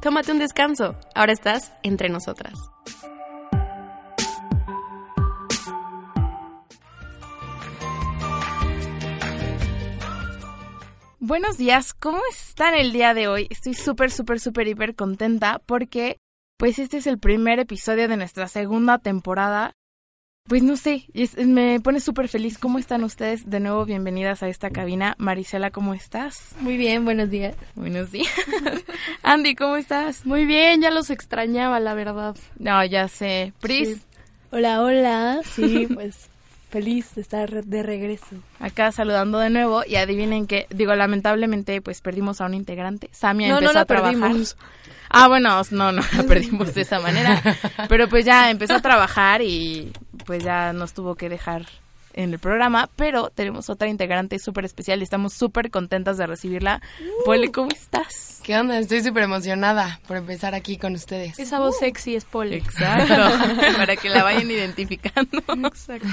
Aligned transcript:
Tómate 0.00 0.32
un 0.32 0.38
descanso. 0.38 0.96
Ahora 1.14 1.32
estás 1.34 1.74
entre 1.82 2.08
nosotras. 2.08 2.54
Buenos 11.18 11.58
días, 11.58 11.92
¿cómo 11.92 12.22
están 12.30 12.74
el 12.74 12.92
día 12.92 13.12
de 13.12 13.28
hoy? 13.28 13.46
Estoy 13.50 13.74
súper, 13.74 14.10
súper, 14.10 14.40
súper, 14.40 14.68
hiper 14.68 14.96
contenta 14.96 15.60
porque 15.66 16.16
pues 16.56 16.78
este 16.78 16.96
es 16.96 17.06
el 17.06 17.18
primer 17.18 17.58
episodio 17.58 18.08
de 18.08 18.16
nuestra 18.16 18.48
segunda 18.48 18.98
temporada. 18.98 19.74
Pues 20.50 20.64
no 20.64 20.76
sé, 20.76 21.04
me 21.46 21.78
pone 21.78 22.00
súper 22.00 22.26
feliz. 22.26 22.58
¿Cómo 22.58 22.80
están 22.80 23.04
ustedes? 23.04 23.48
De 23.48 23.60
nuevo, 23.60 23.84
bienvenidas 23.84 24.42
a 24.42 24.48
esta 24.48 24.68
cabina. 24.68 25.14
Marisela, 25.16 25.70
¿cómo 25.70 25.94
estás? 25.94 26.56
Muy 26.58 26.76
bien, 26.76 27.04
buenos 27.04 27.30
días. 27.30 27.54
Buenos 27.76 28.10
días. 28.10 28.32
Andy, 29.22 29.54
¿cómo 29.54 29.76
estás? 29.76 30.26
Muy 30.26 30.46
bien, 30.46 30.82
ya 30.82 30.90
los 30.90 31.10
extrañaba, 31.10 31.78
la 31.78 31.94
verdad. 31.94 32.34
No, 32.58 32.84
ya 32.84 33.06
sé. 33.06 33.52
Pris. 33.60 34.04
Hola, 34.50 34.82
hola. 34.82 35.40
Sí, 35.44 35.86
pues 35.94 36.28
feliz 36.68 37.14
de 37.14 37.20
estar 37.20 37.64
de 37.64 37.82
regreso. 37.84 38.34
Acá 38.58 38.90
saludando 38.90 39.38
de 39.38 39.50
nuevo 39.50 39.82
y 39.86 39.94
adivinen 39.94 40.48
que, 40.48 40.66
digo, 40.70 40.96
lamentablemente 40.96 41.80
pues 41.80 42.00
perdimos 42.00 42.40
a 42.40 42.46
un 42.46 42.54
integrante. 42.54 43.08
Samia 43.12 43.50
no, 43.50 43.54
empezó 43.58 43.72
no 43.72 43.74
la 43.74 43.80
a 43.82 43.84
trabajar. 43.84 44.18
Perdimos. 44.18 44.56
Ah, 45.10 45.28
bueno, 45.28 45.60
no, 45.70 45.92
no 45.92 46.02
la 46.16 46.22
perdimos 46.22 46.74
de 46.74 46.82
esa 46.82 47.00
manera. 47.00 47.42
Pero 47.88 48.08
pues 48.08 48.24
ya 48.24 48.50
empezó 48.50 48.74
a 48.74 48.80
trabajar 48.80 49.42
y 49.42 49.92
pues 50.24 50.42
ya 50.44 50.72
nos 50.72 50.94
tuvo 50.94 51.16
que 51.16 51.28
dejar 51.28 51.66
en 52.12 52.32
el 52.32 52.38
programa, 52.38 52.88
pero 52.96 53.30
tenemos 53.30 53.70
otra 53.70 53.88
integrante 53.88 54.38
súper 54.38 54.64
especial 54.64 55.00
y 55.00 55.04
estamos 55.04 55.32
súper 55.32 55.70
contentas 55.70 56.16
de 56.16 56.26
recibirla. 56.26 56.82
Uh. 57.00 57.24
Poli, 57.24 57.50
¿cómo 57.50 57.70
estás? 57.70 58.40
¿Qué 58.42 58.56
onda? 58.58 58.78
Estoy 58.78 59.02
súper 59.02 59.24
emocionada 59.24 60.00
por 60.08 60.16
empezar 60.16 60.54
aquí 60.54 60.76
con 60.76 60.94
ustedes. 60.94 61.38
Esa 61.38 61.60
voz 61.60 61.78
sexy 61.78 62.16
es 62.16 62.24
Poli. 62.24 62.56
Exacto, 62.56 63.14
para 63.76 63.96
que 63.96 64.08
la 64.08 64.22
vayan 64.22 64.50
identificando. 64.50 65.42
Exacto. 65.68 66.08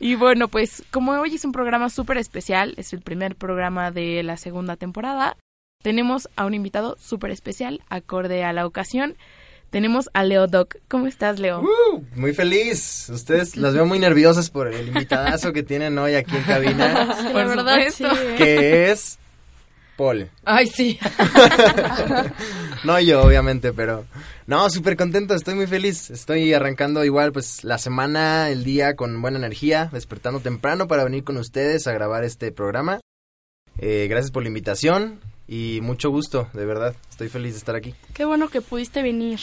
Y 0.00 0.14
bueno, 0.16 0.48
pues 0.48 0.82
como 0.90 1.12
hoy 1.12 1.36
es 1.36 1.44
un 1.44 1.52
programa 1.52 1.88
súper 1.88 2.18
especial, 2.18 2.74
es 2.76 2.92
el 2.92 3.00
primer 3.00 3.36
programa 3.36 3.90
de 3.90 4.22
la 4.22 4.36
segunda 4.36 4.76
temporada, 4.76 5.36
tenemos 5.88 6.28
a 6.36 6.44
un 6.46 6.54
invitado 6.54 6.96
súper 6.98 7.30
especial, 7.30 7.82
acorde 7.88 8.44
a 8.44 8.52
la 8.52 8.66
ocasión. 8.66 9.16
Tenemos 9.70 10.08
a 10.14 10.24
Leo 10.24 10.46
Doc. 10.46 10.76
¿Cómo 10.88 11.06
estás, 11.06 11.38
Leo? 11.38 11.60
Uh, 11.60 12.02
muy 12.16 12.32
feliz. 12.32 13.08
Ustedes 13.10 13.56
las 13.56 13.74
veo 13.74 13.84
muy 13.84 13.98
nerviosas 13.98 14.48
por 14.50 14.66
el 14.72 14.88
invitadazo 14.88 15.52
que 15.52 15.62
tienen 15.62 15.98
hoy 15.98 16.14
aquí 16.14 16.36
en 16.36 16.42
cabina, 16.44 17.14
Sí, 17.20 17.24
Por 17.26 17.34
la 17.34 17.44
verdad, 17.46 17.74
supuesto. 17.90 18.16
sí. 18.16 18.34
que 18.38 18.90
es 18.90 19.18
Paul. 19.96 20.30
Ay, 20.44 20.66
sí. 20.68 20.98
No 22.84 22.98
yo, 23.00 23.22
obviamente, 23.22 23.72
pero 23.72 24.06
no, 24.46 24.70
súper 24.70 24.96
contento, 24.96 25.34
estoy 25.34 25.54
muy 25.56 25.66
feliz. 25.66 26.10
Estoy 26.10 26.54
arrancando 26.54 27.04
igual, 27.04 27.32
pues, 27.32 27.64
la 27.64 27.76
semana, 27.76 28.48
el 28.50 28.62
día 28.64 28.94
con 28.96 29.20
buena 29.20 29.36
energía, 29.36 29.90
despertando 29.92 30.38
temprano 30.40 30.86
para 30.86 31.02
venir 31.04 31.24
con 31.24 31.36
ustedes 31.36 31.86
a 31.88 31.92
grabar 31.92 32.22
este 32.24 32.52
programa. 32.52 33.00
Eh, 33.78 34.06
gracias 34.08 34.30
por 34.30 34.44
la 34.44 34.48
invitación 34.48 35.20
y 35.48 35.80
mucho 35.82 36.10
gusto, 36.10 36.48
de 36.52 36.64
verdad. 36.66 36.94
Estoy 37.10 37.28
feliz 37.28 37.52
de 37.54 37.58
estar 37.58 37.74
aquí. 37.74 37.94
Qué 38.14 38.24
bueno 38.24 38.48
que 38.48 38.60
pudiste 38.60 39.02
venir. 39.02 39.40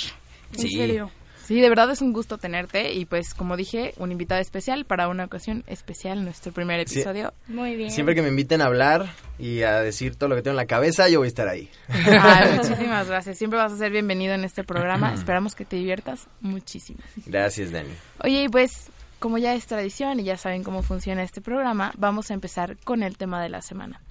En 0.54 0.60
Sí. 0.60 0.70
serio. 0.70 1.12
Sí, 1.44 1.62
de 1.62 1.70
verdad 1.70 1.92
es 1.92 2.02
un 2.02 2.12
gusto 2.12 2.40
tenerte 2.40 2.94
y 2.94 3.06
pues 3.06 3.36
como 3.36 3.56
dije, 3.56 3.94
un 3.98 4.12
invitado 4.12 4.42
especial 4.42 4.84
para 4.86 5.08
una 5.10 5.26
ocasión 5.26 5.64
especial, 5.68 6.24
nuestro 6.24 6.52
primer 6.52 6.88
Sí. 6.90 6.96
episodio. 7.02 7.34
Muy 7.48 7.76
bien. 7.76 7.92
Siempre 7.92 8.16
que 8.16 8.24
me 8.24 8.30
inviten 8.30 8.62
a 8.62 8.66
hablar 8.66 9.12
y 9.38 9.62
a 9.62 9.80
decir 9.82 10.16
todo 10.16 10.30
lo 10.30 10.36
que 10.36 10.42
tengo 10.42 10.54
en 10.54 10.58
la 10.58 10.66
cabeza, 10.66 11.08
yo 11.08 11.20
voy 11.20 11.28
a 11.28 11.30
estar 11.30 11.48
ahí. 11.48 11.70
Ay, 11.88 12.58
muchísimas 12.58 13.08
gracias. 13.08 13.38
Siempre 13.38 13.60
vas 13.60 13.72
a 13.74 13.78
ser 13.78 13.92
bienvenido 13.92 14.34
en 14.34 14.44
este 14.44 14.64
programa. 14.64 15.14
Esperamos 15.14 15.54
que 15.54 15.66
te 15.66 15.76
diviertas 15.76 16.28
muchísimo. 16.42 16.98
Gracias, 17.28 17.72
Dani. 17.72 17.94
Oye, 18.24 18.44
y 18.46 18.50
pues 18.50 18.90
como 19.20 19.38
ya 19.38 19.54
es 19.54 19.68
tradición 19.68 20.20
y 20.20 20.24
ya 20.24 20.38
saben 20.38 20.64
cómo 20.64 20.82
funciona 20.82 21.22
este 21.22 21.42
programa, 21.42 21.92
vamos 21.98 22.32
a 22.32 22.34
empezar 22.34 22.76
con 22.84 23.04
el 23.04 23.18
tema 23.18 23.40
de 23.44 23.50
la 23.50 23.62
semana. 23.62 24.02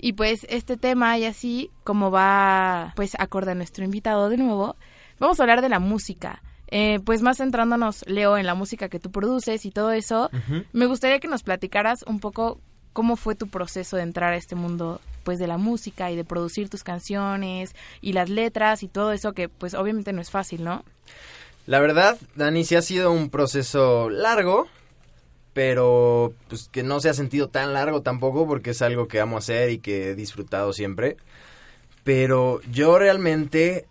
Y 0.00 0.14
pues 0.14 0.46
este 0.48 0.76
tema 0.76 1.18
y 1.18 1.26
así 1.26 1.70
como 1.84 2.10
va 2.10 2.92
pues 2.96 3.12
acorde 3.18 3.52
a 3.52 3.54
nuestro 3.54 3.84
invitado 3.84 4.28
de 4.28 4.38
nuevo, 4.38 4.76
vamos 5.18 5.38
a 5.38 5.42
hablar 5.42 5.60
de 5.60 5.68
la 5.68 5.78
música. 5.78 6.42
Eh, 6.72 7.00
pues 7.04 7.20
más 7.20 7.38
centrándonos, 7.38 8.06
Leo, 8.06 8.38
en 8.38 8.46
la 8.46 8.54
música 8.54 8.88
que 8.88 9.00
tú 9.00 9.10
produces 9.10 9.66
y 9.66 9.70
todo 9.70 9.90
eso, 9.90 10.30
me 10.72 10.86
gustaría 10.86 11.18
que 11.18 11.26
nos 11.26 11.42
platicaras 11.42 12.04
un 12.06 12.20
poco 12.20 12.60
cómo 12.92 13.16
fue 13.16 13.34
tu 13.34 13.48
proceso 13.48 13.96
de 13.96 14.04
entrar 14.04 14.32
a 14.32 14.36
este 14.36 14.54
mundo 14.54 15.00
pues 15.24 15.38
de 15.38 15.46
la 15.46 15.58
música 15.58 16.10
y 16.10 16.16
de 16.16 16.24
producir 16.24 16.68
tus 16.68 16.82
canciones 16.82 17.74
y 18.00 18.12
las 18.12 18.28
letras 18.28 18.82
y 18.82 18.88
todo 18.88 19.12
eso 19.12 19.32
que 19.32 19.48
pues 19.48 19.74
obviamente 19.74 20.12
no 20.12 20.20
es 20.20 20.30
fácil, 20.30 20.64
¿no? 20.64 20.84
La 21.66 21.78
verdad, 21.80 22.18
Dani, 22.36 22.64
sí 22.64 22.74
ha 22.74 22.82
sido 22.82 23.12
un 23.12 23.30
proceso 23.30 24.08
largo, 24.08 24.66
pero 25.52 26.32
pues 26.48 26.68
que 26.70 26.82
no 26.82 27.00
se 27.00 27.08
ha 27.08 27.14
sentido 27.14 27.48
tan 27.48 27.72
largo 27.72 28.02
tampoco 28.02 28.46
porque 28.46 28.70
es 28.70 28.82
algo 28.82 29.08
que 29.08 29.20
amo 29.20 29.38
hacer 29.38 29.70
y 29.70 29.78
que 29.78 30.10
he 30.10 30.14
disfrutado 30.14 30.72
siempre. 30.72 31.16
Pero 32.04 32.60
yo 32.70 32.98
realmente 32.98 33.86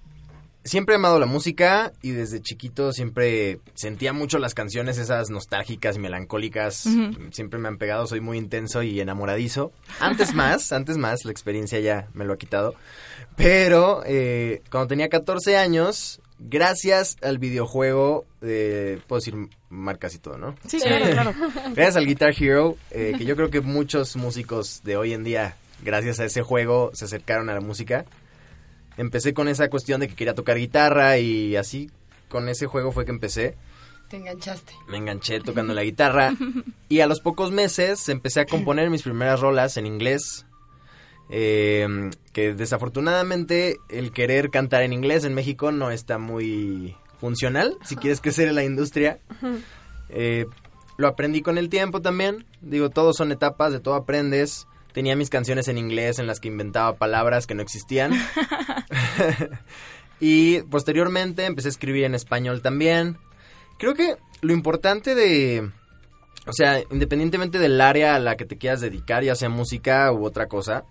siempre 0.63 0.93
he 0.93 0.97
amado 0.97 1.19
la 1.19 1.25
música 1.25 1.93
y 2.01 2.11
desde 2.11 2.41
chiquito 2.41 2.91
siempre 2.93 3.59
sentía 3.73 4.13
mucho 4.13 4.39
las 4.39 4.53
canciones 4.53 4.97
esas 4.97 5.29
nostálgicas 5.29 5.95
y 5.95 5.99
melancólicas. 5.99 6.87
Siempre 7.31 7.59
me 7.59 7.67
han 7.67 7.77
pegado, 7.77 8.07
soy 8.07 8.21
muy 8.21 8.37
intenso 8.37 8.83
y 8.83 8.99
enamoradizo. 8.99 9.71
Antes 9.99 10.33
más, 10.33 10.71
antes 10.71 10.97
más, 10.97 11.25
la 11.25 11.31
experiencia 11.31 11.79
ya 11.79 12.07
me 12.13 12.25
lo 12.25 12.33
ha 12.33 12.37
quitado. 12.37 12.75
Pero 13.35 14.03
eh, 14.05 14.61
cuando 14.69 14.87
tenía 14.87 15.09
14 15.09 15.57
años, 15.57 16.21
gracias 16.39 17.17
al 17.21 17.37
videojuego, 17.37 18.25
eh, 18.41 18.99
puedo 19.07 19.19
decir 19.19 19.35
marcas 19.69 20.15
y 20.15 20.19
todo, 20.19 20.37
¿no? 20.37 20.55
Sí, 20.65 20.79
claro, 20.79 21.05
claro. 21.11 21.33
Gracias 21.75 21.95
al 21.97 22.07
Guitar 22.07 22.33
Hero, 22.37 22.77
eh, 22.91 23.13
que 23.17 23.25
yo 23.25 23.35
creo 23.35 23.49
que 23.49 23.61
muchos 23.61 24.15
músicos 24.15 24.81
de 24.83 24.97
hoy 24.97 25.13
en 25.13 25.23
día, 25.23 25.55
gracias 25.83 26.19
a 26.19 26.25
ese 26.25 26.41
juego, 26.41 26.91
se 26.93 27.05
acercaron 27.05 27.49
a 27.49 27.53
la 27.53 27.61
música. 27.61 28.05
Empecé 28.97 29.33
con 29.33 29.47
esa 29.47 29.69
cuestión 29.69 30.01
de 30.01 30.07
que 30.07 30.15
quería 30.15 30.33
tocar 30.33 30.57
guitarra 30.57 31.19
y 31.19 31.55
así, 31.55 31.91
con 32.29 32.49
ese 32.49 32.65
juego 32.65 32.91
fue 32.91 33.05
que 33.05 33.11
empecé. 33.11 33.55
Te 34.09 34.17
enganchaste. 34.17 34.73
Me 34.87 34.97
enganché 34.97 35.39
tocando 35.39 35.73
la 35.73 35.83
guitarra 35.83 36.33
y 36.89 37.01
a 37.01 37.07
los 37.07 37.19
pocos 37.19 37.51
meses 37.51 38.09
empecé 38.09 38.39
a 38.39 38.45
componer 38.45 38.89
mis 38.89 39.03
primeras 39.03 39.39
rolas 39.39 39.77
en 39.77 39.85
inglés. 39.85 40.45
Eh, 41.29 42.09
que 42.33 42.53
desafortunadamente 42.53 43.77
el 43.89 44.11
querer 44.11 44.49
cantar 44.49 44.81
en 44.83 44.93
inglés 44.93 45.23
en 45.23 45.35
México 45.35 45.71
no 45.71 45.91
está 45.91 46.17
muy 46.17 46.95
funcional 47.19 47.77
si 47.83 47.95
quieres 47.95 48.21
crecer 48.21 48.47
en 48.47 48.55
la 48.55 48.63
industria. 48.63 49.19
Eh, 50.09 50.45
lo 50.97 51.07
aprendí 51.07 51.41
con 51.41 51.57
el 51.57 51.69
tiempo 51.69 52.01
también. 52.01 52.45
Digo, 52.61 52.89
todos 52.89 53.15
son 53.15 53.31
etapas, 53.31 53.71
de 53.71 53.79
todo 53.79 53.93
aprendes. 53.93 54.67
Tenía 54.91 55.15
mis 55.15 55.29
canciones 55.29 55.67
en 55.67 55.77
inglés 55.77 56.17
en 56.19 56.27
las 56.27 56.39
que 56.39 56.47
inventaba 56.47 56.97
palabras 56.97 57.45
que 57.45 57.55
no 57.55 57.61
existían. 57.61 58.11
y 60.19 60.61
posteriormente 60.63 61.45
empecé 61.45 61.67
a 61.67 61.71
escribir 61.71 62.05
en 62.05 62.15
español 62.15 62.61
también. 62.61 63.17
Creo 63.77 63.93
que 63.93 64.15
lo 64.41 64.51
importante 64.51 65.15
de... 65.15 65.69
O 66.47 66.53
sea, 66.53 66.81
independientemente 66.89 67.59
del 67.59 67.79
área 67.79 68.15
a 68.15 68.19
la 68.19 68.35
que 68.35 68.45
te 68.45 68.57
quieras 68.57 68.81
dedicar, 68.81 69.23
ya 69.23 69.35
sea 69.35 69.49
música 69.49 70.11
u 70.11 70.25
otra 70.25 70.47
cosa, 70.47 70.85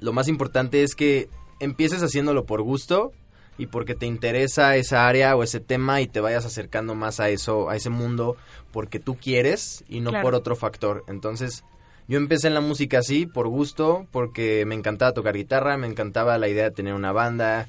lo 0.00 0.12
más 0.12 0.28
importante 0.28 0.82
es 0.82 0.94
que 0.94 1.28
empieces 1.60 2.02
haciéndolo 2.02 2.44
por 2.46 2.62
gusto 2.62 3.12
y 3.58 3.66
porque 3.66 3.94
te 3.94 4.06
interesa 4.06 4.76
esa 4.76 5.06
área 5.06 5.36
o 5.36 5.42
ese 5.42 5.60
tema 5.60 6.00
y 6.00 6.06
te 6.06 6.20
vayas 6.20 6.46
acercando 6.46 6.94
más 6.94 7.20
a 7.20 7.28
eso, 7.28 7.68
a 7.68 7.76
ese 7.76 7.90
mundo, 7.90 8.36
porque 8.72 8.98
tú 8.98 9.16
quieres 9.16 9.84
y 9.88 10.00
no 10.00 10.10
Claro. 10.10 10.24
por 10.24 10.34
otro 10.34 10.56
factor. 10.56 11.04
Entonces, 11.08 11.64
yo 12.08 12.16
empecé 12.16 12.48
en 12.48 12.54
la 12.54 12.60
música 12.62 12.98
así, 13.00 13.26
por 13.26 13.48
gusto, 13.48 14.06
porque 14.10 14.64
me 14.66 14.74
encantaba 14.74 15.12
tocar 15.12 15.36
guitarra, 15.36 15.76
me 15.76 15.86
encantaba 15.86 16.38
la 16.38 16.48
idea 16.48 16.64
de 16.64 16.70
tener 16.70 16.94
una 16.94 17.12
banda. 17.12 17.68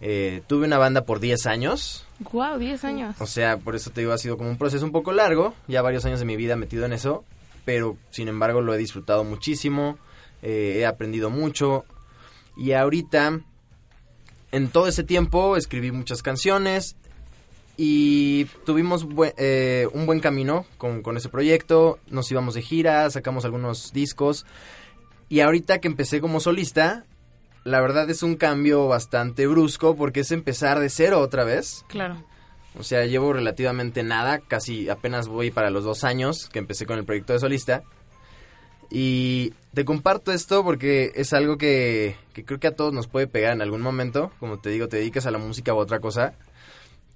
Eh, 0.00 0.42
tuve 0.46 0.66
una 0.66 0.78
banda 0.78 1.04
por 1.04 1.20
10 1.20 1.46
años, 1.46 2.06
Wow, 2.32 2.58
10 2.58 2.84
años. 2.84 3.16
o 3.20 3.26
sea, 3.26 3.56
por 3.58 3.74
eso 3.76 3.90
te 3.90 4.00
digo, 4.00 4.12
ha 4.12 4.18
sido 4.18 4.36
como 4.36 4.48
un 4.50 4.58
proceso 4.58 4.84
un 4.84 4.92
poco 4.92 5.12
largo, 5.12 5.54
ya 5.68 5.82
varios 5.82 6.04
años 6.04 6.20
de 6.20 6.26
mi 6.26 6.36
vida 6.36 6.56
metido 6.56 6.84
en 6.86 6.92
eso, 6.92 7.24
pero 7.64 7.96
sin 8.10 8.28
embargo 8.28 8.60
lo 8.60 8.74
he 8.74 8.78
disfrutado 8.78 9.22
muchísimo. 9.24 9.98
Eh, 10.42 10.78
he 10.78 10.86
aprendido 10.86 11.30
mucho 11.30 11.84
y 12.56 12.72
ahorita 12.72 13.40
en 14.50 14.68
todo 14.68 14.86
ese 14.86 15.04
tiempo 15.04 15.56
escribí 15.56 15.90
muchas 15.92 16.22
canciones 16.22 16.96
y 17.76 18.44
tuvimos 18.66 19.06
eh, 19.38 19.88
un 19.92 20.04
buen 20.04 20.20
camino 20.20 20.66
con, 20.76 21.02
con 21.02 21.16
ese 21.16 21.28
proyecto, 21.28 21.98
nos 22.08 22.30
íbamos 22.30 22.54
de 22.54 22.62
gira, 22.62 23.08
sacamos 23.10 23.44
algunos 23.44 23.92
discos 23.92 24.44
y 25.28 25.40
ahorita 25.40 25.80
que 25.80 25.88
empecé 25.88 26.20
como 26.20 26.40
solista, 26.40 27.06
la 27.64 27.80
verdad 27.80 28.10
es 28.10 28.22
un 28.22 28.36
cambio 28.36 28.88
bastante 28.88 29.46
brusco 29.46 29.96
porque 29.96 30.20
es 30.20 30.30
empezar 30.30 30.78
de 30.78 30.90
cero 30.90 31.20
otra 31.20 31.44
vez. 31.44 31.84
Claro. 31.88 32.22
O 32.78 32.82
sea, 32.82 33.06
llevo 33.06 33.32
relativamente 33.32 34.02
nada, 34.02 34.40
casi 34.40 34.88
apenas 34.88 35.28
voy 35.28 35.50
para 35.50 35.70
los 35.70 35.84
dos 35.84 36.04
años 36.04 36.48
que 36.50 36.58
empecé 36.58 36.86
con 36.86 36.98
el 36.98 37.04
proyecto 37.04 37.32
de 37.32 37.38
solista. 37.38 37.82
Y 38.94 39.54
te 39.72 39.86
comparto 39.86 40.32
esto 40.32 40.62
porque 40.62 41.12
es 41.14 41.32
algo 41.32 41.56
que, 41.56 42.16
que 42.34 42.44
creo 42.44 42.60
que 42.60 42.66
a 42.66 42.76
todos 42.76 42.92
nos 42.92 43.06
puede 43.06 43.26
pegar 43.26 43.52
en 43.54 43.62
algún 43.62 43.80
momento. 43.80 44.30
Como 44.38 44.58
te 44.58 44.68
digo, 44.68 44.86
te 44.88 44.98
dedicas 44.98 45.24
a 45.24 45.30
la 45.30 45.38
música 45.38 45.72
u 45.72 45.78
otra 45.78 45.98
cosa. 46.00 46.34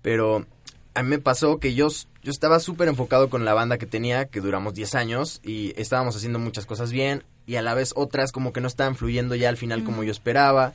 Pero 0.00 0.46
a 0.94 1.02
mí 1.02 1.10
me 1.10 1.18
pasó 1.18 1.58
que 1.58 1.74
yo, 1.74 1.88
yo 2.22 2.30
estaba 2.30 2.60
súper 2.60 2.88
enfocado 2.88 3.28
con 3.28 3.44
la 3.44 3.52
banda 3.52 3.76
que 3.76 3.84
tenía, 3.84 4.24
que 4.24 4.40
duramos 4.40 4.72
10 4.72 4.94
años, 4.94 5.40
y 5.44 5.74
estábamos 5.78 6.16
haciendo 6.16 6.38
muchas 6.38 6.64
cosas 6.64 6.90
bien, 6.92 7.24
y 7.44 7.56
a 7.56 7.62
la 7.62 7.74
vez 7.74 7.92
otras 7.94 8.32
como 8.32 8.54
que 8.54 8.62
no 8.62 8.68
estaban 8.68 8.96
fluyendo 8.96 9.34
ya 9.34 9.50
al 9.50 9.58
final 9.58 9.84
como 9.84 10.02
yo 10.02 10.10
esperaba. 10.12 10.72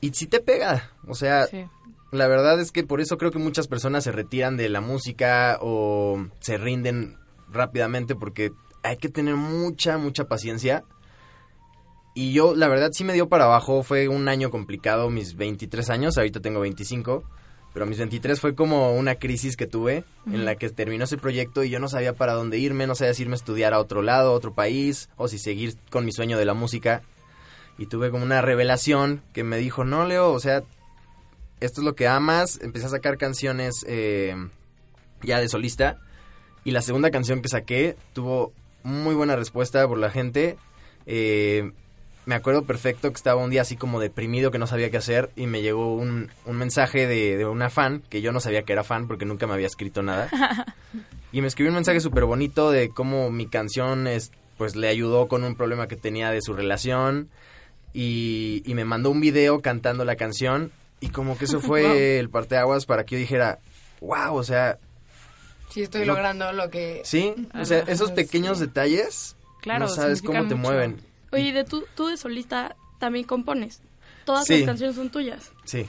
Y 0.00 0.10
sí 0.10 0.26
te 0.28 0.38
pega, 0.38 0.92
o 1.08 1.16
sea, 1.16 1.46
Sí. 1.48 1.64
la 2.12 2.28
verdad 2.28 2.60
es 2.60 2.70
que 2.70 2.84
por 2.84 3.00
eso 3.00 3.18
creo 3.18 3.32
que 3.32 3.38
muchas 3.40 3.66
personas 3.66 4.04
se 4.04 4.12
retiran 4.12 4.56
de 4.56 4.68
la 4.68 4.80
música 4.80 5.58
o 5.60 6.24
se 6.38 6.56
rinden 6.56 7.16
rápidamente 7.50 8.14
porque 8.14 8.52
hay 8.82 8.96
que 8.96 9.08
tener 9.08 9.36
mucha, 9.36 9.98
mucha 9.98 10.24
paciencia. 10.24 10.84
Y 12.14 12.32
yo, 12.32 12.54
la 12.54 12.68
verdad, 12.68 12.90
sí 12.92 13.04
me 13.04 13.12
dio 13.12 13.28
para 13.28 13.44
abajo. 13.44 13.82
Fue 13.82 14.08
un 14.08 14.28
año 14.28 14.50
complicado, 14.50 15.10
mis 15.10 15.36
23 15.36 15.88
años. 15.90 16.18
Ahorita 16.18 16.40
tengo 16.40 16.60
25. 16.60 17.22
Pero 17.72 17.86
mis 17.86 17.98
23 17.98 18.40
fue 18.40 18.54
como 18.54 18.96
una 18.96 19.16
crisis 19.16 19.56
que 19.56 19.66
tuve 19.66 20.04
en 20.26 20.44
la 20.44 20.56
que 20.56 20.68
terminó 20.70 21.04
ese 21.04 21.18
proyecto 21.18 21.62
y 21.62 21.70
yo 21.70 21.78
no 21.78 21.88
sabía 21.88 22.14
para 22.14 22.32
dónde 22.32 22.58
irme. 22.58 22.86
No 22.86 22.94
sabía 22.94 23.14
si 23.14 23.22
irme 23.22 23.34
a 23.34 23.36
estudiar 23.36 23.72
a 23.72 23.78
otro 23.78 24.02
lado, 24.02 24.30
a 24.30 24.34
otro 24.34 24.54
país, 24.54 25.10
o 25.16 25.28
si 25.28 25.38
seguir 25.38 25.76
con 25.90 26.04
mi 26.04 26.12
sueño 26.12 26.38
de 26.38 26.44
la 26.44 26.54
música. 26.54 27.02
Y 27.76 27.86
tuve 27.86 28.10
como 28.10 28.24
una 28.24 28.42
revelación 28.42 29.22
que 29.32 29.44
me 29.44 29.58
dijo, 29.58 29.84
no, 29.84 30.04
Leo, 30.04 30.32
o 30.32 30.40
sea, 30.40 30.64
esto 31.60 31.80
es 31.80 31.84
lo 31.84 31.94
que 31.94 32.08
amas. 32.08 32.58
Empecé 32.62 32.86
a 32.86 32.90
sacar 32.90 33.16
canciones 33.16 33.84
eh, 33.86 34.34
ya 35.22 35.38
de 35.38 35.48
solista. 35.48 36.00
Y 36.64 36.72
la 36.72 36.82
segunda 36.82 37.10
canción 37.10 37.42
que 37.42 37.48
saqué 37.48 37.96
tuvo 38.12 38.52
muy 38.82 39.14
buena 39.14 39.36
respuesta 39.36 39.86
por 39.86 39.98
la 39.98 40.10
gente. 40.10 40.56
Eh, 41.06 41.72
me 42.26 42.34
acuerdo 42.34 42.64
perfecto 42.64 43.10
que 43.10 43.16
estaba 43.16 43.42
un 43.42 43.48
día 43.48 43.62
así 43.62 43.76
como 43.76 44.00
deprimido 44.00 44.50
que 44.50 44.58
no 44.58 44.66
sabía 44.66 44.90
qué 44.90 44.98
hacer 44.98 45.30
y 45.34 45.46
me 45.46 45.62
llegó 45.62 45.94
un, 45.94 46.30
un 46.44 46.56
mensaje 46.56 47.06
de, 47.06 47.38
de 47.38 47.46
una 47.46 47.70
fan 47.70 48.02
que 48.10 48.20
yo 48.20 48.32
no 48.32 48.40
sabía 48.40 48.64
que 48.64 48.74
era 48.74 48.84
fan 48.84 49.08
porque 49.08 49.24
nunca 49.24 49.46
me 49.46 49.54
había 49.54 49.66
escrito 49.66 50.02
nada. 50.02 50.28
y 51.32 51.40
me 51.40 51.46
escribió 51.46 51.70
un 51.70 51.76
mensaje 51.76 52.00
súper 52.00 52.26
bonito 52.26 52.70
de 52.70 52.90
cómo 52.90 53.30
mi 53.30 53.46
canción 53.46 54.06
es, 54.06 54.30
pues 54.58 54.76
le 54.76 54.88
ayudó 54.88 55.26
con 55.26 55.42
un 55.42 55.56
problema 55.56 55.88
que 55.88 55.96
tenía 55.96 56.30
de 56.30 56.42
su 56.42 56.52
relación 56.52 57.30
y, 57.94 58.62
y 58.66 58.74
me 58.74 58.84
mandó 58.84 59.10
un 59.10 59.20
video 59.20 59.62
cantando 59.62 60.04
la 60.04 60.16
canción 60.16 60.70
y 61.00 61.08
como 61.08 61.38
que 61.38 61.46
eso 61.46 61.60
fue 61.60 62.18
el 62.18 62.28
parteaguas 62.28 62.84
para 62.84 63.04
que 63.04 63.14
yo 63.14 63.20
dijera, 63.20 63.60
wow, 64.02 64.34
o 64.34 64.44
sea, 64.44 64.78
Sí, 65.70 65.82
estoy 65.82 66.00
Lo- 66.04 66.14
logrando 66.14 66.52
lo 66.52 66.70
que... 66.70 67.02
sí, 67.04 67.34
o 67.58 67.64
sea, 67.64 67.80
esos 67.80 68.08
Sí. 68.08 68.14
pequeños 68.14 68.58
detalles, 68.58 69.36
Claro, 69.60 69.80
no 69.86 69.88
sabes 69.88 70.22
cómo 70.22 70.38
te 70.48 70.54
mucho. 70.54 70.68
mueven. 70.68 71.00
Oye, 71.32 71.52
de 71.52 71.64
tú, 71.64 71.84
tú 71.94 72.06
de 72.06 72.16
solista 72.16 72.74
también 72.98 73.24
compones. 73.26 73.82
Todas 74.24 74.46
Sí. 74.46 74.58
las 74.58 74.66
canciones 74.66 74.96
son 74.96 75.10
tuyas. 75.10 75.52
Sí. 75.64 75.86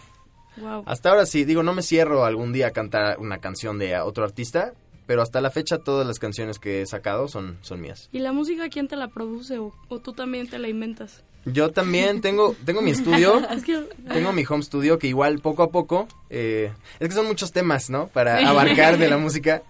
Wow. 0.57 0.83
Hasta 0.85 1.09
ahora 1.09 1.25
sí, 1.25 1.45
digo, 1.45 1.63
no 1.63 1.73
me 1.73 1.81
cierro 1.81 2.25
algún 2.25 2.51
día 2.51 2.67
a 2.67 2.71
cantar 2.71 3.17
una 3.19 3.37
canción 3.39 3.79
de 3.79 3.97
otro 3.99 4.25
artista, 4.25 4.73
pero 5.05 5.21
hasta 5.21 5.39
la 5.41 5.49
fecha 5.51 5.77
todas 5.79 6.05
las 6.05 6.19
canciones 6.19 6.59
que 6.59 6.81
he 6.81 6.85
sacado 6.85 7.27
son, 7.29 7.57
son 7.61 7.79
mías. 7.81 8.09
¿Y 8.11 8.19
la 8.19 8.31
música 8.33 8.67
quién 8.69 8.87
te 8.89 8.95
la 8.97 9.07
produce 9.07 9.57
o, 9.59 9.73
o 9.87 9.99
tú 9.99 10.11
también 10.13 10.49
te 10.49 10.59
la 10.59 10.67
inventas? 10.67 11.23
Yo 11.45 11.71
también 11.71 12.21
tengo, 12.21 12.55
tengo 12.65 12.81
mi 12.81 12.91
estudio, 12.91 13.41
tengo 14.13 14.33
mi 14.33 14.43
home 14.47 14.63
studio 14.63 14.99
que 14.99 15.07
igual 15.07 15.39
poco 15.39 15.63
a 15.63 15.69
poco, 15.71 16.07
eh, 16.29 16.71
es 16.99 17.07
que 17.09 17.15
son 17.15 17.27
muchos 17.27 17.51
temas, 17.51 17.89
¿no? 17.89 18.07
Para 18.07 18.47
abarcar 18.47 18.97
de 18.97 19.09
la 19.09 19.17
música, 19.25 19.63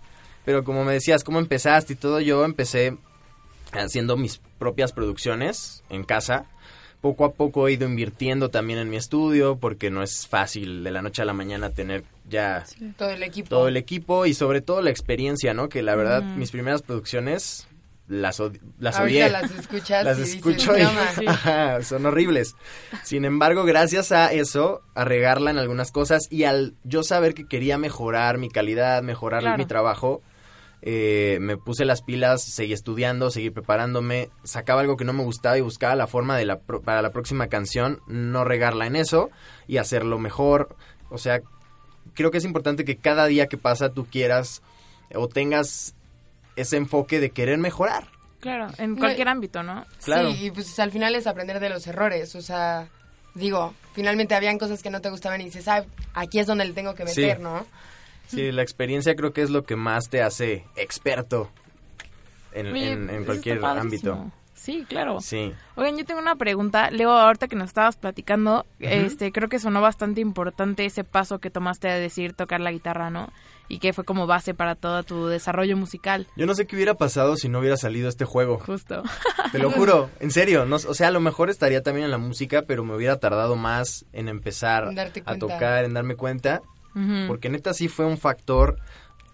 pero 0.45 0.63
como 0.63 0.83
me 0.83 0.93
decías, 0.93 1.23
¿cómo 1.23 1.39
empezaste 1.39 1.93
y 1.93 1.95
todo? 1.95 2.19
Yo 2.19 2.43
empecé 2.43 2.97
haciendo 3.71 4.17
mis 4.17 4.41
propias 4.57 4.91
producciones 4.93 5.83
en 5.89 6.03
casa. 6.03 6.45
Poco 7.01 7.23
a 7.23 7.31
poco 7.31 7.67
he 7.67 7.73
ido 7.73 7.87
invirtiendo 7.87 8.49
también 8.49 8.77
en 8.79 8.89
mi 8.89 8.97
estudio 8.97 9.55
porque 9.57 9.89
no 9.89 10.03
es 10.03 10.27
fácil 10.27 10.83
de 10.83 10.91
la 10.91 11.01
noche 11.01 11.21
a 11.21 11.25
la 11.25 11.31
mañana 11.31 11.69
tener 11.69 12.03
ya 12.27 12.65
Todo 12.97 13.11
el 13.11 13.23
equipo. 13.23 13.47
todo 13.47 13.67
el 13.69 13.77
equipo 13.77 14.25
y 14.25 14.33
sobre 14.33 14.59
todo 14.59 14.81
la 14.81 14.89
experiencia, 14.89 15.53
¿no? 15.53 15.69
Que 15.69 15.81
la 15.81 15.95
verdad 15.95 16.21
mis 16.23 16.51
primeras 16.51 16.81
producciones 16.81 17.68
las, 18.09 18.41
las 18.79 18.99
odié. 18.99 19.29
las 19.29 19.49
escuchas 19.51 20.03
Las 20.03 20.17
y 20.17 20.21
dices, 20.21 20.35
escucho 20.37 20.73
y 20.77 21.83
son 21.83 22.05
horribles. 22.05 22.55
Sin 23.03 23.23
embargo, 23.23 23.63
gracias 23.63 24.11
a 24.11 24.33
eso, 24.33 24.81
a 24.95 25.05
regarla 25.05 25.51
en 25.51 25.57
algunas 25.59 25.91
cosas 25.91 26.23
y 26.29 26.43
al 26.43 26.75
yo 26.83 27.03
saber 27.03 27.33
que 27.33 27.47
quería 27.47 27.77
mejorar 27.77 28.37
mi 28.39 28.49
calidad, 28.49 29.01
mejorar 29.03 29.41
Claro. 29.43 29.57
mi 29.57 29.65
trabajo, 29.65 30.21
eh, 30.81 31.37
me 31.41 31.57
puse 31.57 31.85
las 31.85 32.01
pilas, 32.01 32.41
seguí 32.43 32.73
estudiando, 32.73 33.29
seguí 33.31 33.49
preparándome, 33.51 34.29
sacaba 34.43 34.81
algo 34.81 34.97
que 34.97 35.05
no 35.05 35.13
me 35.13 35.23
gustaba 35.23 35.57
y 35.57 35.61
buscaba 35.61 35.95
la 35.95 36.07
forma 36.07 36.35
de 36.37 36.45
la 36.45 36.59
pro- 36.59 36.81
para 36.81 37.01
la 37.01 37.11
próxima 37.11 37.47
canción, 37.47 37.99
no 38.07 38.43
regarla 38.43 38.87
en 38.87 38.95
eso 38.95 39.29
y 39.67 39.77
hacerlo 39.77 40.19
mejor. 40.19 40.75
O 41.09 41.17
sea, 41.17 41.41
creo 42.15 42.31
que 42.31 42.37
es 42.39 42.45
importante 42.45 42.85
que 42.85 42.95
cada 42.97 43.25
día 43.27 43.47
que 43.47 43.57
pasa 43.57 43.89
tú 43.93 44.05
quieras 44.05 44.61
o 45.13 45.27
tengas 45.27 45.95
ese 46.61 46.77
enfoque 46.77 47.19
de 47.19 47.31
querer 47.31 47.57
mejorar. 47.57 48.05
Claro, 48.39 48.67
en 48.77 48.93
No, 48.93 48.99
cualquier 48.99 49.27
ámbito, 49.27 49.63
¿no? 49.63 49.85
Claro. 50.03 50.31
Sí, 50.31 50.45
y 50.45 50.51
pues 50.51 50.79
al 50.79 50.91
final 50.91 51.13
es 51.15 51.27
aprender 51.27 51.59
de 51.59 51.69
los 51.69 51.85
errores, 51.87 52.35
o 52.35 52.41
sea, 52.41 52.87
digo, 53.35 53.73
finalmente 53.93 54.33
habían 54.35 54.57
cosas 54.57 54.81
que 54.81 54.89
no 54.89 55.01
te 55.01 55.09
gustaban 55.09 55.41
y 55.41 55.45
dices, 55.45 55.67
ah, 55.67 55.83
aquí 56.13 56.39
es 56.39 56.47
donde 56.47 56.65
le 56.65 56.73
tengo 56.73 56.95
que 56.95 57.05
Sí. 57.07 57.21
meter, 57.21 57.39
¿no? 57.41 57.65
Sí, 58.27 58.51
la 58.51 58.61
experiencia 58.61 59.15
creo 59.15 59.33
que 59.33 59.41
es 59.41 59.49
lo 59.49 59.63
que 59.63 59.75
más 59.75 60.09
te 60.09 60.21
hace 60.21 60.63
experto 60.75 61.49
en, 62.53 62.67
Oye, 62.67 62.91
en- 62.91 63.09
en 63.09 63.15
eso 63.17 63.25
cualquier 63.25 63.63
ámbito. 63.65 64.31
Sí, 64.53 64.85
claro. 64.87 65.19
Sí. 65.21 65.53
Oigan, 65.75 65.97
yo 65.97 66.05
tengo 66.05 66.19
una 66.19 66.35
pregunta. 66.35 66.91
Leo, 66.91 67.11
ahorita 67.11 67.47
que 67.47 67.55
nos 67.55 67.69
estabas 67.69 67.95
platicando, 67.95 68.65
este, 68.79 69.31
creo 69.31 69.47
que 69.47 69.57
sonó 69.57 69.79
bastante 69.81 70.19
importante 70.21 70.85
ese 70.85 71.03
paso 71.05 71.39
que 71.39 71.49
tomaste 71.49 71.87
de 71.87 71.99
decir 71.99 72.33
tocar 72.33 72.59
la 72.59 72.71
guitarra, 72.71 73.09
¿no? 73.09 73.31
Y 73.69 73.79
que 73.79 73.93
fue 73.93 74.03
como 74.03 74.25
base 74.27 74.53
para 74.53 74.75
todo 74.75 75.03
tu 75.03 75.27
desarrollo 75.27 75.77
musical. 75.77 76.27
Yo 76.35 76.45
no 76.45 76.55
sé 76.55 76.65
qué 76.65 76.75
hubiera 76.75 76.95
pasado 76.95 77.37
si 77.37 77.47
no 77.49 77.59
hubiera 77.59 77.77
salido 77.77 78.09
este 78.09 78.25
juego. 78.25 78.59
Justo. 78.59 79.03
Te 79.51 79.59
lo 79.59 79.69
juro, 79.71 80.09
en 80.19 80.31
serio. 80.31 80.65
No, 80.65 80.75
o 80.77 80.93
sea, 80.93 81.09
a 81.09 81.11
lo 81.11 81.19
mejor 81.19 81.49
estaría 81.49 81.81
también 81.83 82.05
en 82.05 82.11
la 82.11 82.17
música, 82.17 82.63
pero 82.63 82.83
me 82.83 82.95
hubiera 82.95 83.19
tardado 83.19 83.55
más 83.55 84.05
en 84.11 84.27
empezar 84.27 84.93
darte 84.93 85.21
a 85.25 85.37
tocar, 85.37 85.85
en 85.85 85.93
darme 85.93 86.15
cuenta. 86.15 86.61
Porque 87.27 87.49
neta 87.49 87.73
sí 87.73 87.87
fue 87.87 88.05
un 88.05 88.17
factor... 88.17 88.77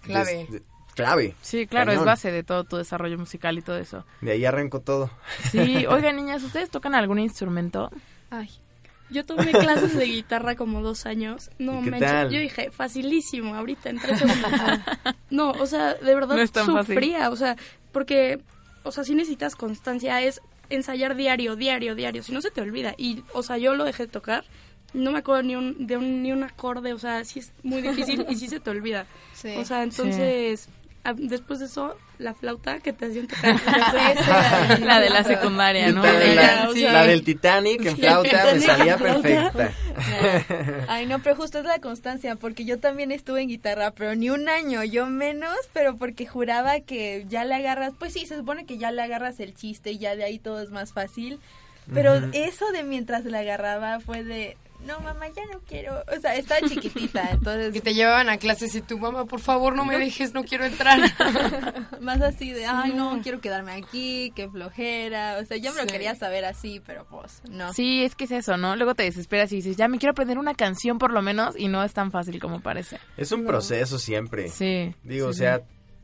Clave. 0.02 0.46
de- 0.52 0.62
clave. 0.94 1.34
Sí, 1.42 1.66
claro, 1.66 1.92
es 1.92 2.04
base 2.04 2.32
de 2.32 2.44
todo 2.44 2.64
tu 2.64 2.78
desarrollo 2.78 3.18
musical 3.18 3.58
y 3.58 3.62
todo 3.62 3.78
eso. 3.78 4.06
De 4.22 4.32
ahí 4.32 4.46
arrancó 4.46 4.82
todo. 4.82 5.10
Sí, 5.52 5.86
oigan, 5.90 6.16
niñas, 6.16 6.44
¿ustedes 6.44 6.70
tocan 6.70 6.94
algún 6.94 7.20
instrumento? 7.20 7.90
Ay. 8.30 8.50
Yo 9.10 9.24
tomé 9.26 9.52
clases 9.52 9.96
de 9.96 10.06
guitarra 10.06 10.56
como 10.56 10.82
dos 10.82 11.06
años. 11.06 11.50
No, 11.60 11.82
¿Y 11.82 11.92
qué 11.92 12.00
tal? 12.00 12.32
yo 12.32 12.40
dije, 12.40 12.72
facilísimo, 12.72 13.56
ahorita 13.56 13.90
en 13.90 14.00
tres 14.00 14.20
segundos. 14.20 14.52
No, 15.30 15.52
o 15.52 15.66
sea, 15.68 15.94
de 15.94 16.16
verdad 16.16 16.36
No 16.36 16.48
fácil. 16.48 16.96
sufría, 16.96 17.30
o 17.30 17.36
sea, 17.36 17.56
porque, 17.92 18.40
o 18.84 18.92
sea, 18.92 19.04
si 19.04 19.14
necesitas 19.14 19.56
constancia, 19.56 20.22
es 20.22 20.42
ensayar 20.70 21.16
diario, 21.16 21.56
diario, 21.56 21.94
diario, 21.96 22.24
si 22.24 22.32
no 22.32 22.42
se 22.42 22.50
te 22.52 22.62
olvida. 22.62 22.96
Y, 22.98 23.24
o 23.34 23.44
sea, 23.44 23.58
yo 23.58 23.76
lo 23.76 23.84
dejé 23.86 24.08
de 24.08 24.12
tocar, 24.12 24.44
no 24.94 25.12
me 25.12 25.20
acuerdo 25.20 25.44
ni 25.44 25.56
un, 25.56 25.86
de 25.86 25.98
un, 25.98 26.24
ni 26.24 26.32
un 26.32 26.44
acorde, 26.44 26.94
o 26.94 26.98
sea, 27.00 27.24
sí 27.26 27.40
es 27.40 27.52
muy 27.64 27.82
difícil 27.84 28.26
y 28.30 28.36
sí 28.36 28.48
se 28.48 28.60
te 28.60 28.70
olvida. 28.72 29.06
Sí. 29.34 29.56
O 29.58 29.66
sea, 29.66 29.84
entonces, 29.84 30.68
después 31.14 31.60
de 31.60 31.66
eso, 31.66 31.96
la 32.18 32.34
flauta 32.34 32.80
que 32.80 32.94
te 32.94 33.06
hacían 33.06 33.28
tocar. 33.28 33.56
La 34.82 35.00
de 35.00 35.10
la 35.10 35.24
secundaria, 35.24 35.92
¿no? 35.92 36.02
La, 36.04 36.12
de 36.14 36.36
la- 36.36 36.70
sí. 36.74 36.82
la 36.82 37.06
del 37.06 37.24
Titanic 37.24 37.86
en 37.86 37.98
flauta 37.98 38.54
me 38.54 38.60
salía 38.62 38.98
perfecta. 38.98 39.72
Ay, 40.88 41.06
no, 41.06 41.20
pero 41.20 41.36
justo 41.36 41.60
es 41.60 41.66
la 41.66 41.80
constancia, 41.80 42.36
porque 42.36 42.66
yo 42.66 42.80
también 42.80 43.12
estuve 43.12 43.42
en 43.42 43.50
guitarra, 43.50 43.92
pero 43.92 44.16
ni 44.16 44.30
un 44.30 44.48
año, 44.50 44.84
yo 44.84 45.06
menos, 45.08 45.56
pero 45.74 45.98
porque 45.98 46.26
juraba 46.26 46.80
que 46.80 47.26
ya 47.28 47.44
le 47.46 47.56
agarras, 47.56 47.94
pues 47.98 48.14
sí, 48.14 48.26
se 48.26 48.36
supone 48.38 48.66
que 48.66 48.78
ya 48.78 48.92
le 48.92 49.02
agarras 49.02 49.40
el 49.40 49.54
chiste 49.56 49.92
y 49.92 49.98
ya 50.00 50.16
de 50.16 50.24
ahí 50.24 50.40
todo 50.40 50.62
es 50.62 50.70
más 50.72 50.94
fácil, 50.94 51.40
pero 51.94 52.16
eso 52.34 52.66
de 52.72 52.84
mientras 52.84 53.26
le 53.26 53.38
agarraba 53.38 54.00
fue 54.00 54.24
de, 54.24 54.58
no, 54.86 55.00
mamá, 55.00 55.28
ya 55.30 55.44
no 55.52 55.60
quiero. 55.68 56.04
O 56.16 56.20
sea, 56.20 56.36
estaba 56.36 56.68
chiquitita, 56.68 57.30
entonces... 57.32 57.74
Que 57.74 57.82
te 57.82 57.94
llevaban 57.94 58.30
a 58.30 58.38
clases 58.38 58.76
y 58.76 58.82
tu 58.82 58.98
mamá, 58.98 59.26
por 59.26 59.40
favor, 59.40 59.76
no 59.76 59.86
me 59.86 59.98
dejes, 59.98 60.34
no 60.34 60.44
quiero 60.44 60.66
entrar. 60.66 61.00
Más 62.02 62.22
así 62.22 62.52
de, 62.52 62.66
ay, 62.66 62.94
no, 62.94 63.20
quiero 63.22 63.42
quedarme 63.42 63.74
aquí, 63.74 64.32
qué 64.36 64.50
flojera. 64.50 65.38
O 65.42 65.46
sea, 65.46 65.58
yo 65.58 65.74
me 65.74 65.82
lo 65.82 65.88
quería 65.88 66.16
saber 66.16 66.46
así, 66.46 66.82
pero 66.86 67.06
pues, 67.10 67.42
no. 67.50 67.74
Sí, 67.74 68.04
es 68.04 68.16
que 68.16 68.26
es 68.26 68.32
eso, 68.32 68.58
¿no? 68.58 68.76
Luego 68.76 68.96
te 68.96 69.04
desesperas 69.04 69.52
y 69.52 69.58
dices, 69.58 69.78
ya 69.78 69.88
me 69.88 69.98
quiero 69.98 70.12
aprender 70.12 70.38
una 70.38 70.54
canción 70.54 71.00
por 71.00 71.12
lo 71.12 71.22
menos 71.22 71.56
y 71.58 71.68
no 71.68 71.84
es 71.84 71.94
tan 71.94 72.12
fácil 72.12 72.40
como 72.40 72.62
parece. 72.62 73.00
Es 73.18 73.32
un 73.32 73.46
proceso 73.46 74.00
siempre. 74.00 74.50
Sí. 74.50 74.94
Digo, 75.04 75.28
sí, 75.28 75.30
o 75.30 75.34
sí. 75.34 75.40
sea, 75.40 75.62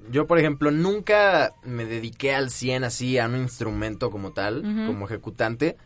yo 0.09 0.25
por 0.27 0.39
ejemplo 0.39 0.71
nunca 0.71 1.53
me 1.63 1.85
dediqué 1.85 2.33
al 2.33 2.49
100 2.49 2.85
así 2.85 3.19
a 3.19 3.27
un 3.27 3.35
instrumento 3.35 4.09
como 4.09 4.31
tal, 4.31 4.61
como 4.61 5.05
ejecutante. 5.05 5.77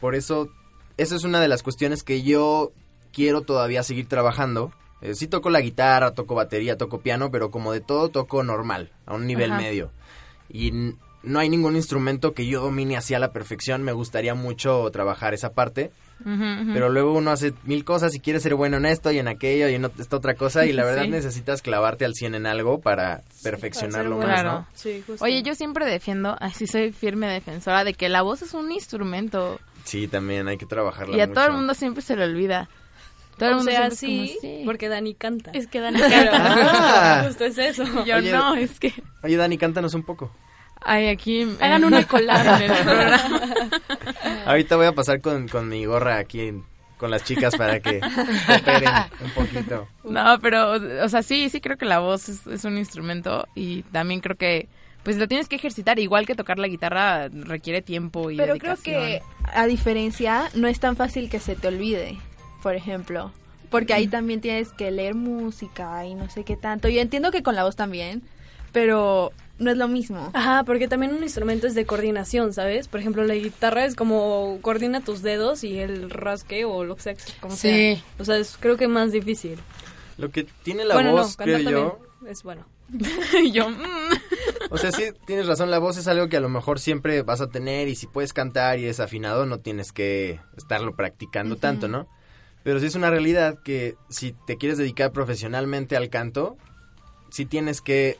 Por 0.00 0.14
eso, 0.14 0.50
esa 0.96 1.16
es 1.16 1.24
una 1.24 1.40
de 1.40 1.48
las 1.48 1.62
cuestiones 1.62 2.02
que 2.02 2.22
yo 2.22 2.72
quiero 3.12 3.42
todavía 3.42 3.82
seguir 3.82 4.08
trabajando. 4.08 4.72
Eh, 5.02 5.14
sí 5.14 5.26
toco 5.28 5.50
la 5.50 5.60
guitarra, 5.60 6.12
toco 6.14 6.34
batería, 6.34 6.76
toco 6.78 7.00
piano, 7.00 7.30
pero 7.30 7.50
como 7.50 7.72
de 7.72 7.80
todo 7.80 8.08
toco 8.08 8.42
normal, 8.42 8.90
a 9.06 9.14
un 9.14 9.26
nivel 9.26 9.52
Ajá. 9.52 9.60
medio. 9.60 9.90
Y 10.48 10.68
n- 10.68 10.94
no 11.22 11.38
hay 11.40 11.48
ningún 11.48 11.76
instrumento 11.76 12.32
que 12.34 12.46
yo 12.46 12.60
domine 12.62 12.96
así 12.96 13.12
a 13.14 13.18
la 13.18 13.32
perfección. 13.32 13.82
Me 13.82 13.92
gustaría 13.92 14.34
mucho 14.34 14.88
trabajar 14.92 15.34
esa 15.34 15.52
parte. 15.52 15.90
Pero 16.24 16.88
luego 16.88 17.12
uno 17.12 17.30
hace 17.30 17.52
mil 17.64 17.84
cosas 17.84 18.14
y 18.14 18.20
quiere 18.20 18.40
ser 18.40 18.54
bueno 18.54 18.78
en 18.78 18.86
esto 18.86 19.12
y 19.12 19.18
en 19.18 19.28
aquello 19.28 19.68
y 19.68 19.74
en 19.74 19.84
esta 19.98 20.16
otra 20.16 20.34
cosa 20.34 20.64
y 20.64 20.72
la 20.72 20.82
verdad 20.86 21.02
Sí. 21.02 21.10
necesitas 21.10 21.60
clavarte 21.60 22.06
al 22.06 22.14
100 22.14 22.34
en 22.36 22.46
algo 22.46 22.80
para 22.80 23.20
perfeccionarlo 23.42 24.16
Para 24.18 24.32
más. 24.32 24.44
¿no? 24.44 24.66
Sí, 24.72 25.02
justo. 25.06 25.22
Oye, 25.22 25.42
yo 25.42 25.54
siempre 25.54 25.84
defiendo, 25.84 26.34
así 26.40 26.66
soy 26.66 26.92
firme 26.92 27.26
defensora 27.28 27.84
de 27.84 27.92
que 27.92 28.08
la 28.08 28.22
voz 28.22 28.40
es 28.40 28.54
un 28.54 28.72
instrumento 28.72 29.60
Sí, 29.86 30.06
también 30.08 30.46
hay 30.48 30.58
que 30.58 30.66
trabajarla 30.66 31.16
y 31.16 31.20
a 31.20 31.26
mucho. 31.26 31.34
todo 31.40 31.46
el 31.46 31.52
mundo 31.54 31.72
siempre 31.74 32.02
se 32.02 32.14
le 32.16 32.24
olvida. 32.24 32.68
Todo 33.38 33.48
el 33.50 33.54
mundo 33.56 33.70
sea, 33.70 33.90
sí, 33.90 34.34
como, 34.36 34.40
sí. 34.40 34.62
porque 34.64 34.88
Dani 34.88 35.14
canta. 35.14 35.50
Es 35.52 35.66
que 35.66 35.80
Dani 35.80 35.98
Pero 36.00 36.30
Ah. 36.34 37.22
justo 37.26 37.44
es 37.44 37.56
eso. 37.58 37.84
Yo 38.04 38.16
Oye, 38.16 38.32
no, 38.32 38.54
es 38.54 38.78
que 38.80 38.92
Oye, 39.22 39.36
Dani, 39.36 39.56
cántanos 39.58 39.94
un 39.94 40.02
poco. 40.04 40.30
ay, 40.82 41.08
aquí 41.08 41.46
Hagan 41.60 41.84
una 41.84 42.04
collab. 42.08 42.62
en 42.62 42.70
el 42.70 42.82
programa. 42.84 43.40
Ahorita 44.46 44.76
voy 44.76 44.86
a 44.86 44.92
pasar 44.92 45.20
con, 45.20 45.48
con 45.48 45.68
mi 45.68 45.84
gorra 45.84 46.18
aquí 46.18 46.40
en- 46.48 46.64
con 46.96 47.10
las 47.10 47.24
chicas 47.24 47.54
para 47.56 47.78
que 47.80 48.00
cooperen 48.00 48.90
un 49.20 49.30
poquito. 49.32 49.86
No, 50.04 50.38
pero, 50.40 50.72
o 51.04 51.08
sea, 51.10 51.22
sí, 51.22 51.50
sí 51.50 51.60
creo 51.60 51.76
que 51.76 51.84
la 51.84 51.98
voz 51.98 52.30
es, 52.30 52.46
es 52.46 52.64
un 52.64 52.78
instrumento 52.78 53.46
y 53.54 53.82
también 53.82 54.20
creo 54.20 54.36
que, 54.36 54.66
pues 55.06 55.18
lo 55.18 55.28
tienes 55.28 55.46
que 55.46 55.54
ejercitar, 55.54 56.00
igual 56.00 56.26
que 56.26 56.34
tocar 56.34 56.58
la 56.58 56.66
guitarra 56.66 57.28
requiere 57.28 57.80
tiempo 57.80 58.32
y 58.32 58.36
Pero 58.36 58.56
creo 58.58 58.74
que, 58.74 59.22
a 59.54 59.66
diferencia, 59.68 60.50
no 60.54 60.66
es 60.66 60.80
tan 60.80 60.96
fácil 60.96 61.30
que 61.30 61.38
se 61.38 61.54
te 61.54 61.68
olvide, 61.68 62.18
por 62.60 62.74
ejemplo. 62.74 63.30
Porque 63.70 63.94
ahí 63.94 64.08
también 64.08 64.40
tienes 64.40 64.70
que 64.72 64.90
leer 64.90 65.14
música 65.14 66.04
y 66.04 66.16
no 66.16 66.28
sé 66.28 66.42
qué 66.42 66.56
tanto. 66.56 66.88
Yo 66.88 67.00
entiendo 67.00 67.30
que 67.30 67.44
con 67.44 67.54
la 67.54 67.62
voz 67.62 67.76
también, 67.76 68.24
pero 68.72 69.30
no 69.60 69.70
es 69.70 69.76
lo 69.76 69.86
mismo. 69.86 70.32
Ajá, 70.34 70.64
porque 70.64 70.88
también 70.88 71.14
un 71.14 71.22
instrumento 71.22 71.68
es 71.68 71.76
de 71.76 71.86
coordinación, 71.86 72.52
¿sabes? 72.52 72.88
Por 72.88 72.98
ejemplo, 72.98 73.22
la 73.22 73.34
guitarra 73.34 73.84
es 73.84 73.94
como 73.94 74.58
coordina 74.60 75.02
tus 75.02 75.22
dedos 75.22 75.62
y 75.62 75.78
el 75.78 76.10
rasque 76.10 76.64
o 76.64 76.82
lo 76.82 76.96
que 76.96 77.02
sea, 77.02 77.14
como 77.38 77.54
Sí. 77.54 77.68
sea. 77.68 78.02
O 78.18 78.24
sea, 78.24 78.38
es 78.38 78.56
creo 78.58 78.76
que 78.76 78.88
más 78.88 79.12
difícil. 79.12 79.60
Lo 80.18 80.32
que 80.32 80.48
tiene 80.64 80.84
la 80.84 80.94
bueno, 80.94 81.12
voz, 81.12 81.38
no, 81.38 81.44
creo 81.44 81.58
yo, 81.60 82.00
es 82.28 82.42
bueno. 82.42 82.66
Y 83.42 83.50
yo, 83.52 83.68
mm. 83.68 83.76
O 84.70 84.78
sea, 84.78 84.92
sí, 84.92 85.04
tienes 85.26 85.46
razón, 85.46 85.70
la 85.70 85.78
voz 85.78 85.96
es 85.96 86.08
algo 86.08 86.28
que 86.28 86.36
a 86.36 86.40
lo 86.40 86.48
mejor 86.48 86.78
siempre 86.80 87.22
vas 87.22 87.40
a 87.40 87.48
tener 87.48 87.88
y 87.88 87.94
si 87.94 88.06
puedes 88.06 88.32
cantar 88.32 88.78
y 88.78 88.86
es 88.86 89.00
afinado, 89.00 89.46
no 89.46 89.58
tienes 89.58 89.92
que 89.92 90.40
estarlo 90.56 90.94
practicando 90.96 91.56
tanto, 91.56 91.88
¿no? 91.88 92.08
Pero 92.62 92.80
sí 92.80 92.86
es 92.86 92.94
una 92.96 93.10
realidad 93.10 93.58
que 93.64 93.94
si 94.08 94.34
te 94.46 94.56
quieres 94.56 94.78
dedicar 94.78 95.12
profesionalmente 95.12 95.96
al 95.96 96.10
canto, 96.10 96.56
sí 97.30 97.46
tienes 97.46 97.80
que, 97.80 98.18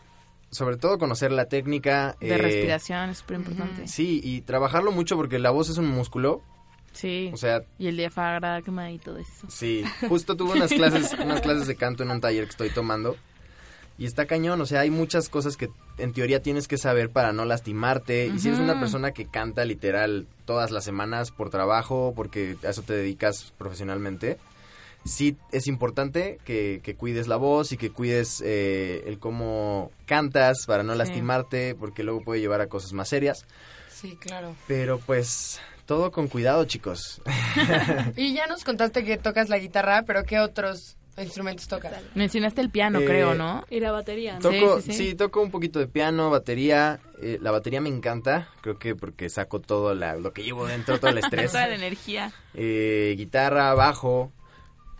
sobre 0.50 0.76
todo, 0.76 0.98
conocer 0.98 1.32
la 1.32 1.46
técnica. 1.46 2.16
de 2.20 2.34
eh, 2.34 2.38
respiración 2.38 3.10
es 3.10 3.18
súper 3.18 3.38
importante. 3.38 3.88
Sí, 3.88 4.20
y 4.22 4.42
trabajarlo 4.42 4.92
mucho 4.92 5.16
porque 5.16 5.38
la 5.40 5.50
voz 5.50 5.68
es 5.68 5.78
un 5.78 5.88
músculo, 5.88 6.42
Sí. 6.92 7.30
o 7.34 7.36
sea, 7.36 7.62
y 7.78 7.88
el 7.88 7.96
diafragma 7.96 8.90
y 8.92 8.98
todo 8.98 9.18
eso. 9.18 9.46
Sí, 9.48 9.84
justo 10.08 10.36
tuve 10.36 10.52
unas 10.52 10.72
clases, 10.72 11.12
unas 11.22 11.40
clases 11.40 11.66
de 11.66 11.74
canto 11.76 12.04
en 12.04 12.10
un 12.10 12.20
taller 12.20 12.44
que 12.44 12.50
estoy 12.50 12.70
tomando. 12.70 13.16
Y 13.98 14.04
está 14.06 14.26
cañón, 14.26 14.60
o 14.60 14.66
sea, 14.66 14.80
hay 14.80 14.90
muchas 14.90 15.28
cosas 15.30 15.56
que 15.56 15.70
en 15.96 16.12
teoría 16.12 16.42
tienes 16.42 16.68
que 16.68 16.76
saber 16.76 17.10
para 17.10 17.32
no 17.32 17.44
lastimarte. 17.46 18.26
Y 18.26 18.38
si 18.38 18.48
eres 18.48 18.60
una 18.60 18.78
persona 18.78 19.12
que 19.12 19.26
canta 19.26 19.64
literal 19.64 20.26
todas 20.44 20.70
las 20.70 20.84
semanas 20.84 21.30
por 21.30 21.48
trabajo, 21.48 22.12
porque 22.14 22.56
a 22.64 22.68
eso 22.70 22.82
te 22.82 22.92
dedicas 22.92 23.54
profesionalmente, 23.56 24.36
sí 25.06 25.36
es 25.50 25.66
importante 25.66 26.38
que, 26.44 26.80
que 26.82 26.94
cuides 26.94 27.26
la 27.26 27.36
voz 27.36 27.72
y 27.72 27.78
que 27.78 27.90
cuides 27.90 28.42
eh, 28.44 29.02
el 29.06 29.18
cómo 29.18 29.90
cantas 30.04 30.66
para 30.66 30.82
no 30.82 30.92
Sí. 30.92 30.98
lastimarte, 30.98 31.74
porque 31.74 32.02
luego 32.02 32.20
puede 32.22 32.40
llevar 32.40 32.60
a 32.60 32.66
cosas 32.66 32.92
más 32.92 33.08
serias. 33.08 33.46
Sí, 33.90 34.16
claro. 34.20 34.54
Pero 34.66 34.98
pues 34.98 35.58
todo 35.86 36.10
con 36.12 36.28
cuidado, 36.28 36.64
chicos. 36.66 37.22
Y 38.16 38.34
ya 38.34 38.46
nos 38.46 38.62
contaste 38.62 39.04
que 39.06 39.16
tocas 39.16 39.48
la 39.48 39.58
guitarra, 39.58 40.02
pero 40.06 40.24
¿qué 40.24 40.38
otros 40.40 40.96
instrumentos 41.24 41.66
tocas? 41.68 41.92
Mencionaste 42.14 42.60
el 42.60 42.70
piano, 42.70 43.00
Eh, 43.00 43.04
creo, 43.06 43.34
¿no? 43.34 43.64
Y 43.70 43.80
la 43.80 43.90
batería, 43.92 44.34
¿no? 44.34 44.40
Toco, 44.40 44.80
Sí, 44.80 44.92
sí, 44.92 44.92
sí, 44.92 45.08
sí. 45.10 45.14
toco 45.14 45.40
un 45.42 45.50
poquito 45.50 45.78
de 45.78 45.86
piano, 45.86 46.30
batería. 46.30 47.00
eh, 47.22 47.38
la 47.40 47.50
batería 47.50 47.80
me 47.80 47.88
encanta, 47.88 48.48
creo 48.60 48.78
que 48.78 48.94
porque 48.94 49.28
saco 49.30 49.60
todo 49.60 49.94
la- 49.94 50.16
lo 50.16 50.32
que 50.34 50.42
llevo 50.42 50.66
dentro, 50.66 50.98
todo 51.00 51.10
el 51.10 51.18
estrés. 51.18 51.50
Toda 51.52 51.66
la 51.68 51.74
energía. 51.76 52.32
Eh, 52.54 53.14
guitarra, 53.16 53.72
bajo 53.74 54.30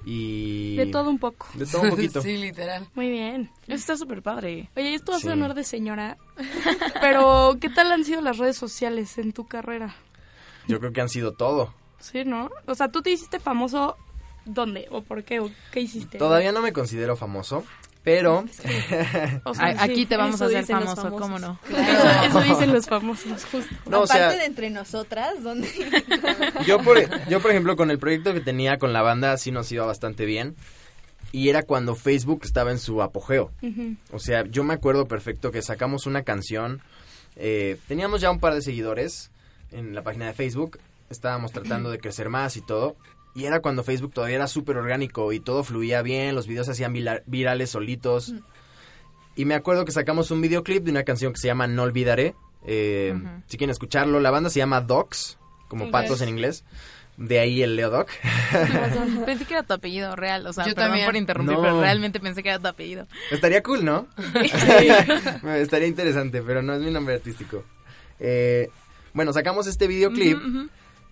y... 0.05 0.77
De 0.77 0.87
todo 0.87 1.11
un 1.11 1.19
poco. 1.19 1.47
De 1.55 1.67
todo 1.67 1.83
un 1.83 1.91
poquito. 1.91 2.23
sí, 2.23 2.37
literal. 2.39 2.87
Muy 2.95 3.11
bien. 3.11 3.51
Eso 3.67 3.75
está 3.75 3.97
súper 3.97 4.23
padre. 4.23 4.71
Oye, 4.77 4.95
esto 4.95 5.13
va 5.13 5.19
a 5.19 5.21
Sí. 5.21 5.27
sonar 5.27 5.55
de 5.55 5.65
señora, 5.65 6.17
pero 7.01 7.57
¿qué 7.61 7.69
tal 7.69 7.91
han 7.93 8.05
sido 8.05 8.21
las 8.21 8.39
redes 8.39 8.57
sociales 8.57 9.19
en 9.19 9.33
tu 9.33 9.47
carrera? 9.47 9.95
Yo 10.69 10.79
creo 10.81 10.93
que 10.93 11.01
han 11.01 11.09
sido 11.09 11.33
todo. 11.35 11.75
Sí, 11.99 12.25
¿no? 12.25 12.51
O 12.67 12.75
sea, 12.75 12.89
tú 12.89 13.03
te 13.03 13.11
hiciste 13.11 13.39
famoso, 13.41 13.97
¿dónde? 14.47 14.87
¿O 14.91 15.03
por 15.03 15.23
qué? 15.25 15.41
¿O 15.41 15.51
qué 15.73 15.81
hiciste? 15.81 16.19
Todavía 16.19 16.53
no 16.53 16.63
me 16.63 16.73
considero 16.73 17.17
famoso, 17.17 17.65
pero... 18.03 18.45
O 19.45 19.55
sea, 19.55 19.67
aquí 19.83 19.97
sí, 19.97 20.07
te 20.07 20.17
vamos 20.17 20.41
a 20.41 20.47
hacer 20.47 20.65
famoso. 20.65 21.11
¿cómo 21.11 21.39
no? 21.39 21.59
Eso, 21.69 22.25
eso 22.25 22.41
dicen 22.41 22.73
los 22.73 22.87
famosos, 22.87 23.45
justo. 23.45 23.75
no, 23.87 24.01
o 24.01 24.05
Aparte 24.05 24.29
sea, 24.31 24.39
de 24.39 24.45
entre 24.47 24.71
nosotras, 24.71 25.43
donde 25.43 25.69
yo 26.67 26.79
por, 26.81 26.99
yo 27.29 27.41
por 27.41 27.51
ejemplo 27.51 27.77
con 27.77 27.91
el 27.91 27.99
proyecto 27.99 28.33
que 28.33 28.41
tenía 28.41 28.79
con 28.79 28.93
la 28.93 29.03
banda 29.03 29.37
sí 29.37 29.51
nos 29.51 29.71
iba 29.73 29.85
bastante 29.85 30.25
bien. 30.25 30.57
Y 31.33 31.49
era 31.49 31.65
cuando 31.65 31.95
Facebook 31.97 32.43
estaba 32.45 32.71
en 32.71 32.79
su 32.79 33.03
apogeo. 33.03 33.51
O 34.13 34.19
sea, 34.19 34.45
yo 34.47 34.63
me 34.65 34.73
acuerdo 34.75 35.07
perfecto 35.07 35.51
que 35.51 35.61
sacamos 35.61 36.07
una 36.07 36.23
canción. 36.23 36.81
eh, 37.35 37.77
teníamos 37.89 38.21
ya 38.21 38.31
un 38.31 38.39
par 38.39 38.55
de 38.55 38.63
seguidores 38.63 39.31
en 39.73 39.95
la 39.95 40.03
página 40.03 40.27
de 40.27 40.33
Facebook. 40.33 40.79
Estábamos 41.11 41.53
tratando 41.53 41.91
de 41.91 41.99
crecer 41.99 42.29
más 42.31 42.57
y 42.57 42.63
todo. 42.63 42.97
Y 43.37 43.45
era 43.45 43.61
cuando 43.61 43.85
Facebook 43.85 44.15
todavía 44.15 44.37
era 44.37 44.49
súper 44.49 44.79
orgánico 44.79 45.31
y 45.33 45.41
todo 45.41 45.63
fluía 45.63 46.01
bien. 46.01 46.35
Los 46.35 46.47
videos 46.47 46.67
se 46.67 46.73
hacían 46.73 46.95
virales 47.27 47.71
solitos. 47.71 48.33
Y 49.37 49.45
me 49.45 49.55
acuerdo 49.55 49.85
que 49.85 49.93
sacamos 49.93 50.31
un 50.31 50.41
videoclip 50.41 50.83
de 50.85 50.91
una 50.91 51.05
canción 51.05 51.35
que 51.35 51.39
se 51.39 51.47
llama 51.47 51.67
No 51.67 51.83
Olvidaré. 51.83 52.35
Eh. 52.67 53.15
Si 53.47 53.59
quieren 53.59 53.71
escucharlo, 53.73 54.21
la 54.21 54.31
banda 54.31 54.49
se 54.49 54.59
llama 54.59 54.81
Docs, 54.81 55.39
como 55.69 55.91
patos 55.91 56.23
en 56.23 56.31
inglés. 56.31 56.65
De 57.19 57.39
ahí 57.39 57.63
el 57.63 57.77
Leo 57.77 57.91
Doc. 57.91 58.09
Pensé 59.27 59.45
que 59.45 59.55
era 59.55 59.63
tu 59.63 59.73
apellido 59.75 60.17
real, 60.17 60.47
o 60.47 60.53
sea, 60.53 60.67
Yo 60.67 60.75
perdón 60.75 60.89
también. 60.91 61.07
por 61.07 61.17
interrumpir, 61.17 61.57
No. 61.57 61.63
pero 61.63 61.81
realmente 61.81 62.21
pensé 62.21 62.43
que 62.43 62.51
era 62.51 62.59
tu 62.59 62.69
apellido. 62.69 63.07
Estaría 63.31 63.63
cool, 63.63 63.85
¿no? 63.85 64.07
Estaría 65.55 65.87
interesante, 65.89 66.43
pero 66.43 66.63
no 66.63 66.75
es 66.75 66.81
mi 66.81 66.91
nombre 66.91 67.15
artístico. 67.15 67.65
Eh, 68.19 68.69
bueno, 69.15 69.33
sacamos 69.33 69.67
este 69.67 69.87
videoclip 69.87 70.39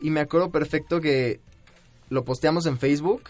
y 0.00 0.11
me 0.11 0.21
acuerdo 0.21 0.50
perfecto 0.50 1.00
que 1.00 1.40
lo 2.08 2.25
posteamos 2.25 2.66
en 2.66 2.78
Facebook. 2.78 3.25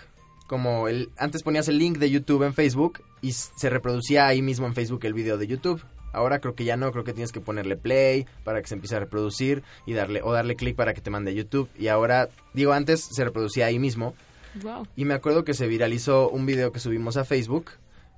Como 0.47 0.88
el, 0.88 1.11
antes 1.16 1.43
ponías 1.43 1.69
el 1.69 1.78
link 1.78 1.99
de 1.99 2.11
YouTube 2.11 2.43
en 2.43 2.52
Facebook 2.52 3.02
y 3.23 3.33
se 3.33 3.71
reproducía 3.71 4.26
ahí 4.26 4.43
mismo 4.43 4.66
en 4.66 4.75
Facebook 4.75 5.04
el 5.04 5.14
video 5.14 5.38
de 5.38 5.47
YouTube. 5.47 5.83
Ahora 6.12 6.38
creo 6.38 6.54
que 6.54 6.64
ya 6.64 6.76
no, 6.76 6.93
creo 6.93 7.02
que 7.02 7.12
tienes 7.12 7.33
que 7.33 7.40
ponerle 7.40 7.76
play 7.76 8.26
para 8.45 8.61
que 8.61 8.69
se 8.69 8.75
empiece 8.75 8.95
a 8.95 9.00
reproducir 9.00 9.62
y 9.85 9.95
darle 9.95 10.21
o 10.23 10.33
darle 10.33 10.54
clic 10.54 10.76
para 10.76 10.95
que 10.95 11.00
te 11.00 11.11
mande 11.11 11.33
a 11.33 11.35
YouTube. 11.35 11.69
Y 11.76 11.88
ahora, 11.88 12.28
digo, 12.52 12.73
antes 12.73 13.09
se 13.11 13.25
reproducía 13.25 13.66
ahí 13.66 13.78
mismo. 13.78 14.14
Wow. 14.62 14.87
Y 14.95 15.07
me 15.07 15.14
acuerdo 15.14 15.45
que 15.45 15.54
se 15.54 15.66
viralizó 15.66 16.28
un 16.28 16.47
video 16.47 16.71
que 16.71 16.78
subimos 16.78 17.16
a 17.16 17.25
Facebook. 17.25 17.71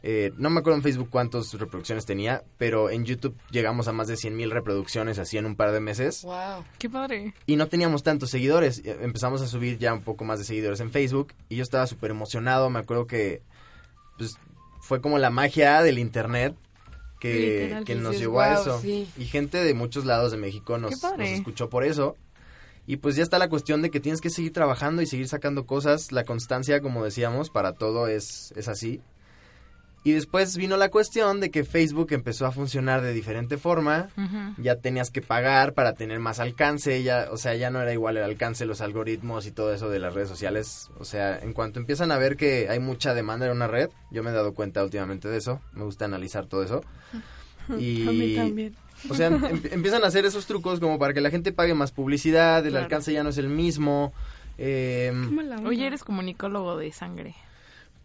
Eh, 0.08 0.32
no 0.36 0.50
me 0.50 0.60
acuerdo 0.60 0.76
en 0.76 0.84
Facebook 0.84 1.08
cuántas 1.10 1.52
reproducciones 1.54 2.06
tenía, 2.06 2.44
pero 2.58 2.90
en 2.90 3.04
YouTube 3.04 3.36
llegamos 3.50 3.88
a 3.88 3.92
más 3.92 4.06
de 4.06 4.14
100.000 4.14 4.50
reproducciones 4.50 5.18
así 5.18 5.36
en 5.36 5.46
un 5.46 5.56
par 5.56 5.72
de 5.72 5.80
meses. 5.80 6.22
Wow. 6.22 6.62
Qué 6.78 6.88
padre. 6.88 7.34
Y 7.44 7.56
no 7.56 7.66
teníamos 7.66 8.04
tantos 8.04 8.30
seguidores. 8.30 8.78
Eh, 8.84 8.98
Empezamos 9.00 9.42
a 9.42 9.48
subir 9.48 9.78
ya 9.78 9.92
un 9.92 10.02
poco 10.02 10.24
más 10.24 10.38
de 10.38 10.44
seguidores 10.44 10.78
en 10.78 10.92
Facebook 10.92 11.32
y 11.48 11.56
yo 11.56 11.64
estaba 11.64 11.88
súper 11.88 12.12
emocionado. 12.12 12.70
Me 12.70 12.78
acuerdo 12.78 13.08
que 13.08 13.42
pues, 14.16 14.36
fue 14.80 15.00
como 15.00 15.18
la 15.18 15.30
magia 15.30 15.82
del 15.82 15.98
Internet 15.98 16.54
que, 17.18 17.62
Literal, 17.64 17.84
que 17.84 17.94
nos 17.96 18.12
dices, 18.12 18.20
llevó 18.20 18.42
a 18.42 18.52
"Wow, 18.52 18.60
eso. 18.62 18.80
sí". 18.80 19.08
Y 19.18 19.24
gente 19.24 19.58
de 19.58 19.74
muchos 19.74 20.04
lados 20.04 20.30
de 20.30 20.38
México 20.38 20.78
nos, 20.78 21.02
nos 21.02 21.28
escuchó 21.28 21.68
por 21.68 21.82
eso. 21.82 22.16
Y 22.86 22.98
pues 22.98 23.16
ya 23.16 23.24
está 23.24 23.40
la 23.40 23.48
cuestión 23.48 23.82
de 23.82 23.90
que 23.90 23.98
tienes 23.98 24.20
que 24.20 24.30
seguir 24.30 24.52
trabajando 24.52 25.02
y 25.02 25.06
seguir 25.06 25.26
sacando 25.26 25.66
cosas. 25.66 26.12
La 26.12 26.22
constancia, 26.22 26.80
como 26.80 27.02
decíamos, 27.02 27.50
para 27.50 27.72
todo 27.72 28.06
es, 28.06 28.52
es 28.54 28.68
así. 28.68 29.00
Y 30.06 30.12
después 30.12 30.56
vino 30.56 30.76
la 30.76 30.88
cuestión 30.88 31.40
de 31.40 31.50
que 31.50 31.64
Facebook 31.64 32.12
empezó 32.12 32.46
a 32.46 32.52
funcionar 32.52 33.02
de 33.02 33.12
diferente 33.12 33.56
forma. 33.56 34.08
Ya 34.56 34.76
tenías 34.76 35.10
que 35.10 35.20
pagar 35.20 35.72
para 35.74 35.94
tener 35.94 36.20
más 36.20 36.38
alcance. 36.38 37.02
Ya, 37.02 37.26
o 37.32 37.36
sea, 37.36 37.56
ya 37.56 37.70
no 37.70 37.82
era 37.82 37.92
igual 37.92 38.16
el 38.16 38.22
alcance, 38.22 38.66
los 38.66 38.80
algoritmos 38.82 39.46
y 39.46 39.50
todo 39.50 39.74
eso 39.74 39.90
de 39.90 39.98
las 39.98 40.14
redes 40.14 40.28
sociales. 40.28 40.90
O 41.00 41.04
sea, 41.04 41.36
en 41.40 41.52
cuanto 41.52 41.80
empiezan 41.80 42.12
a 42.12 42.18
ver 42.18 42.36
que 42.36 42.68
hay 42.70 42.78
mucha 42.78 43.14
demanda 43.14 43.46
en 43.46 43.52
una 43.52 43.66
red, 43.66 43.90
yo 44.12 44.22
me 44.22 44.30
he 44.30 44.32
dado 44.32 44.54
cuenta 44.54 44.84
últimamente 44.84 45.28
de 45.28 45.38
eso. 45.38 45.60
Me 45.72 45.82
gusta 45.82 46.04
analizar 46.04 46.46
todo 46.46 46.62
eso. 46.62 46.84
Y, 47.76 48.06
A 48.06 48.12
mí 48.12 48.34
también. 48.36 48.76
o 49.10 49.14
sea, 49.14 49.26
em- 49.26 49.60
empiezan 49.72 50.04
a 50.04 50.06
hacer 50.06 50.24
esos 50.24 50.46
trucos 50.46 50.78
como 50.78 51.00
para 51.00 51.14
que 51.14 51.20
la 51.20 51.30
gente 51.30 51.50
pague 51.50 51.74
más 51.74 51.90
publicidad, 51.90 52.64
el 52.64 52.70
Claro. 52.70 52.84
alcance 52.84 53.12
ya 53.12 53.24
no 53.24 53.30
es 53.30 53.38
el 53.38 53.48
mismo. 53.48 54.12
Eh. 54.56 55.12
Oye, 55.64 55.84
eres 55.88 56.04
comunicólogo 56.04 56.76
de 56.76 56.92
sangre. 56.92 57.34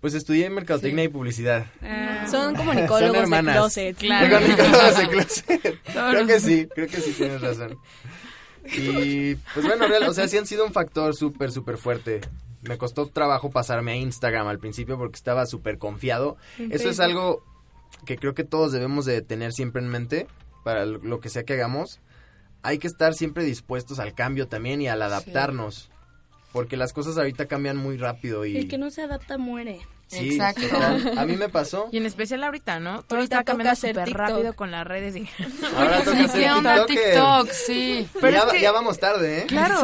Pues 0.02 0.14
estudié 0.16 0.50
mercadotecnia 0.50 1.04
y 1.06 1.08
publicidad. 1.10 1.68
Ah. 1.82 2.26
Son 2.30 2.56
comunicólogos 2.56 3.14
de 3.14 3.20
hermanas. 3.20 3.56
closet. 3.56 3.96
Claro. 3.98 4.36
Comunicólogos 4.38 4.98
de 4.98 5.08
closet. 5.10 5.80
creo 5.84 6.28
que 6.28 6.40
sí, 6.40 6.68
creo 6.74 6.88
que 6.88 6.98
sí 7.02 7.12
tienes 7.14 7.42
razón. 7.42 7.78
Y 8.78 9.36
pues 9.54 9.66
bueno, 9.66 9.88
real, 9.88 10.04
o 10.04 10.14
sea, 10.14 10.28
sí 10.28 10.38
han 10.38 10.46
sido 10.46 10.66
un 10.66 10.74
factor 10.74 11.16
súper, 11.16 11.52
súper 11.52 11.78
fuerte. 11.78 12.22
Me 12.62 12.78
costó 12.78 13.08
trabajo 13.08 13.50
pasarme 13.50 13.94
a 13.94 13.96
Instagram 13.96 14.48
al 14.48 14.60
principio 14.60 14.98
porque 14.98 15.16
estaba 15.16 15.46
súper 15.46 15.78
confiado. 15.78 16.38
Eso 16.70 16.90
es 16.90 17.00
algo 17.00 17.44
que 18.06 18.18
creo 18.18 18.34
que 18.34 18.44
todos 18.44 18.72
debemos 18.72 19.06
de 19.06 19.22
tener 19.22 19.52
siempre 19.52 19.82
en 19.82 19.88
mente 19.90 20.28
para 20.64 20.86
lo- 20.86 21.00
lo 21.00 21.20
que 21.20 21.30
sea 21.30 21.44
que 21.44 21.54
hagamos. 21.54 22.00
Hay 22.64 22.78
que 22.78 22.88
estar 22.88 23.14
siempre 23.16 23.44
dispuestos 23.44 24.00
al 24.00 24.14
cambio 24.14 24.48
también 24.48 24.82
y 24.82 24.88
al 24.88 25.02
adaptarnos. 25.02 25.90
Porque 26.52 26.76
las 26.78 26.92
cosas 26.94 27.18
ahorita 27.18 27.46
cambian 27.46 27.78
muy 27.78 27.98
rápido 27.98 28.46
y... 28.46 28.58
El 28.58 28.68
que 28.68 28.78
no 28.78 28.90
se 28.92 29.02
adapta 29.02 29.38
muere. 29.38 29.80
Sí, 30.08 30.32
Exacto. 30.32 30.68
total. 30.68 31.18
A 31.18 31.26
mí 31.26 31.38
me 31.38 31.48
pasó. 31.48 31.88
Y 31.94 31.96
en 31.98 32.06
especial 32.06 32.44
ahorita, 32.44 32.82
¿no? 32.82 33.04
Todo 33.04 33.20
Ahorita 33.20 33.38
está 33.40 33.44
cambiando 33.46 33.72
hacer 33.72 33.92
súper 33.92 34.06
TikTok. 34.10 34.28
rápido 34.30 34.54
con 34.54 34.70
las 34.70 34.86
redes. 34.86 35.16
Y... 35.16 35.30
Ahora 35.78 36.04
toca 36.04 36.18
Sí, 36.24 36.28
ser 36.28 36.42
¿qué 36.44 36.52
onda 36.52 36.86
tiktoker. 36.86 37.12
TikTok? 37.14 37.50
Sí. 37.52 38.08
Pero 38.20 38.32
ya, 38.34 38.40
es 38.40 38.46
que- 38.52 38.60
ya 38.62 38.72
vamos 38.74 39.00
tarde, 39.00 39.40
¿eh? 39.44 39.46
Claro, 39.48 39.80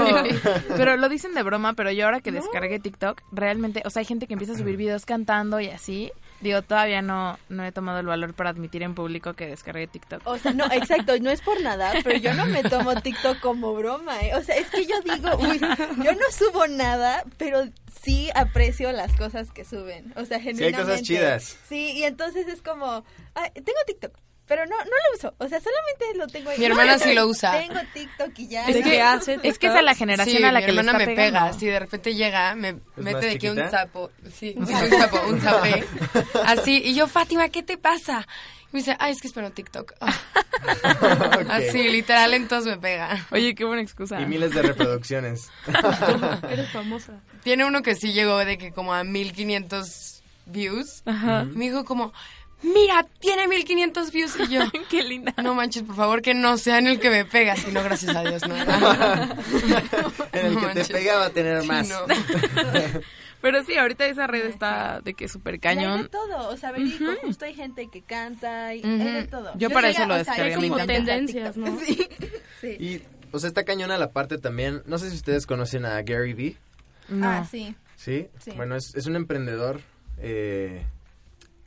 pero 0.76 0.98
lo 0.98 1.08
dicen 1.08 1.34
de 1.34 1.44
broma, 1.44 1.74
pero 1.76 1.92
yo 1.94 2.04
ahora 2.04 2.20
que 2.20 2.34
descargué 2.34 2.80
TikTok, 2.80 3.22
realmente, 3.32 3.82
o 3.86 3.90
sea, 3.90 4.02
hay 4.02 4.06
gente 4.06 4.28
que 4.28 4.34
empieza 4.34 4.52
a 4.54 4.58
subir 4.58 4.76
videos 4.76 5.06
cantando 5.06 5.62
y 5.62 5.70
así. 5.70 6.12
Digo, 6.40 6.62
todavía 6.62 7.02
no, 7.02 7.40
no 7.50 7.66
he 7.66 7.72
tomado 7.72 8.00
el 8.00 8.06
valor 8.06 8.34
para 8.34 8.52
admitir 8.52 8.84
en 8.84 8.94
público 8.94 9.34
que 9.34 9.48
descargué 9.48 9.88
TikTok. 9.88 10.22
O 10.26 10.38
sea, 10.38 10.54
no, 10.54 10.66
exacto, 10.72 11.18
no 11.20 11.32
es 11.32 11.42
por 11.42 11.60
nada, 11.62 11.94
pero 12.04 12.18
yo 12.20 12.34
no 12.34 12.46
me 12.46 12.64
tomo 12.64 12.96
TikTok 13.02 13.40
como 13.40 13.74
broma, 13.74 14.22
¿eh? 14.22 14.36
O 14.36 14.44
sea, 14.44 14.56
es 14.56 14.70
que 14.70 14.86
yo 14.86 15.02
digo, 15.02 15.30
uy, 15.38 15.60
yo 15.60 16.14
no 16.14 16.26
subo 16.32 16.68
nada, 16.68 17.24
pero 17.38 17.68
sí 18.04 18.30
aprecio 18.36 18.92
las 18.92 19.16
cosas 19.16 19.52
que 19.52 19.66
suben. 19.66 20.14
O 20.16 20.26
sea, 20.26 20.38
hay 20.38 20.44
genuinamente. 20.44 20.82
cosas 20.84 21.02
chidas. 21.02 21.58
Sí, 21.68 21.94
y 21.94 22.04
entonces 22.04 22.48
es 22.48 22.62
como, 22.62 23.04
ay, 23.34 23.50
tengo 23.54 23.80
TikTok, 23.88 24.14
pero 24.48 24.66
no, 24.66 24.76
no 24.78 24.84
lo 24.86 25.16
uso. 25.18 25.34
O 25.38 25.48
sea, 25.48 25.60
solamente 25.60 26.18
lo 26.18 26.28
tengo 26.28 26.50
ahí. 26.50 26.60
Mi 26.60 26.66
hermana 26.66 26.98
sí 26.98 27.14
lo 27.14 27.28
usa. 27.28 27.60
Tengo 27.60 27.80
TikTok 27.94 28.40
y 28.40 28.48
ya. 28.48 28.66
¿De 28.66 28.82
¿no? 28.82 28.90
qué 28.90 29.02
hace 29.02 29.40
Es 29.44 29.60
que 29.60 29.68
es 29.68 29.84
la 29.84 29.94
generación 29.96 30.38
Sí, 30.38 30.44
a 30.44 30.52
la 30.52 30.60
mi 30.60 30.66
que 30.66 30.72
le 30.72 30.80
hermana 30.80 30.98
está 31.00 31.10
me 31.10 31.16
pegando. 31.16 31.40
pega. 31.52 31.60
Si 31.60 31.66
de 31.68 31.80
repente 31.80 32.16
llega, 32.16 32.56
me 32.56 32.78
mete 32.96 33.26
de 33.28 33.38
que 33.38 33.52
un 33.52 33.70
sapo. 33.70 34.12
Sí, 34.34 34.56
un 34.58 34.66
sapo, 34.66 35.22
un 35.28 35.42
zapé. 35.42 35.84
Así. 36.46 36.82
Y 36.84 36.96
yo, 36.96 37.08
Fátima, 37.08 37.50
¿qué 37.50 37.62
te 37.64 37.78
pasa? 37.78 38.26
Y 38.64 38.70
me 38.74 38.80
dice, 38.80 38.96
ay, 39.00 39.14
es 39.14 39.22
que 39.22 39.28
espero 39.28 39.52
TikTok. 39.52 39.94
Ah. 40.60 41.40
Así, 41.50 41.88
literal, 41.90 42.34
entonces 42.34 42.72
me 42.76 42.82
pega. 42.82 43.26
Oye, 43.32 43.54
qué 43.54 43.64
buena 43.64 43.82
excusa. 43.82 44.20
Y 44.20 44.26
miles 44.26 44.54
de 44.54 44.64
reproducciones. 44.64 45.50
Eres 46.50 46.70
famosa. 46.72 47.14
Tiene 47.44 47.64
uno 47.66 47.82
que 47.84 47.96
sí 47.96 48.12
llegó 48.12 48.38
de 48.40 48.58
que 48.58 48.72
como 48.72 48.94
a 48.94 49.04
1500 49.04 50.24
views. 50.48 51.04
Ajá. 51.06 51.44
Me 51.46 51.66
dijo 51.66 51.86
como, 51.86 52.12
mira, 52.64 53.06
tiene 53.20 53.48
1500 53.48 54.12
views. 54.12 54.36
Y 54.40 54.54
yo, 54.54 54.62
Qué 54.90 55.04
linda. 55.04 55.34
no 55.42 55.54
manches, 55.56 55.84
por 55.84 55.96
favor, 55.96 56.22
que 56.22 56.34
no 56.34 56.58
sea 56.58 56.78
en 56.80 56.88
el 56.88 57.00
que 57.00 57.10
me 57.10 57.26
pega. 57.26 57.56
Si 57.56 57.72
no, 57.72 57.84
gracias 57.84 58.16
a 58.16 58.22
Dios, 58.24 58.42
no. 58.48 58.56
en 60.34 60.46
el 60.46 60.54
No 60.54 60.60
que 60.60 60.66
manches. 60.66 60.88
te 60.88 60.94
pega 60.94 61.18
va 61.18 61.26
a 61.26 61.30
tener 61.32 61.62
Sí, 61.62 61.68
más. 61.68 61.88
no. 61.90 61.96
Pero 63.42 63.64
sí, 63.64 63.78
ahorita 63.78 64.06
esa 64.08 64.26
red 64.26 64.46
está 64.48 65.00
de 65.02 65.14
que 65.14 65.28
súper 65.30 65.54
Y 65.54 65.68
hay 65.68 65.76
de 65.76 65.82
cañón. 65.84 66.10
todo, 66.12 66.50
o 66.50 66.58
sea, 66.58 66.72
verídico, 66.72 67.06
justo 67.22 67.46
hay 67.46 67.54
gente 67.54 67.88
que 67.92 68.02
canta 68.02 68.74
y 68.74 68.82
hay 68.84 68.98
de 69.14 69.28
todo. 69.28 69.52
Yo 69.58 69.70
para 69.70 69.90
eso 69.90 70.06
lo 70.08 70.16
o 70.16 70.24
sea, 70.24 70.34
descargué, 70.34 70.54
yo 70.54 70.60
me 70.62 70.70
como. 70.70 70.86
Tendencias, 70.88 71.56
¿no? 71.56 71.80
Sí, 71.80 72.10
sí. 72.60 72.68
Y, 72.80 73.02
o 73.32 73.38
sea, 73.40 73.48
está 73.50 73.64
cañona 73.64 73.98
la 74.00 74.12
parte 74.12 74.40
también. 74.40 74.82
No 74.88 74.98
sé 74.98 75.12
si 75.12 75.16
ustedes 75.18 75.46
conocen 75.46 75.86
a 75.86 76.02
Gary 76.02 76.34
Vee. 76.34 76.58
No. 77.10 77.28
Ah, 77.30 77.48
sí. 77.50 77.76
¿Sí? 77.96 78.28
Sí. 78.44 78.52
Bueno, 78.56 78.76
es, 78.76 78.96
es 78.96 79.06
un 79.06 79.16
emprendedor 79.16 79.82
eh, 80.18 80.84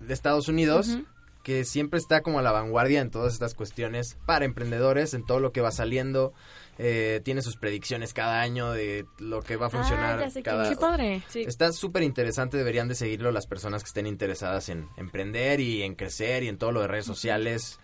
de 0.01 0.15
Estados 0.15 0.49
Unidos 0.49 0.99
que 1.43 1.65
siempre 1.65 1.99
está 1.99 2.21
como 2.21 2.39
a 2.39 2.43
la 2.43 2.53
vanguardia 2.53 3.01
en 3.01 3.11
todas 3.11 3.33
estas 3.33 3.55
cuestiones 3.55 4.19
para 4.27 4.45
emprendedores, 4.45 5.15
en 5.15 5.25
todo 5.25 5.41
lo 5.41 5.53
que 5.53 5.61
va 5.61 5.71
saliendo. 5.71 6.33
Eh, 6.79 7.21
tiene 7.25 7.43
sus 7.43 7.57
predicciones 7.57 8.15
cada 8.15 8.41
año 8.41 8.73
de 8.73 9.07
lo 9.19 9.43
que 9.43 9.57
va 9.57 9.67
a 9.67 9.71
funcionar 9.71 10.19
ya 10.19 10.31
sé 10.31 10.43
quién 10.43 10.57
cada 10.57 10.69
Qué 10.69 10.77
padre. 10.77 11.23
Sí. 11.29 11.43
Está 11.43 11.73
súper 11.73 12.03
interesante, 12.03 12.57
deberían 12.57 12.89
de 12.89 12.95
seguirlo 12.95 13.31
las 13.33 13.47
personas 13.47 13.83
que 13.83 13.89
estén 13.89 14.07
interesadas 14.07 14.69
en 14.69 14.89
emprender 14.97 15.61
y 15.61 15.83
en 15.83 15.95
crecer 15.95 16.43
y 16.43 16.49
en 16.49 16.59
todo 16.59 16.73
lo 16.73 16.81
de 16.81 16.89
redes 16.89 17.07
sociales, 17.07 17.79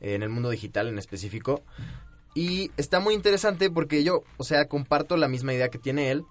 eh, 0.00 0.14
en 0.14 0.22
el 0.22 0.28
mundo 0.28 0.50
digital 0.50 0.88
en 0.88 0.98
específico. 0.98 1.62
Y 2.34 2.70
está 2.76 3.00
muy 3.00 3.14
interesante 3.14 3.70
porque 3.70 4.04
yo, 4.04 4.22
o 4.36 4.44
sea, 4.44 4.66
comparto 4.66 5.16
la 5.16 5.28
misma 5.28 5.52
idea 5.52 5.68
que 5.68 5.78
tiene 5.78 6.10
él, 6.10 6.24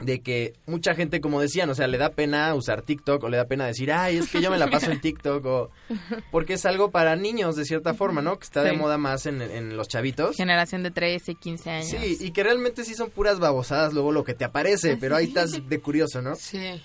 de 0.00 0.20
que 0.20 0.54
mucha 0.66 0.94
gente, 0.94 1.20
como 1.20 1.40
decían, 1.40 1.68
o 1.70 1.74
sea, 1.74 1.86
le 1.86 1.98
da 1.98 2.10
pena 2.10 2.54
usar 2.54 2.82
TikTok 2.82 3.24
o 3.24 3.28
le 3.28 3.36
da 3.36 3.46
pena 3.46 3.66
decir, 3.66 3.92
ay, 3.92 4.18
es 4.18 4.30
que 4.30 4.40
yo 4.40 4.50
me 4.50 4.58
la 4.58 4.70
paso 4.70 4.90
en 4.90 5.00
TikTok 5.00 5.44
o... 5.44 5.70
Porque 6.30 6.54
es 6.54 6.64
algo 6.66 6.90
para 6.90 7.16
niños, 7.16 7.56
de 7.56 7.64
cierta 7.64 7.94
forma, 7.94 8.22
¿no? 8.22 8.38
Que 8.38 8.44
está 8.44 8.62
de 8.62 8.72
moda 8.72 8.98
más 8.98 9.26
en, 9.26 9.42
en 9.42 9.76
los 9.76 9.88
chavitos. 9.88 10.36
Generación 10.36 10.82
de 10.82 10.90
13, 10.90 11.34
15 11.34 11.70
años. 11.70 11.88
Sí, 11.88 12.16
y 12.20 12.30
que 12.30 12.42
realmente 12.44 12.84
sí 12.84 12.94
son 12.94 13.10
puras 13.10 13.38
babosadas 13.40 13.92
luego 13.92 14.12
lo 14.12 14.24
que 14.24 14.34
te 14.34 14.44
aparece, 14.44 14.96
pero 14.96 15.16
ahí 15.16 15.26
estás 15.26 15.68
de 15.68 15.80
curioso, 15.80 16.22
¿no? 16.22 16.34
Sí. 16.36 16.80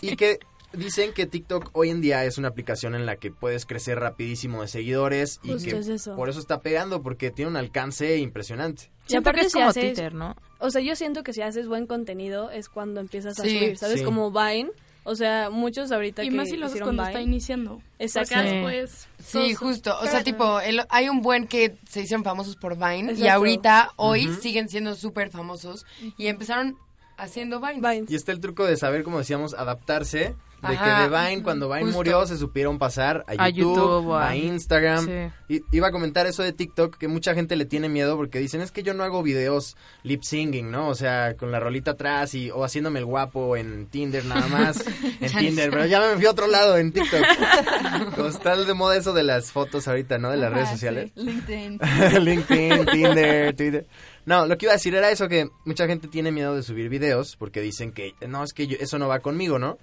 Y 0.00 0.16
que 0.16 0.40
dicen 0.72 1.12
que 1.12 1.26
TikTok 1.26 1.70
hoy 1.72 1.90
en 1.90 2.00
día 2.00 2.24
es 2.24 2.38
una 2.38 2.48
aplicación 2.48 2.94
en 2.94 3.06
la 3.06 3.16
que 3.16 3.30
puedes 3.30 3.66
crecer 3.66 3.98
rapidísimo 3.98 4.62
de 4.62 4.68
seguidores 4.68 5.40
y 5.42 5.52
Justo 5.52 5.70
que 5.70 5.78
es 5.78 5.88
eso. 5.88 6.16
por 6.16 6.28
eso 6.28 6.40
está 6.40 6.60
pegando 6.60 7.02
porque 7.02 7.30
tiene 7.30 7.50
un 7.50 7.56
alcance 7.56 8.18
impresionante. 8.18 8.90
Y 9.08 9.16
aparte 9.16 9.40
que 9.40 9.46
es 9.46 9.52
si 9.52 9.58
como 9.58 9.70
haces- 9.70 9.84
Twitter, 9.94 10.14
¿no? 10.14 10.36
O 10.58 10.70
sea, 10.70 10.80
yo 10.80 10.94
siento 10.96 11.22
que 11.22 11.32
si 11.32 11.42
haces 11.42 11.66
buen 11.68 11.86
contenido 11.86 12.50
es 12.50 12.68
cuando 12.68 13.00
empiezas 13.00 13.38
a 13.38 13.42
Sí, 13.42 13.58
subir, 13.58 13.78
¿sabes? 13.78 13.98
sí. 14.00 14.04
Como 14.04 14.30
Vine. 14.30 14.70
O 15.04 15.16
sea, 15.16 15.50
muchos 15.50 15.90
ahorita 15.90 16.22
Y 16.22 16.30
que 16.30 16.36
más 16.36 16.48
si 16.48 16.56
lo 16.56 16.66
haces 16.66 16.76
hicieron 16.76 16.94
cuando 16.94 17.02
Vine. 17.02 17.12
está 17.12 17.20
iniciando. 17.28 17.82
Exacto. 17.98 18.34
Porque 18.36 18.48
Sí. 18.48 18.54
después... 18.54 19.08
Sí, 19.18 19.54
justo. 19.54 19.98
O 20.00 20.06
sea, 20.06 20.22
tipo, 20.22 20.60
el- 20.60 20.82
hay 20.90 21.08
un 21.08 21.22
buen 21.22 21.48
que 21.48 21.74
se 21.90 22.02
hicieron 22.02 22.22
famosos 22.22 22.54
por 22.54 22.76
Vine 22.78 23.12
y 23.14 23.26
ahorita, 23.26 23.90
hoy, 23.96 24.28
siguen 24.40 24.68
siendo 24.68 24.94
súper 24.94 25.30
famosos 25.30 25.84
y 26.16 26.28
empezaron 26.28 26.76
haciendo 27.16 27.58
Vine. 27.60 27.80
Vines. 27.80 28.10
Y 28.12 28.14
está 28.14 28.30
el 28.30 28.38
truco 28.38 28.64
de 28.64 28.76
saber, 28.76 29.02
como 29.02 29.18
decíamos, 29.18 29.54
adaptarse. 29.54 30.36
De 30.62 30.68
Ajá. 30.76 31.08
que 31.08 31.10
de 31.10 31.28
Vine, 31.30 31.42
cuando 31.42 31.68
Vine 31.68 31.82
Justo. 31.82 31.96
murió, 31.96 32.24
se 32.26 32.36
supieron 32.38 32.78
pasar 32.78 33.24
a 33.26 33.48
YouTube, 33.50 34.14
A 34.14 34.34
YouTube 34.36 34.44
Instagram. 34.52 35.06
Sí. 35.06 35.54
Y, 35.56 35.76
iba 35.76 35.88
a 35.88 35.90
comentar 35.90 36.26
eso 36.26 36.42
de 36.44 36.52
TikTok, 36.52 36.96
que 36.98 37.08
mucha 37.08 37.34
gente 37.34 37.56
le 37.56 37.64
tiene 37.64 37.88
miedo 37.88 38.16
porque 38.16 38.38
dicen, 38.38 38.60
es 38.60 38.70
que 38.70 38.82
yo 38.84 38.94
no 38.94 39.02
hago 39.02 39.22
videos 39.24 39.76
lip 40.04 40.22
singing, 40.22 40.70
¿no? 40.70 40.88
O 40.88 40.94
sea, 40.94 41.34
con 41.36 41.50
la 41.50 41.58
rolita 41.58 41.92
atrás 41.92 42.34
y 42.34 42.50
o 42.50 42.62
haciéndome 42.64 43.00
el 43.00 43.06
guapo 43.06 43.56
en 43.56 43.86
Tinder 43.86 44.24
nada 44.24 44.46
más. 44.46 44.84
en 45.20 45.32
Tinder, 45.32 45.70
pero 45.70 45.86
ya 45.86 46.00
me 46.00 46.14
fui 46.16 46.26
a 46.26 46.30
otro 46.30 46.46
lado 46.46 46.78
en 46.78 46.92
TikTok. 46.92 47.20
Está 48.28 48.56
de 48.56 48.74
moda 48.74 48.96
eso 48.96 49.12
de 49.12 49.24
las 49.24 49.50
fotos 49.52 49.88
ahorita, 49.88 50.18
¿no? 50.18 50.30
De 50.30 50.36
las 50.36 50.52
redes 50.52 50.70
sociales. 50.70 51.10
sí. 51.16 51.22
LinkedIn. 51.24 51.80
LinkedIn, 52.20 52.86
Tinder, 52.86 53.56
Twitter. 53.56 53.86
No, 54.24 54.46
lo 54.46 54.56
que 54.56 54.66
iba 54.66 54.72
a 54.72 54.76
decir 54.76 54.94
era 54.94 55.10
eso, 55.10 55.28
que 55.28 55.48
mucha 55.64 55.86
gente 55.86 56.06
tiene 56.08 56.30
miedo 56.30 56.54
de 56.54 56.62
subir 56.62 56.88
videos 56.88 57.36
porque 57.36 57.60
dicen 57.60 57.92
que, 57.92 58.14
no, 58.28 58.44
es 58.44 58.52
que 58.52 58.66
yo- 58.68 58.76
eso 58.80 58.98
no 58.98 59.08
va 59.08 59.18
conmigo, 59.18 59.58
¿no? 59.58 59.78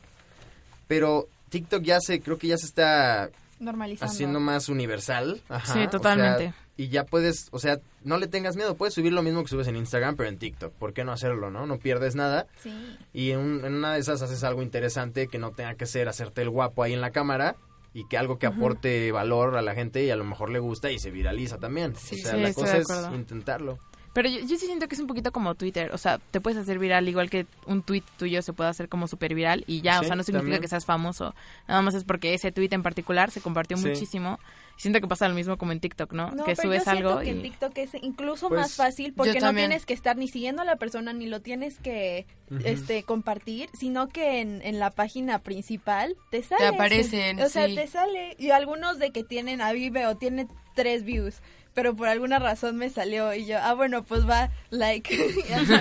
Pero 0.90 1.30
TikTok 1.50 1.84
ya 1.84 2.02
se, 2.02 2.20
creo 2.20 2.38
que 2.38 2.48
ya 2.48 2.58
se 2.58 2.66
está 2.66 3.30
Normalizando. 3.62 4.12
haciendo 4.12 4.40
más 4.42 4.68
universal. 4.68 5.40
Ajá, 5.48 5.66
Sí, 5.74 5.80
o 5.80 5.82
sea, 5.84 5.90
totalmente. 5.90 6.54
y 6.78 6.88
ya 6.90 7.06
puedes, 7.06 7.48
o 7.52 7.60
sea, 7.60 7.80
no 8.04 8.18
le 8.18 8.28
tengas 8.28 8.56
miedo, 8.56 8.76
puedes 8.76 8.94
subir 8.96 9.14
lo 9.14 9.22
mismo 9.22 9.44
que 9.44 9.50
subes 9.50 9.68
en 9.68 9.76
Instagram, 9.76 10.16
pero 10.16 10.30
en 10.30 10.38
TikTok. 10.40 10.74
¿Por 10.74 10.94
qué 10.94 11.04
no 11.04 11.12
hacerlo, 11.12 11.52
no? 11.52 11.66
No 11.68 11.78
pierdes 11.78 12.16
nada. 12.16 12.48
Sí. 12.64 12.72
Y 13.14 13.32
en, 13.32 13.40
un- 13.40 13.66
en 13.66 13.76
una 13.76 13.94
de 13.94 14.00
esas 14.00 14.22
haces 14.24 14.44
algo 14.44 14.64
interesante 14.64 15.28
que 15.28 15.38
no 15.38 15.52
tenga 15.52 15.76
que 15.76 15.86
ser 15.86 16.10
hacerte 16.10 16.42
el 16.42 16.50
guapo 16.50 16.82
ahí 16.84 16.94
en 16.94 17.02
la 17.02 17.12
cámara 17.12 17.56
y 17.94 18.08
que 18.08 18.18
algo 18.18 18.38
que 18.40 18.48
aporte 18.48 19.12
valor 19.12 19.58
a 19.58 19.62
la 19.62 19.74
gente 19.76 20.04
y 20.04 20.10
a 20.10 20.16
lo 20.16 20.24
mejor 20.24 20.50
le 20.52 20.60
gusta 20.60 20.92
y 20.92 21.00
se 21.00 21.12
viraliza 21.12 21.58
también. 21.58 21.96
Sí, 21.96 22.16
o 22.16 22.24
sea, 22.24 22.36
sí, 22.36 22.42
la 22.42 22.50
estoy 22.50 22.64
cosa 22.84 23.10
es 23.10 23.16
intentarlo. 23.16 23.78
Pero 24.22 24.28
yo, 24.28 24.40
yo 24.42 24.58
sí 24.58 24.66
siento 24.66 24.90
que 24.90 24.96
es 24.96 25.00
un 25.00 25.08
poquito 25.08 25.32
como 25.32 25.56
Twitter. 25.56 25.92
O 25.94 25.98
sea, 25.98 26.18
te 26.18 26.42
puedes 26.42 26.60
hacer 26.60 26.78
viral 26.78 27.08
igual 27.08 27.30
que 27.30 27.46
un 27.68 27.84
tweet 27.84 28.04
tuyo 28.18 28.42
se 28.42 28.52
puede 28.52 28.70
hacer 28.70 28.90
como 28.90 29.08
súper 29.08 29.34
viral 29.34 29.64
y 29.66 29.80
ya. 29.80 30.02
o 30.02 30.04
sea, 30.04 30.18
no 30.18 30.24
significa 30.24 30.42
también. 30.44 30.62
que 30.62 30.68
seas 30.68 30.84
famoso. 30.86 31.34
Nada 31.70 31.82
más 31.82 31.94
es 31.94 32.04
porque 32.04 32.34
ese 32.34 32.52
tweet 32.52 32.68
en 32.72 32.84
particular 32.84 33.32
se 33.32 33.40
compartió 33.40 33.78
Sí. 33.78 33.88
muchísimo. 33.88 34.38
Siento 34.76 35.00
que 35.00 35.08
pasa 35.08 35.28
lo 35.30 35.36
mismo 35.36 35.58
como 35.58 35.72
en 35.72 35.80
TikTok, 35.80 36.12
¿no? 36.12 36.32
No, 36.32 36.44
que 36.44 36.56
pero 36.58 36.64
subes 36.64 36.84
yo 36.86 36.92
algo 36.92 37.20
que 37.20 37.28
y... 37.28 37.30
en 37.30 37.42
TikTok 37.44 37.78
es 37.78 37.92
incluso 38.02 38.50
Pues, 38.50 38.60
más 38.62 38.76
fácil 38.76 39.14
porque 39.14 39.40
no 39.40 39.54
tienes 39.54 39.86
que 39.86 39.94
estar 39.94 40.18
ni 40.18 40.28
siguiendo 40.28 40.64
a 40.64 40.66
la 40.66 40.76
persona 40.76 41.14
ni 41.14 41.28
lo 41.28 41.40
tienes 41.42 41.80
que 41.80 42.26
este 42.66 43.04
compartir, 43.04 43.70
sino 43.74 44.10
que 44.10 44.42
en, 44.42 44.62
en 44.64 44.80
la 44.80 44.92
página 44.92 45.40
principal 45.40 46.16
te 46.30 46.44
sale. 46.44 46.68
aparecen, 46.68 47.40
O 47.42 47.48
sea, 47.48 47.68
sí. 47.68 47.76
te 47.76 47.88
sale. 47.88 48.36
Y 48.38 48.50
algunos 48.52 49.00
de 49.00 49.12
que 49.12 49.24
tienen 49.24 49.62
a 49.62 49.72
Vive 49.72 50.08
o 50.08 50.18
tiene 50.18 50.48
tres 50.76 51.04
views. 51.04 51.42
Pero 51.74 51.96
por 51.96 52.08
alguna 52.10 52.40
razón 52.40 52.76
me 52.78 52.90
salió 52.90 53.34
y 53.34 53.46
yo, 53.46 53.58
ah, 53.62 53.74
bueno, 53.74 54.04
pues 54.04 54.28
va, 54.28 54.50
like. 54.70 55.14
y, 55.16 55.54
así, 55.54 55.74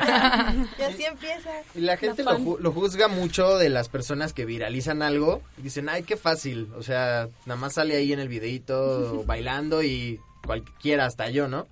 y 0.79 0.83
así 0.83 1.05
empieza. 1.05 1.51
Y 1.75 1.81
la 1.81 1.97
gente 1.97 2.23
lo, 2.23 2.39
ju- 2.39 2.59
lo 2.61 2.73
juzga 2.73 3.09
mucho 3.09 3.57
de 3.59 3.69
las 3.69 3.89
personas 3.89 4.33
que 4.33 4.45
viralizan 4.45 5.03
algo. 5.03 5.43
Y 5.59 5.63
dicen, 5.63 5.89
ay, 5.89 6.03
qué 6.05 6.17
fácil. 6.17 6.69
O 6.77 6.83
sea, 6.83 7.29
nada 7.47 7.59
más 7.59 7.75
sale 7.75 7.97
ahí 7.97 8.13
en 8.13 8.21
el 8.21 8.29
videito 8.29 9.23
bailando 9.27 9.83
y 9.83 10.21
cualquiera, 10.47 11.07
hasta 11.07 11.31
yo, 11.31 11.49
¿no? 11.49 11.67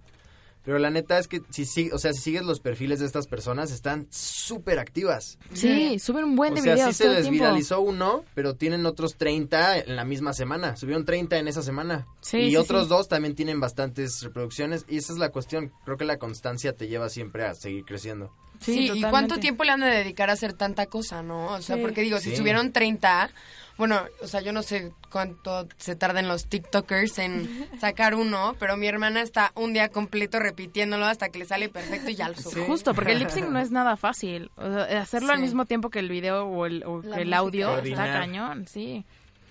Pero 0.66 0.78
la 0.80 0.90
neta 0.90 1.18
es 1.18 1.28
que 1.28 1.40
si, 1.48 1.64
si, 1.64 1.90
o 1.92 1.98
sea, 1.98 2.12
si 2.12 2.20
sigues 2.20 2.42
los 2.42 2.60
perfiles 2.60 2.98
de 2.98 3.06
estas 3.06 3.26
personas, 3.28 3.70
están 3.70 4.08
súper 4.10 4.78
activas. 4.80 5.38
Sí, 5.54 5.98
suben 6.00 6.24
un 6.24 6.36
buen 6.36 6.54
de 6.54 6.60
o 6.60 6.62
sea, 6.64 6.74
videos 6.74 6.96
sí 6.96 7.04
se 7.04 7.08
les 7.08 7.30
viralizó 7.30 7.80
uno, 7.80 8.24
pero 8.34 8.56
tienen 8.56 8.84
otros 8.84 9.14
30 9.16 9.78
en 9.78 9.96
la 9.96 10.04
misma 10.04 10.32
semana. 10.32 10.76
Subieron 10.76 11.04
30 11.04 11.38
en 11.38 11.46
esa 11.48 11.62
semana. 11.62 12.06
Sí, 12.20 12.38
y 12.38 12.50
sí, 12.50 12.56
otros 12.56 12.82
sí. 12.84 12.88
dos 12.90 13.08
también 13.08 13.34
tienen 13.36 13.60
bastantes 13.60 14.20
reproducciones. 14.22 14.84
Y 14.88 14.98
esa 14.98 15.12
es 15.12 15.18
la 15.20 15.30
cuestión. 15.30 15.72
Creo 15.84 15.96
que 15.96 16.04
la 16.04 16.18
constancia 16.18 16.72
te 16.72 16.88
lleva 16.88 17.08
siempre 17.08 17.44
a 17.46 17.54
seguir 17.54 17.84
creciendo. 17.84 18.32
Sí, 18.60 18.88
Sí, 18.88 18.98
¿y 18.98 19.02
cuánto 19.02 19.38
tiempo 19.38 19.64
le 19.64 19.70
han 19.72 19.80
de 19.80 19.86
dedicar 19.86 20.30
a 20.30 20.32
hacer 20.32 20.52
tanta 20.54 20.86
cosa, 20.86 21.22
no? 21.22 21.52
O 21.52 21.62
sea, 21.62 21.76
Sí. 21.76 21.82
porque 21.82 22.00
digo, 22.00 22.18
si 22.18 22.30
Sí. 22.30 22.36
subieron 22.36 22.72
30, 22.72 23.30
bueno, 23.78 24.00
o 24.22 24.26
sea, 24.26 24.40
yo 24.40 24.52
no 24.52 24.62
sé 24.62 24.92
cuánto 25.10 25.68
se 25.76 25.96
tardan 25.96 26.28
los 26.28 26.46
TikTokers 26.46 27.18
en 27.18 27.68
sacar 27.80 28.14
uno, 28.14 28.54
pero 28.58 28.76
mi 28.76 28.86
hermana 28.86 29.20
está 29.22 29.52
un 29.54 29.72
día 29.72 29.88
completo 29.90 30.38
repitiéndolo 30.38 31.04
hasta 31.06 31.28
que 31.28 31.38
le 31.40 31.44
sale 31.44 31.68
perfecto 31.68 32.10
y 32.10 32.14
ya 32.14 32.28
lo 32.28 32.36
sube. 32.36 32.64
Justo, 32.66 32.94
porque 32.94 33.12
el 33.12 33.18
lip 33.18 33.28
sync 33.30 33.48
no 33.48 33.58
es 33.58 33.70
nada 33.70 33.96
fácil. 33.96 34.50
O 34.56 34.62
sea, 34.72 35.00
hacerlo 35.02 35.30
al 35.32 35.38
Sí. 35.38 35.42
mismo 35.44 35.66
tiempo 35.66 35.90
que 35.90 35.98
el 35.98 36.08
video 36.08 36.46
o 36.46 36.66
el, 36.66 36.84
o 36.84 37.02
audio 37.34 37.78
está 37.78 38.04
cañón, 38.12 38.66
sí. 38.66 39.04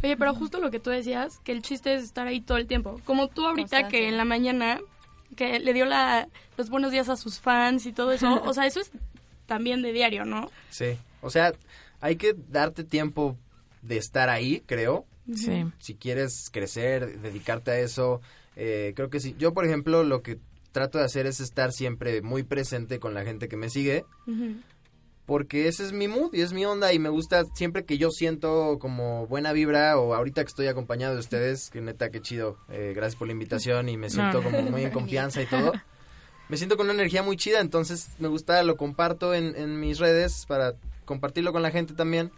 Oye, 0.04 0.18
pero 0.18 0.34
justo 0.36 0.60
lo 0.60 0.70
que 0.72 0.80
tú 0.80 0.90
decías, 0.90 1.40
que 1.44 1.52
el 1.52 1.62
chiste 1.62 1.94
es 1.96 2.04
estar 2.04 2.28
ahí 2.28 2.42
todo 2.42 2.58
el 2.58 2.68
tiempo. 2.68 3.00
Como 3.06 3.28
tú 3.28 3.46
ahorita 3.48 3.88
que 3.88 4.08
en 4.08 4.18
la 4.18 4.26
mañana, 4.26 4.80
que 5.36 5.60
le 5.60 5.74
dio 5.74 5.86
la, 5.86 6.28
los 6.58 6.70
buenos 6.70 6.92
días 6.92 7.10
a 7.10 7.16
sus 7.16 7.40
fans 7.40 7.86
y 7.86 7.94
todo 7.94 8.12
eso. 8.12 8.42
o 8.44 8.54
sea, 8.54 8.66
eso 8.66 8.82
es 8.82 8.92
también 9.48 9.82
de 9.82 9.94
diario, 9.94 10.26
¿no? 10.26 10.52
Sí. 10.70 10.98
O 11.22 11.30
sea, 11.30 11.54
hay 12.02 12.18
que 12.18 12.36
darte 12.50 12.84
tiempo 12.84 13.36
de 13.88 13.98
estar 13.98 14.30
ahí, 14.30 14.62
creo. 14.65 15.06
Sí. 15.34 15.65
Si 15.80 15.95
quieres 15.95 16.50
crecer, 16.52 17.19
dedicarte 17.21 17.71
a 17.71 17.80
eso. 17.80 18.21
eh, 18.56 18.93
creo 18.95 19.10
que 19.10 19.19
sí. 19.19 19.36
Yo, 19.38 19.54
por 19.54 19.65
ejemplo, 19.65 20.04
lo 20.04 20.21
que 20.21 20.39
trato 20.71 20.98
de 20.98 21.06
hacer 21.06 21.26
es 21.26 21.39
estar 21.39 21.71
siempre 21.71 22.21
muy 22.21 22.43
presente 22.43 23.00
con 23.00 23.13
la 23.13 23.24
gente 23.24 23.48
que 23.48 23.58
me 23.58 23.69
sigue. 23.69 24.06
Porque 25.26 25.67
ese 25.67 25.84
es 25.84 25.91
mi 25.91 26.08
mood 26.08 26.34
y 26.36 26.41
es 26.41 26.54
mi 26.54 26.65
onda 26.65 26.93
y 26.93 27.00
me 27.00 27.10
gusta 27.10 27.45
siempre 27.56 27.84
que 27.84 27.98
yo 27.98 28.12
siento 28.12 28.78
como 28.80 29.26
buena 29.26 29.54
vibra 29.54 29.98
o 29.98 30.13
ahorita 30.13 30.43
que 30.43 30.50
estoy 30.50 30.67
acompañado 30.67 31.15
de 31.15 31.19
ustedes, 31.19 31.71
que 31.71 31.82
neta, 31.82 32.12
qué 32.12 32.21
chido. 32.21 32.58
eh, 32.69 32.93
gracias 32.95 33.15
por 33.17 33.28
la 33.28 33.34
invitación 33.34 33.89
y 33.89 33.98
me 33.98 34.12
siento 34.12 34.38
No. 34.39 34.43
como 34.43 34.62
muy 34.69 34.84
en 34.84 34.91
confianza 34.91 35.41
y 35.41 35.48
todo. 35.48 35.71
Me 36.48 36.58
siento 36.58 36.78
con 36.78 36.86
una 36.86 36.93
energía 36.93 37.24
muy 37.24 37.38
chida, 37.38 37.60
entonces 37.60 38.10
me 38.19 38.28
gusta, 38.28 38.62
lo 38.62 38.78
comparto 38.78 39.34
en, 39.34 39.56
en 39.56 39.80
mis 39.80 39.98
redes 39.98 40.45
para 40.48 40.76
compartirlo 41.06 41.52
con 41.52 41.63
la 41.63 41.71
gente 41.71 41.95
también. 41.95 42.32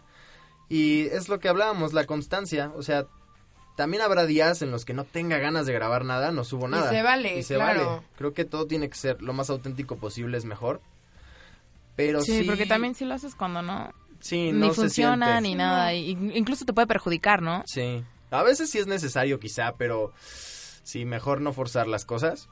Y 0.68 1.06
es 1.06 1.28
lo 1.28 1.38
que 1.38 1.48
hablábamos, 1.48 1.92
la 1.92 2.04
constancia. 2.04 2.72
O 2.76 2.82
sea, 2.82 3.06
también 3.76 4.02
habrá 4.02 4.26
días 4.26 4.60
en 4.62 4.70
los 4.70 4.84
que 4.84 4.92
no 4.94 5.04
tenga 5.04 5.38
ganas 5.38 5.66
de 5.66 5.72
grabar 5.72 6.04
nada, 6.04 6.30
no 6.32 6.44
subo 6.44 6.66
Y 6.68 6.72
nada. 6.72 6.90
se 6.90 7.02
vale, 7.02 7.38
Y 7.38 7.42
se 7.42 7.54
claro. 7.54 7.86
vale. 7.86 8.02
Creo 8.16 8.34
que 8.34 8.44
todo 8.44 8.66
tiene 8.66 8.88
que 8.88 8.96
ser 8.96 9.22
lo 9.22 9.32
más 9.32 9.48
auténtico 9.50 9.96
posible, 9.96 10.36
es 10.36 10.44
mejor. 10.44 10.80
Pero 11.96 12.20
Sí, 12.20 12.40
sí, 12.40 12.44
porque 12.44 12.66
también 12.66 12.94
si 12.94 13.04
lo 13.04 13.14
haces 13.14 13.34
cuando 13.34 13.62
no, 13.62 13.92
sí, 14.20 14.52
ni 14.52 14.60
no 14.60 14.68
se 14.68 14.82
funciona 14.82 15.26
siente. 15.26 15.40
ni 15.48 15.54
nada. 15.54 15.94
y- 15.94 16.10
incluso 16.34 16.64
te 16.64 16.72
puede 16.72 16.86
perjudicar, 16.86 17.42
¿no? 17.42 17.62
Sí. 17.66 18.04
A 18.30 18.42
veces 18.42 18.70
sí 18.70 18.78
es 18.78 18.86
necesario 18.86 19.40
quizá, 19.40 19.72
pero 19.78 20.12
sí, 20.84 21.04
mejor 21.04 21.40
no 21.40 21.52
forzar 21.52 21.86
las 21.88 22.04
cosas. 22.04 22.48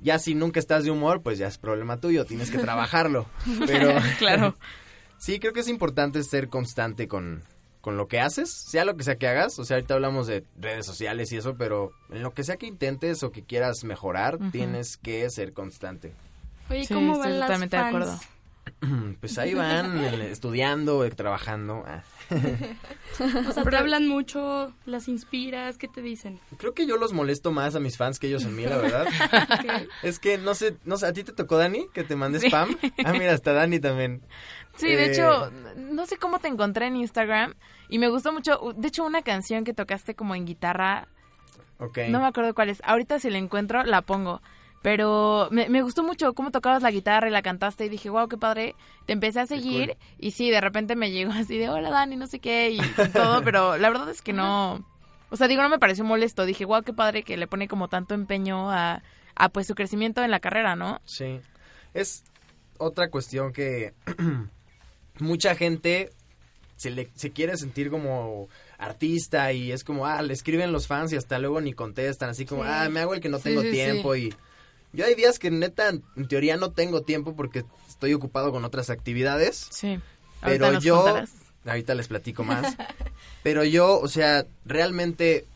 Ya 0.00 0.18
si 0.18 0.34
nunca 0.34 0.60
estás 0.60 0.84
de 0.84 0.90
humor, 0.90 1.22
pues 1.22 1.38
ya 1.38 1.48
es 1.48 1.58
problema 1.58 1.98
tuyo, 1.98 2.24
tienes 2.24 2.50
que 2.50 2.58
trabajarlo. 2.58 3.26
Pero 3.66 3.94
Claro. 4.18 4.54
Sí, 5.18 5.38
creo 5.38 5.52
que 5.52 5.60
es 5.60 5.68
importante 5.68 6.22
ser 6.22 6.48
constante 6.48 7.08
con, 7.08 7.42
con 7.80 7.96
lo 7.96 8.06
que 8.06 8.20
haces, 8.20 8.50
sea 8.50 8.84
lo 8.84 8.96
que 8.96 9.04
sea 9.04 9.16
que 9.16 9.28
hagas. 9.28 9.58
O 9.58 9.64
sea, 9.64 9.76
ahorita 9.76 9.94
hablamos 9.94 10.26
de 10.26 10.44
redes 10.58 10.86
sociales 10.86 11.32
y 11.32 11.36
eso, 11.36 11.56
pero 11.56 11.92
en 12.10 12.22
lo 12.22 12.32
que 12.32 12.44
sea 12.44 12.56
que 12.56 12.66
intentes 12.66 13.22
o 13.22 13.30
que 13.30 13.44
quieras 13.44 13.84
mejorar, 13.84 14.38
tienes 14.50 14.96
que 14.96 15.28
ser 15.30 15.52
constante. 15.52 16.12
Oye, 16.70 16.84
Sí, 16.84 16.94
¿cómo 16.94 17.14
estoy 17.14 17.30
van 17.30 17.40
las 17.40 17.48
totalmente 17.48 17.76
de 17.76 17.82
acuerdo. 17.82 18.20
Pues 19.20 19.36
ahí 19.38 19.54
van, 19.54 19.96
eh, 20.04 20.30
estudiando, 20.30 21.04
eh, 21.04 21.10
trabajando. 21.10 21.84
Ah. 21.86 22.02
O 23.48 23.52
sea, 23.52 23.64
te 23.64 23.76
hablan 23.76 24.06
mucho, 24.06 24.72
las 24.86 25.08
inspiras, 25.08 25.76
¿qué 25.78 25.88
te 25.88 26.02
dicen? 26.02 26.38
Creo 26.56 26.72
que 26.74 26.86
yo 26.86 26.96
los 26.96 27.12
molesto 27.12 27.50
más 27.50 27.74
a 27.74 27.80
mis 27.80 27.96
fans 27.96 28.18
que 28.20 28.28
ellos 28.28 28.44
a 28.44 28.48
mí, 28.48 28.64
la 28.64 28.76
verdad. 28.76 29.06
Es 30.02 30.18
que 30.20 30.38
no 30.38 30.54
sé, 30.54 30.76
no 30.84 30.96
sé, 30.98 31.06
¿a 31.06 31.12
ti 31.12 31.24
te 31.24 31.32
tocó 31.32 31.56
Dani 31.56 31.88
que 31.92 32.04
te 32.04 32.14
mandé 32.14 32.38
Sí. 32.40 32.46
spam? 32.46 32.76
Ah, 33.04 33.12
mira, 33.14 33.32
hasta 33.32 33.52
Dani 33.52 33.80
también. 33.80 34.22
Sí, 34.76 34.86
de 34.86 35.06
Eh, 35.06 35.10
hecho, 35.12 35.50
no 35.76 36.06
sé 36.06 36.16
cómo 36.18 36.38
te 36.38 36.46
encontré 36.48 36.86
en 36.86 36.96
Instagram 36.96 37.54
y 37.88 37.98
me 37.98 38.08
gustó 38.08 38.32
mucho, 38.32 38.60
de 38.76 38.86
hecho, 38.88 39.04
una 39.04 39.22
canción 39.22 39.64
que 39.64 39.74
tocaste 39.74 40.14
como 40.14 40.34
en 40.36 40.44
guitarra, 40.46 41.08
Ok. 41.78 41.98
no 42.08 42.20
me 42.20 42.26
acuerdo 42.26 42.54
cuál 42.54 42.68
es, 42.70 42.80
ahorita 42.84 43.18
si 43.18 43.30
la 43.30 43.38
encuentro 43.38 43.82
la 43.84 44.02
pongo, 44.02 44.40
pero 44.82 45.48
me, 45.50 45.68
me 45.68 45.82
gustó 45.82 46.02
mucho 46.02 46.32
cómo 46.34 46.50
tocabas 46.50 46.82
la 46.82 46.90
guitarra 46.90 47.28
y 47.28 47.32
la 47.32 47.42
cantaste 47.42 47.84
y 47.86 47.88
dije, 47.88 48.10
wow, 48.10 48.28
qué 48.28 48.36
padre, 48.36 48.74
te 49.06 49.12
empecé 49.12 49.40
a 49.40 49.46
seguir 49.46 49.96
y 50.18 50.30
sí, 50.32 50.50
de 50.50 50.60
repente 50.60 50.94
me 50.96 51.10
llegó 51.10 51.32
así 51.32 51.58
de, 51.58 51.68
hola 51.68 51.90
Dani, 51.90 52.16
no 52.16 52.26
sé 52.26 52.38
qué 52.38 52.70
y 52.70 52.80
todo, 53.12 53.42
pero 53.44 53.76
la 53.76 53.88
verdad 53.90 54.08
es 54.10 54.22
que 54.22 54.32
no, 54.32 54.84
o 55.30 55.36
sea, 55.36 55.48
digo, 55.48 55.62
no 55.62 55.68
me 55.68 55.78
pareció 55.78 56.04
molesto, 56.04 56.46
dije, 56.46 56.64
wow, 56.64 56.82
qué 56.82 56.92
padre 56.92 57.22
que 57.22 57.36
le 57.36 57.46
pone 57.46 57.66
como 57.68 57.88
tanto 57.88 58.14
empeño 58.14 58.70
a, 58.70 59.02
a 59.34 59.48
pues 59.48 59.66
su 59.66 59.74
crecimiento 59.74 60.22
en 60.22 60.30
la 60.30 60.40
carrera, 60.40 60.76
¿no? 60.76 61.00
Sí. 61.04 61.40
Es 61.94 62.22
otra 62.78 63.10
cuestión 63.10 63.52
que 63.52 63.92
mucha 65.18 65.54
gente 65.54 66.10
se, 66.76 66.90
le, 66.90 67.08
se 67.14 67.30
quiere 67.32 67.56
sentir 67.56 67.90
como 67.90 68.48
artista 68.78 69.52
y 69.52 69.72
es 69.72 69.82
como, 69.82 70.06
ah, 70.06 70.22
le 70.22 70.32
escriben 70.32 70.70
los 70.72 70.86
fans 70.86 71.12
y 71.12 71.16
hasta 71.16 71.38
luego 71.40 71.60
ni 71.60 71.72
contestan, 71.72 72.30
así 72.30 72.46
como, 72.46 72.62
Sí. 72.62 72.68
ah, 72.72 72.88
me 72.88 73.00
hago 73.00 73.14
el 73.14 73.20
que 73.20 73.28
no 73.28 73.38
Sí, 73.38 73.44
tengo 73.44 73.62
sí, 73.62 73.70
tiempo 73.72 74.14
y 74.14 74.32
yo 74.92 75.04
hay 75.04 75.14
días 75.14 75.38
que 75.38 75.50
neta, 75.50 75.88
en 75.88 76.28
teoría 76.28 76.56
no 76.56 76.72
tengo 76.72 77.02
tiempo 77.02 77.34
porque 77.36 77.64
estoy 77.88 78.14
ocupado 78.14 78.52
con 78.52 78.64
otras 78.64 78.90
actividades. 78.90 79.68
Sí. 79.70 80.00
Pero 80.40 80.66
Ahorita 80.66 80.82
yo, 80.84 80.96
contarás. 81.02 81.30
ahorita 81.66 81.94
les 81.94 82.08
platico 82.08 82.44
más, 82.44 82.76
pero 83.42 83.64
yo, 83.64 83.98
o 84.00 84.08
sea, 84.08 84.46
realmente 84.64 85.46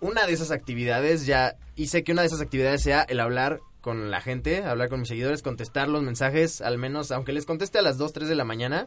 una 0.00 0.26
de 0.26 0.32
esas 0.32 0.50
actividades 0.52 1.26
ya 1.26 1.56
hice 1.74 2.04
que 2.04 2.12
una 2.12 2.22
de 2.22 2.28
esas 2.28 2.40
actividades 2.40 2.82
sea 2.82 3.02
el 3.02 3.18
hablar 3.20 3.60
con 3.80 4.10
la 4.10 4.20
gente, 4.20 4.64
hablar 4.64 4.88
con 4.88 5.00
mis 5.00 5.08
seguidores, 5.08 5.42
contestar 5.42 5.88
los 5.88 6.02
mensajes, 6.02 6.60
al 6.60 6.78
menos, 6.78 7.10
aunque 7.12 7.32
les 7.32 7.46
conteste 7.46 7.78
a 7.78 7.82
las 7.82 7.96
2, 7.96 8.12
3 8.12 8.28
de 8.28 8.34
la 8.34 8.44
mañana, 8.44 8.86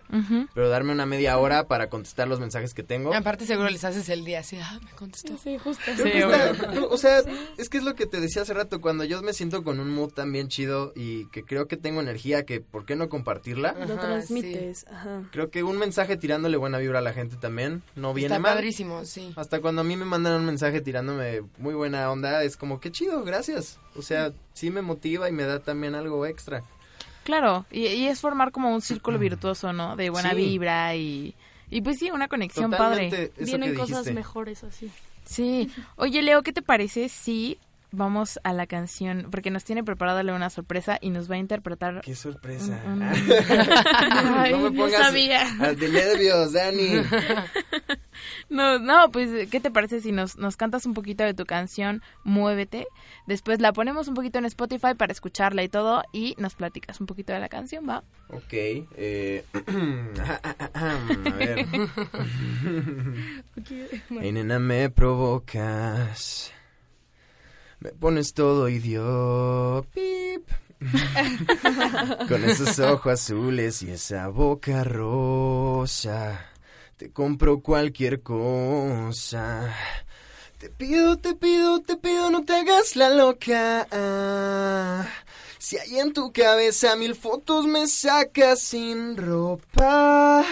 pero 0.53 0.69
darme 0.69 0.91
una 0.91 1.05
media 1.05 1.37
hora 1.37 1.67
para 1.67 1.89
contestar 1.89 2.27
los 2.27 2.39
mensajes 2.39 2.73
que 2.73 2.83
tengo. 2.83 3.13
Aparte 3.13 3.45
seguro 3.45 3.69
les 3.69 3.83
haces 3.83 4.09
el 4.09 4.25
día 4.25 4.39
así, 4.39 4.57
ah, 4.61 4.79
me 4.83 4.91
contestó. 4.91 5.37
Sí, 5.37 5.57
justo. 5.57 5.83
Sí, 5.95 6.03
está- 6.13 6.71
no, 6.73 6.87
o 6.87 6.97
sea, 6.97 7.21
es 7.57 7.69
que 7.69 7.77
es 7.77 7.83
lo 7.83 7.95
que 7.95 8.05
te 8.05 8.19
decía 8.19 8.41
hace 8.41 8.53
rato, 8.53 8.81
cuando 8.81 9.03
yo 9.05 9.21
me 9.21 9.33
siento 9.33 9.63
con 9.63 9.79
un 9.79 9.89
mood 9.89 10.11
tan 10.11 10.31
bien 10.31 10.49
chido 10.49 10.91
y 10.95 11.25
que 11.27 11.43
creo 11.43 11.67
que 11.67 11.77
tengo 11.77 12.01
energía, 12.01 12.43
que 12.45 12.59
¿por 12.61 12.85
qué 12.85 12.95
no 12.95 13.07
compartirla? 13.09 13.73
Lo 13.87 13.95
transmites, 13.95 14.85
ajá. 14.91 15.23
Creo 15.31 15.49
que 15.49 15.63
un 15.63 15.77
mensaje 15.77 16.17
tirándole 16.17 16.57
buena 16.57 16.77
vibra 16.77 16.99
a 16.99 17.01
la 17.01 17.13
gente 17.13 17.35
también 17.37 17.81
no 17.95 18.13
viene 18.13 18.27
Está 18.35 18.39
mal. 18.39 18.53
padrísimo, 18.55 19.05
sí. 19.05 19.31
Hasta 19.35 19.59
cuando 19.61 19.81
a 19.81 19.83
mí 19.83 19.95
me 19.97 20.05
mandan 20.05 20.33
un 20.33 20.45
mensaje 20.45 20.81
tirándome 20.81 21.41
muy 21.57 21.73
buena 21.73 22.11
onda, 22.11 22.43
es 22.43 22.57
como, 22.57 22.79
qué 22.79 22.91
chido, 22.91 23.23
gracias. 23.23 23.79
O 23.95 24.01
sea, 24.01 24.31
sí 24.50 24.50
me 24.71 24.81
motiva 24.81 25.29
y 25.29 25.31
me 25.31 25.43
da 25.43 25.59
también 25.59 25.95
algo 25.95 26.25
extra. 26.25 26.63
Claro, 27.23 27.65
y, 27.71 27.85
y 27.87 28.07
es 28.07 28.19
formar 28.19 28.51
como 28.51 28.73
un 28.73 28.81
círculo 28.81 29.19
virtuoso, 29.19 29.73
¿no? 29.73 29.95
De 29.95 30.09
buena 30.09 30.31
Sí. 30.31 30.35
vibra 30.37 30.95
y, 30.95 31.35
y 31.69 31.81
pues 31.81 31.99
sí, 31.99 32.09
una 32.11 32.27
conexión 32.27 32.71
Totalmente 32.71 33.27
padre. 33.29 33.45
Vienen 33.45 33.75
cosas 33.75 33.89
dijiste. 33.99 34.13
mejores 34.13 34.63
así. 34.63 34.91
Sí. 35.23 35.71
Oye, 35.97 36.21
Leo, 36.23 36.41
¿qué 36.41 36.51
te 36.51 36.61
parece 36.63 37.09
si 37.09 37.59
vamos 37.91 38.39
a 38.43 38.53
la 38.53 38.65
canción? 38.65 39.27
Porque 39.29 39.51
nos 39.51 39.63
tiene 39.63 39.83
preparada 39.83 40.23
Leo 40.23 40.35
una 40.35 40.49
sorpresa 40.49 40.97
y 40.99 41.11
nos 41.11 41.29
va 41.29 41.35
a 41.35 41.37
interpretar... 41.37 42.01
Qué 42.01 42.15
sorpresa. 42.15 42.81
Un- 42.87 43.03
un- 43.03 43.03
Ay, 43.03 44.51
no 44.51 44.57
me 44.57 44.71
no 44.71 44.73
pongas 44.83 45.01
sabía. 45.01 45.45
de 45.77 45.89
nervios, 45.89 46.53
Dani. 46.53 47.03
No, 48.51 48.79
no, 48.79 49.09
pues, 49.11 49.47
¿qué 49.49 49.61
te 49.61 49.71
parece 49.71 50.01
si 50.01 50.11
nos, 50.11 50.37
nos 50.37 50.57
cantas 50.57 50.85
un 50.85 50.93
poquito 50.93 51.23
de 51.23 51.33
tu 51.33 51.45
canción 51.45 52.01
Muévete? 52.25 52.85
Después 53.25 53.61
la 53.61 53.71
ponemos 53.71 54.09
un 54.09 54.13
poquito 54.13 54.39
en 54.39 54.45
Spotify 54.45 54.93
para 54.93 55.13
escucharla 55.13 55.63
y 55.63 55.69
todo 55.69 56.03
y 56.11 56.35
nos 56.37 56.55
platicas 56.55 56.99
un 56.99 57.07
poquito 57.07 57.31
de 57.31 57.39
la 57.39 57.47
canción, 57.47 57.87
¿va? 57.87 58.03
Ok, 58.27 58.51
eh... 58.51 59.45
a 60.73 60.97
ver. 61.37 61.65
Hey, 64.09 64.31
nena, 64.33 64.59
me 64.59 64.89
provocas. 64.89 66.51
Me 67.79 67.91
pones 67.91 68.33
todo 68.33 68.67
idiota. 68.67 69.87
Pip. 69.93 70.49
Con 72.27 72.43
esos 72.43 72.79
ojos 72.79 73.13
azules 73.13 73.81
y 73.83 73.91
esa 73.91 74.27
boca 74.27 74.83
rosa. 74.83 76.50
Te 77.01 77.09
compro 77.09 77.61
cualquier 77.61 78.21
cosa. 78.21 79.73
Te 80.59 80.69
pido, 80.69 81.17
te 81.17 81.33
pido, 81.33 81.81
te 81.81 81.97
pido, 81.97 82.29
no 82.29 82.45
te 82.45 82.53
hagas 82.53 82.95
la 82.95 83.09
loca. 83.09 83.87
Si 85.57 85.79
hay 85.79 85.97
en 85.97 86.13
tu 86.13 86.31
cabeza 86.31 86.95
mil 86.95 87.15
fotos 87.15 87.65
me 87.65 87.87
sacas 87.87 88.59
sin 88.59 89.17
ropa. 89.17 90.45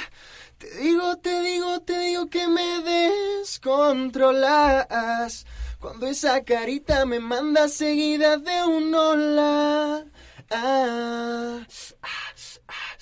Te 0.57 0.75
digo, 0.77 1.17
te 1.17 1.39
digo, 1.41 1.81
te 1.81 1.99
digo 1.99 2.31
que 2.31 2.47
me 2.47 2.81
descontrolas. 2.81 5.45
Cuando 5.79 6.07
esa 6.07 6.43
carita 6.43 7.05
me 7.05 7.19
manda 7.19 7.67
seguida 7.67 8.37
de 8.37 8.65
un 8.65 8.95
hola. 8.95 10.03
Ah, 10.49 11.59
ah, 12.01 12.33
ah, 12.67 12.97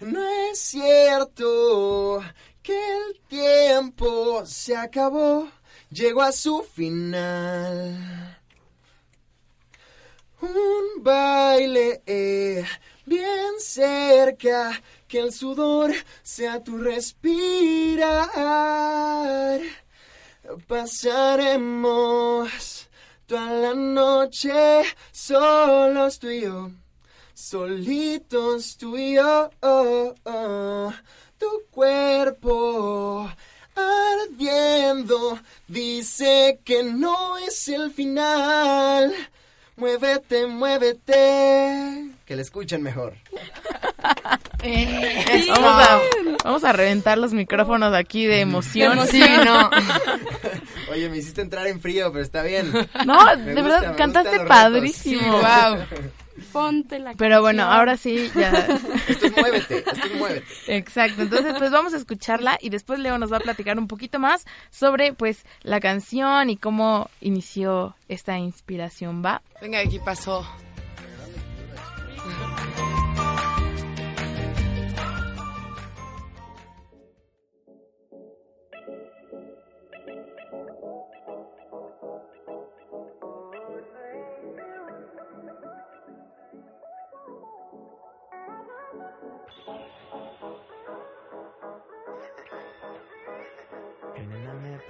no 0.00 0.28
es 0.50 0.58
cierto 0.58 2.22
que 2.62 2.74
el 2.74 3.20
tiempo 3.28 4.44
se 4.46 4.76
acabó, 4.76 5.48
llegó 5.90 6.22
a 6.22 6.32
su 6.32 6.62
final. 6.62 8.38
Un 10.40 11.02
baile 11.02 12.02
eh, 12.06 12.64
bien 13.04 13.58
cerca, 13.58 14.80
que 15.08 15.18
el 15.18 15.32
sudor 15.32 15.92
sea 16.22 16.62
tu 16.62 16.78
respirar. 16.78 18.00
Pasaremos 20.66 22.08
toda 23.26 23.52
la 23.52 23.74
noche 23.74 24.84
solos 25.10 26.18
tú 26.18 26.28
y 26.28 26.42
yo, 26.42 26.70
solitos 27.38 28.76
tú 28.76 28.96
y 28.98 29.14
yo. 29.14 29.50
Tu 31.38 31.46
cuerpo 31.70 33.30
ardiendo 33.76 35.38
dice 35.68 36.58
que 36.64 36.82
no 36.82 37.38
es 37.38 37.68
el 37.68 37.92
final. 37.92 39.14
Muévete, 39.76 40.46
muévete. 40.48 42.10
Que 42.26 42.34
le 42.34 42.42
escuchen 42.42 42.82
mejor. 42.82 43.14
Vamos 44.60 45.88
a, 45.88 46.00
vamos 46.42 46.64
a 46.64 46.72
reventar 46.72 47.16
los 47.16 47.32
micrófonos 47.32 47.94
aquí 47.94 48.26
de 48.26 48.40
emoción. 48.40 49.06
Sí, 49.06 49.22
no. 49.44 49.70
Oye, 50.92 51.08
me 51.08 51.18
hiciste 51.18 51.42
entrar 51.42 51.68
en 51.68 51.80
frío, 51.80 52.10
pero 52.10 52.24
está 52.24 52.42
bien. 52.42 52.72
No, 53.06 53.24
Me 53.36 53.54
de 53.54 53.62
gusta, 53.62 53.80
verdad, 53.80 53.96
cantaste 53.96 54.40
padrísimo. 54.40 55.38
Wow. 55.38 55.84
Ponte 56.58 56.98
la 56.98 57.14
Pero 57.14 57.40
bueno, 57.40 57.64
ahora 57.64 57.96
sí, 57.96 58.30
ya. 58.34 58.50
Esto 59.08 59.26
es 59.26 59.36
muévete, 59.36 59.78
esto 59.78 60.06
es 60.06 60.14
muévete. 60.14 60.46
Exacto, 60.66 61.22
entonces 61.22 61.54
pues 61.58 61.70
vamos 61.70 61.94
a 61.94 61.96
escucharla 61.96 62.58
y 62.60 62.70
después 62.70 62.98
Leo 62.98 63.18
nos 63.18 63.32
va 63.32 63.38
a 63.38 63.40
platicar 63.40 63.78
un 63.78 63.88
poquito 63.88 64.18
más 64.18 64.44
sobre 64.70 65.12
pues 65.12 65.44
la 65.62 65.80
canción 65.80 66.50
y 66.50 66.56
cómo 66.56 67.10
inició 67.20 67.96
esta 68.08 68.38
inspiración, 68.38 69.24
¿va? 69.24 69.42
Venga, 69.60 69.80
aquí 69.80 69.98
pasó. 69.98 70.46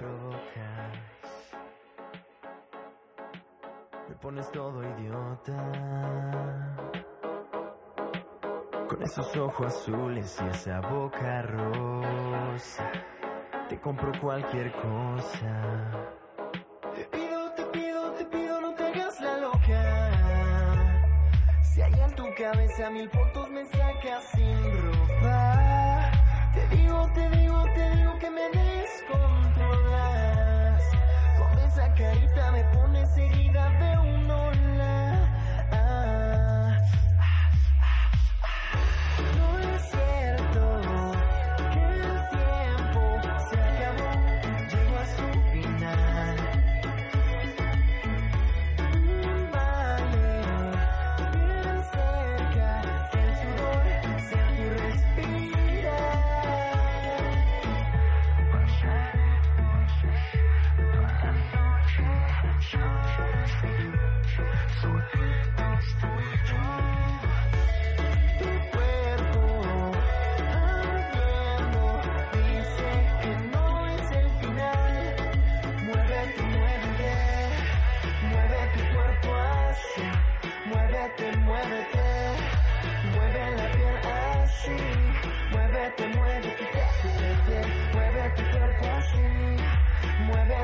Nena, 0.01 0.91
me 4.07 4.15
pones 4.15 4.51
todo 4.51 4.83
idiota. 4.83 5.55
Con 8.87 9.03
esos 9.03 9.37
ojos 9.37 9.67
azules 9.67 10.41
y 10.43 10.47
esa 10.47 10.79
boca 10.81 11.41
rosa. 11.43 12.91
Te 13.69 13.79
compro 13.79 14.11
cualquier 14.19 14.71
cosa. 14.71 15.91
Te 16.95 17.05
pido, 17.05 17.51
te 17.51 17.63
pido, 17.65 18.11
te 18.13 18.25
pido, 18.25 18.61
no 18.61 18.73
te 18.73 18.83
hagas 18.83 19.21
la 19.21 19.37
loca. 19.37 20.01
Si 21.61 21.81
hay 21.81 21.93
en 21.93 22.15
tu 22.15 22.23
cabeza 22.35 22.89
mil 22.89 23.07
fotos 23.09 23.49
me 23.51 23.63
sacas 23.67 24.23
sin 24.31 24.81
ropa. 24.81 26.11
Te 26.55 26.75
digo, 26.75 27.11
te 27.13 27.29
digo, 27.29 27.63
te 27.75 27.95
digo 27.95 28.17
que 28.17 28.29
me 28.31 28.49
descontrolas. 28.49 29.28
Esa 31.79 31.93
carita 31.93 32.51
me 32.51 32.61
pones 32.77 33.17
herida 33.17 33.69
de 33.69 33.97
un 33.99 34.08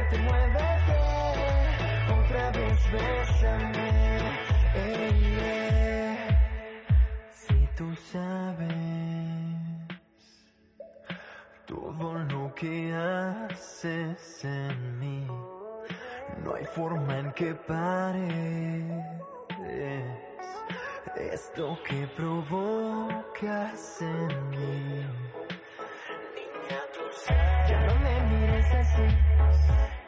muévete, 0.06 0.18
muévete, 0.20 0.98
otra 2.20 2.52
vez 2.52 2.92
bésame, 2.92 4.20
ey. 4.76 6.18
Si 7.32 7.70
tú 7.76 7.96
sabes 8.12 8.68
todo 11.66 12.14
lo 12.14 12.54
que 12.54 12.94
haces 12.94 14.46
en 14.46 15.00
mí, 15.00 15.28
no 16.44 16.56
hay 16.56 16.66
forma 16.66 17.20
en 17.20 17.32
que 17.34 17.56
pares. 17.56 19.06
Esto 21.18 21.78
que 21.88 22.08
provocas 22.16 24.02
en 24.02 24.50
mí. 24.50 25.06
Niña, 26.36 26.80
tú 26.94 27.02
sabes. 27.26 27.70
Ya 27.70 27.80
no 27.88 27.96
me 28.00 28.22
mires 28.30 28.74
así, 28.74 29.08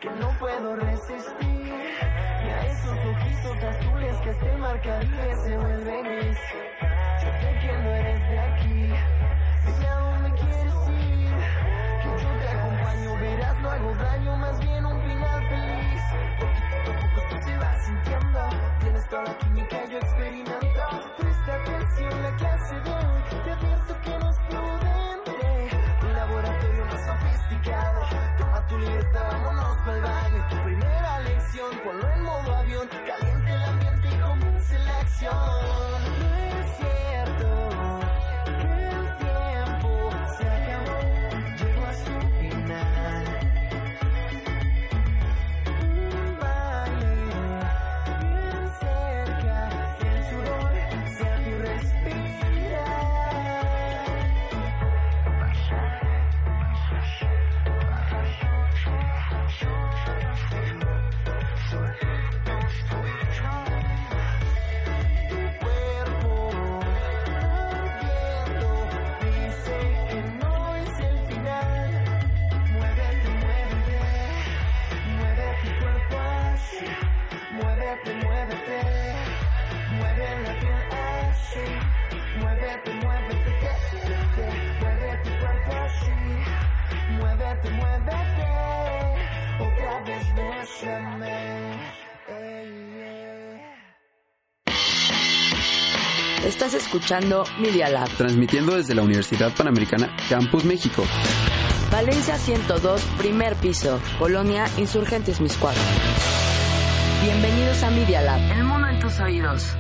que 0.08 0.20
no 0.20 0.30
puedo 0.40 0.76
resistir. 0.76 1.74
Y 2.46 2.50
a 2.50 2.66
esos 2.68 2.98
ojitos 2.98 3.64
azules 3.64 4.16
que 4.18 4.30
este 4.30 4.58
mar 4.58 4.82
se 4.82 5.58
vuelven 5.58 6.04
gris. 6.04 6.38
Yo 7.22 7.32
sé 7.42 7.60
que 7.62 7.78
no 7.84 7.90
eres 7.90 8.30
de 8.30 8.40
aquí. 8.40 8.94
Dime 9.66 9.88
a 9.88 10.00
dónde 10.00 10.32
quieres 10.40 10.74
ir. 10.90 11.36
Que 12.02 12.24
yo 12.24 12.30
te 12.40 12.48
acompaño, 12.50 13.20
verás, 13.20 13.60
no 13.62 13.70
hago 13.70 13.96
daño, 13.96 14.38
más 14.38 14.60
bien 14.60 14.86
un 14.86 15.02
final 15.02 15.50
feliz. 15.50 16.02
Poquito 16.40 16.92
a 16.92 17.00
poco 17.02 17.46
se 17.46 17.58
va 17.58 17.80
sintiendo. 17.80 18.40
Tienes 18.80 19.10
toda 19.10 19.24
la 19.24 19.38
química, 19.38 19.86
yo 19.86 19.98
experimento. 19.98 20.84
Presta 21.18 21.56
atención 21.56 22.24
la 22.24 22.36
clase 22.36 22.76
de 22.76 22.92
hoy. 22.92 23.44
Te 23.44 23.52
advierto 23.52 24.02
que 24.04 24.20
no 24.20 24.30
es 24.30 24.38
prudente. 24.50 25.70
Un 26.04 26.14
laboratorio 26.14 26.86
más 26.86 27.06
sofisticado 27.06 28.08
al 29.98 30.02
baño. 30.02 30.48
Tu 30.50 30.64
primera 30.64 31.20
lección, 31.22 31.80
ponlo 31.84 32.14
en 32.14 32.24
modo 32.24 32.56
avión. 32.56 32.88
Caliente 32.88 33.52
el 33.52 33.64
ambiente 33.64 34.08
y 34.10 34.20
comience 34.20 34.80
la 34.80 35.00
acción. 35.00 35.87
Estás 96.48 96.74
escuchando 96.76 97.44
Media 97.60 97.90
Lab. 97.90 98.08
Transmitiendo 98.16 98.78
desde 98.78 98.96
la 98.96 99.02
Universidad 99.02 99.54
Panamericana 99.54 100.16
Campus 100.30 100.64
México. 100.64 101.04
Valencia 101.92 102.38
102, 102.38 103.02
primer 103.18 103.54
piso. 103.58 104.00
Colonia 104.18 104.64
Insurgentes 104.78 105.42
Miscuac. 105.42 105.76
Bienvenidos 107.22 107.84
a 107.84 107.90
Media 107.90 108.22
Lab. 108.22 108.40
El 108.50 108.64
mundo 108.64 108.88
en 108.88 108.98
tus 108.98 109.20
oídos. 109.20 109.76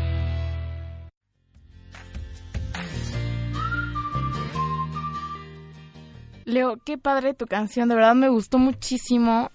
Leo, 6.44 6.76
qué 6.84 6.98
padre 6.98 7.34
tu 7.34 7.46
canción, 7.46 7.88
de 7.88 7.96
verdad 7.96 8.16
me 8.16 8.28
gustó 8.28 8.58
muchísimo. 8.58 9.52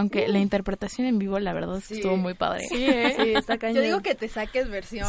Aunque 0.00 0.26
la 0.28 0.38
interpretación 0.38 1.06
en 1.06 1.18
vivo, 1.18 1.38
la 1.38 1.52
verdad, 1.52 1.76
es 1.78 1.86
que 1.86 1.94
Sí. 1.94 2.00
estuvo 2.00 2.16
muy 2.16 2.34
padre. 2.34 2.66
Sí, 2.68 2.84
¿eh? 2.84 3.14
Sí, 3.22 3.32
está 3.36 3.58
cañón. 3.58 3.76
Yo 3.76 3.82
digo 3.82 4.00
que 4.02 4.14
te 4.14 4.28
saques 4.28 4.68
versión 4.68 5.06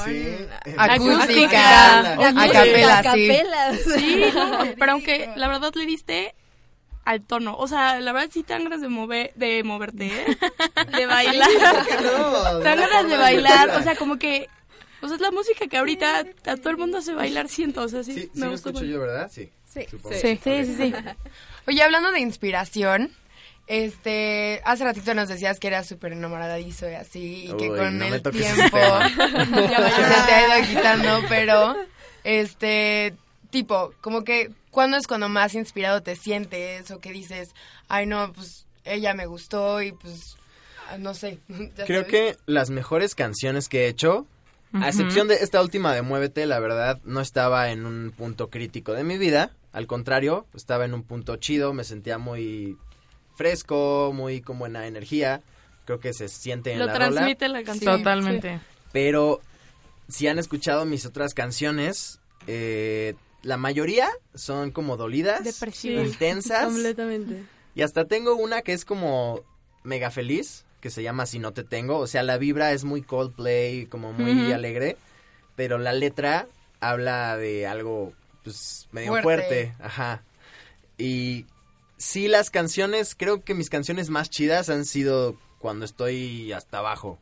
Acústica, 0.77 2.15
Oye, 2.17 2.27
a 2.27 2.51
capela, 2.51 2.99
a 2.99 3.03
sí. 3.03 3.27
capela. 3.27 3.77
Sí, 3.97 4.23
no, 4.33 4.59
pero 4.79 4.91
aunque 4.93 5.29
la 5.35 5.47
verdad 5.47 5.71
le 5.75 5.85
diste 5.85 6.35
al 7.05 7.21
tono. 7.21 7.55
O 7.57 7.67
sea, 7.67 7.99
la 7.99 8.11
verdad 8.11 8.29
sí 8.31 8.43
te 8.43 8.53
dan 8.53 8.63
ganas 8.65 8.81
de 8.81 8.89
mover, 8.89 9.31
de 9.35 9.63
moverte, 9.63 10.07
¿eh? 10.07 10.37
De 10.95 11.05
bailar. 11.05 11.49
Te 11.87 12.63
dan 12.63 12.79
ganas 12.79 13.09
de 13.09 13.17
bailar. 13.17 13.69
O 13.71 13.81
sea, 13.83 13.95
como 13.95 14.17
que. 14.17 14.47
O 15.01 15.07
sea, 15.07 15.15
es 15.15 15.21
la 15.21 15.31
música 15.31 15.67
que 15.67 15.77
ahorita 15.77 16.19
a 16.45 16.55
todo 16.57 16.69
el 16.69 16.77
mundo 16.77 16.99
hace 16.99 17.13
bailar, 17.13 17.49
siento. 17.49 17.81
O 17.81 17.87
sea, 17.87 18.03
sí, 18.03 18.13
Sí, 18.13 18.31
me 18.35 18.49
gustó. 18.49 18.69
escucho 18.69 18.85
yo, 18.85 18.99
¿verdad? 18.99 19.31
Sí. 19.33 19.49
Sí, 19.65 19.85
sí, 20.21 20.37
sí. 20.43 20.75
sí. 20.77 20.93
Oye, 21.65 21.81
hablando 21.81 22.11
de 22.11 22.19
inspiración, 22.19 23.11
este, 23.71 24.59
hace 24.65 24.83
ratito 24.83 25.13
nos 25.13 25.29
decías 25.29 25.57
que 25.57 25.67
eras 25.67 25.87
súper 25.87 26.11
enamoradizo 26.11 26.89
y 26.91 26.95
así, 26.95 27.45
y 27.45 27.53
que 27.55 27.69
con 27.69 27.99
no 27.99 28.05
el 28.05 28.21
tiempo 28.21 28.33
se 28.77 29.55
te 29.55 30.33
ha 30.33 30.59
ido 30.59 30.67
quitando, 30.67 31.21
pero, 31.29 31.77
este, 32.25 33.13
tipo, 33.49 33.93
como 34.01 34.25
que, 34.25 34.51
¿cuándo 34.71 34.97
es 34.97 35.07
cuando 35.07 35.29
más 35.29 35.55
inspirado 35.55 36.03
te 36.03 36.17
sientes 36.17 36.91
o 36.91 36.99
que 36.99 37.13
dices, 37.13 37.55
ay 37.87 38.07
no, 38.07 38.33
pues 38.33 38.65
ella 38.83 39.13
me 39.13 39.25
gustó 39.25 39.81
y 39.81 39.93
pues, 39.93 40.35
ah, 40.89 40.97
no 40.97 41.13
sé. 41.13 41.39
Creo 41.47 42.01
sabes? 42.01 42.07
que 42.07 42.37
las 42.47 42.71
mejores 42.71 43.15
canciones 43.15 43.69
que 43.69 43.85
he 43.85 43.87
hecho, 43.87 44.27
a 44.73 44.89
excepción 44.89 45.29
de 45.29 45.35
esta 45.35 45.61
última 45.61 45.95
de 45.95 46.01
Muévete, 46.01 46.45
la 46.45 46.59
verdad, 46.59 46.99
no 47.05 47.21
estaba 47.21 47.71
en 47.71 47.85
un 47.85 48.11
punto 48.11 48.49
crítico 48.49 48.91
de 48.91 49.05
mi 49.05 49.17
vida. 49.17 49.51
Al 49.71 49.87
contrario, 49.87 50.45
estaba 50.53 50.83
en 50.83 50.93
un 50.93 51.03
punto 51.03 51.37
chido, 51.37 51.73
me 51.73 51.85
sentía 51.85 52.17
muy 52.17 52.77
fresco, 53.41 54.11
muy 54.13 54.41
con 54.41 54.59
buena 54.59 54.85
energía. 54.87 55.41
Creo 55.85 55.99
que 55.99 56.13
se 56.13 56.29
siente 56.29 56.73
en 56.73 56.79
Lo 56.79 56.85
la 56.85 56.93
rola. 56.93 57.09
transmite 57.09 57.47
la 57.47 57.63
canción. 57.63 57.97
Totalmente. 57.97 58.59
Pero 58.91 59.41
si 60.07 60.27
han 60.27 60.37
escuchado 60.37 60.85
mis 60.85 61.05
otras 61.07 61.33
canciones, 61.33 62.19
eh, 62.47 63.15
la 63.41 63.57
mayoría 63.57 64.09
son 64.35 64.69
como 64.71 64.95
dolidas, 64.95 65.43
Depresivas. 65.43 66.05
intensas. 66.07 66.65
Completamente. 66.71 67.43
Y 67.73 67.81
hasta 67.81 68.05
tengo 68.05 68.35
una 68.35 68.61
que 68.61 68.73
es 68.73 68.85
como 68.85 69.41
mega 69.83 70.11
feliz, 70.11 70.65
que 70.81 70.89
se 70.91 71.01
llama 71.01 71.25
Si 71.25 71.39
no 71.39 71.51
te 71.51 71.63
tengo. 71.63 71.97
O 71.97 72.05
sea, 72.07 72.21
la 72.21 72.37
vibra 72.37 72.73
es 72.73 72.83
muy 72.83 73.01
Coldplay, 73.01 73.87
como 73.87 74.13
muy 74.13 74.51
alegre. 74.51 74.97
Pero 75.55 75.77
la 75.79 75.93
letra 75.93 76.47
habla 76.79 77.37
de 77.37 77.65
algo, 77.67 78.13
pues, 78.43 78.87
medio 78.91 79.09
Fuerte. 79.09 79.23
fuerte. 79.23 79.73
Ajá. 79.79 80.21
Y 80.97 81.45
sí, 82.01 82.27
las 82.27 82.49
canciones, 82.49 83.15
creo 83.15 83.43
que 83.43 83.53
mis 83.53 83.69
canciones 83.69 84.09
más 84.09 84.29
chidas 84.29 84.69
han 84.69 84.85
sido 84.85 85.35
cuando 85.59 85.85
estoy 85.85 86.51
hasta 86.51 86.79
abajo. 86.79 87.19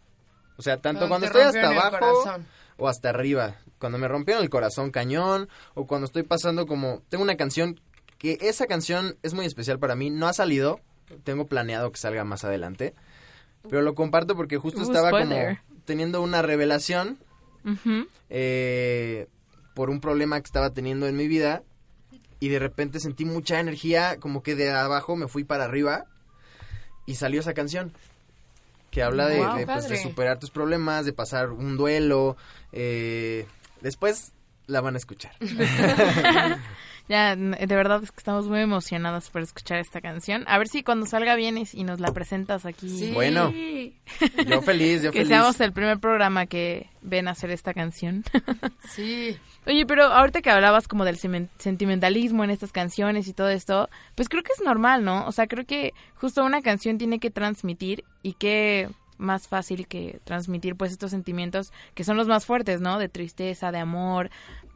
O 0.58 0.62
sea, 0.62 0.78
tanto 0.82 1.08
cuando, 1.08 1.28
estoy 1.28 1.42
hasta 1.42 1.70
abajo 1.70 2.42
o 2.78 2.88
hasta 2.88 3.10
arriba. 3.10 3.58
Cuando 3.78 3.98
me 3.98 4.08
rompieron 4.08 4.42
el 4.42 4.50
corazón 4.50 4.92
cañón 4.92 5.50
o 5.74 5.86
cuando 5.86 6.06
estoy 6.06 6.24
pasando 6.24 6.65
como... 6.65 7.02
Tengo 7.10 7.24
una 7.24 7.38
canción 7.38 7.80
que 8.18 8.38
esa 8.42 8.68
canción 8.68 9.18
es 9.22 9.34
muy 9.34 9.46
especial 9.46 9.80
para 9.80 9.96
mí. 9.96 10.10
No 10.10 10.28
ha 10.28 10.34
salido. 10.34 10.80
Tengo 11.24 11.46
planeado 11.48 11.92
que 11.92 11.98
salga 11.98 12.24
más 12.24 12.44
adelante. 12.44 12.94
Pero 13.70 13.82
lo 13.82 13.96
comparto 13.96 14.36
porque 14.36 14.58
justo 14.58 14.82
Uh, 14.82 14.84
estaba 14.84 15.10
spoiler. 15.10 15.58
como 15.58 15.82
teniendo 15.86 16.22
una 16.22 16.42
revelación 16.42 17.18
eh, 18.30 19.28
por 19.74 19.89
un 19.89 20.00
problema 20.00 20.39
que 20.39 20.46
estaba 20.46 20.70
teniendo 20.70 21.08
en 21.08 21.18
mi 21.18 21.28
vida 21.28 21.63
y 22.39 22.49
de 22.49 22.60
repente 22.60 22.99
sentí 22.99 23.25
mucha 23.25 23.60
energía, 23.60 24.17
como 24.19 24.43
que 24.43 24.56
de 24.56 24.71
abajo 24.71 25.15
me 25.15 25.28
fui 25.28 25.43
para 25.43 25.65
arriba 25.65 26.06
y 27.06 27.15
salió 27.15 27.41
esa 27.41 27.54
canción 27.54 27.91
que 28.91 29.04
habla 29.04 29.28
de, 29.28 29.38
Wow, 29.38 29.58
de, 29.58 29.65
pues, 29.65 29.88
de 29.89 29.97
superar 29.97 30.39
tus 30.39 30.49
problemas, 30.49 31.06
de 31.06 31.13
pasar 31.13 31.49
un 31.52 31.78
duelo. 31.78 32.38
eh, 32.71 33.45
después 33.82 34.32
la 34.67 34.82
van 34.82 34.95
a 34.95 34.97
escuchar. 34.97 35.32
Ya, 37.10 37.36
de 37.36 37.76
verdad 37.76 38.04
es 38.04 38.12
que 38.12 38.19
estamos 38.19 38.48
muy 38.48 38.60
emocionadas 38.60 39.32
por 39.32 39.41
escuchar 39.41 39.80
esta 39.80 40.00
canción. 40.00 40.43
A 40.48 40.60
ver 40.60 40.67
si 40.67 40.84
cuando 40.84 41.08
salga 41.08 41.34
vienes 41.36 41.74
y 41.74 41.84
nos 41.84 42.00
la 42.00 42.13
presentas 42.13 42.67
aquí. 42.67 42.88
Sí. 42.88 43.12
Bueno, 43.12 43.52
yo 44.48 44.62
feliz, 44.62 45.02
yo 45.02 45.12
Que 45.12 45.19
feliz. 45.19 45.28
seamos 45.30 45.60
el 45.60 45.74
primer 45.74 45.98
programa 46.00 46.45
que 46.45 46.88
ven 47.02 47.28
a 47.28 47.32
hacer 47.32 47.50
esta 47.50 47.74
canción. 47.74 48.24
Sí. 48.89 49.38
Oye, 49.65 49.86
pero 49.86 50.04
ahorita 50.06 50.41
que 50.41 50.50
hablabas 50.50 50.88
como 50.88 51.04
del 51.06 51.17
sentimentalismo 51.17 52.43
en 52.43 52.50
estas 52.50 52.72
canciones 52.72 53.28
y 53.28 53.34
todo 53.34 53.50
esto, 53.50 53.89
pues 54.15 54.30
creo 54.30 54.41
que 54.43 54.52
es 54.54 54.63
normal, 54.63 55.04
¿no? 55.04 55.26
O 55.28 55.32
sea, 55.32 55.48
creo 55.48 55.65
que 55.65 55.93
justo 56.15 56.43
una 56.43 56.62
canción 56.62 56.98
tiene 56.98 57.19
que 57.19 57.30
transmitir 57.30 58.04
y 58.24 58.34
qué 58.34 58.89
más 59.17 59.48
fácil 59.48 59.86
que 59.88 60.19
transmitir 60.24 60.76
pues 60.76 60.91
estos 60.93 61.12
sentimientos 61.12 61.74
que 61.93 62.04
son 62.06 62.15
los 62.17 62.28
más 62.28 62.45
fuertes, 62.45 62.80
¿no? 62.82 62.98
De 62.98 63.10
tristeza, 63.10 63.72
de 63.72 63.80
amor 63.80 64.30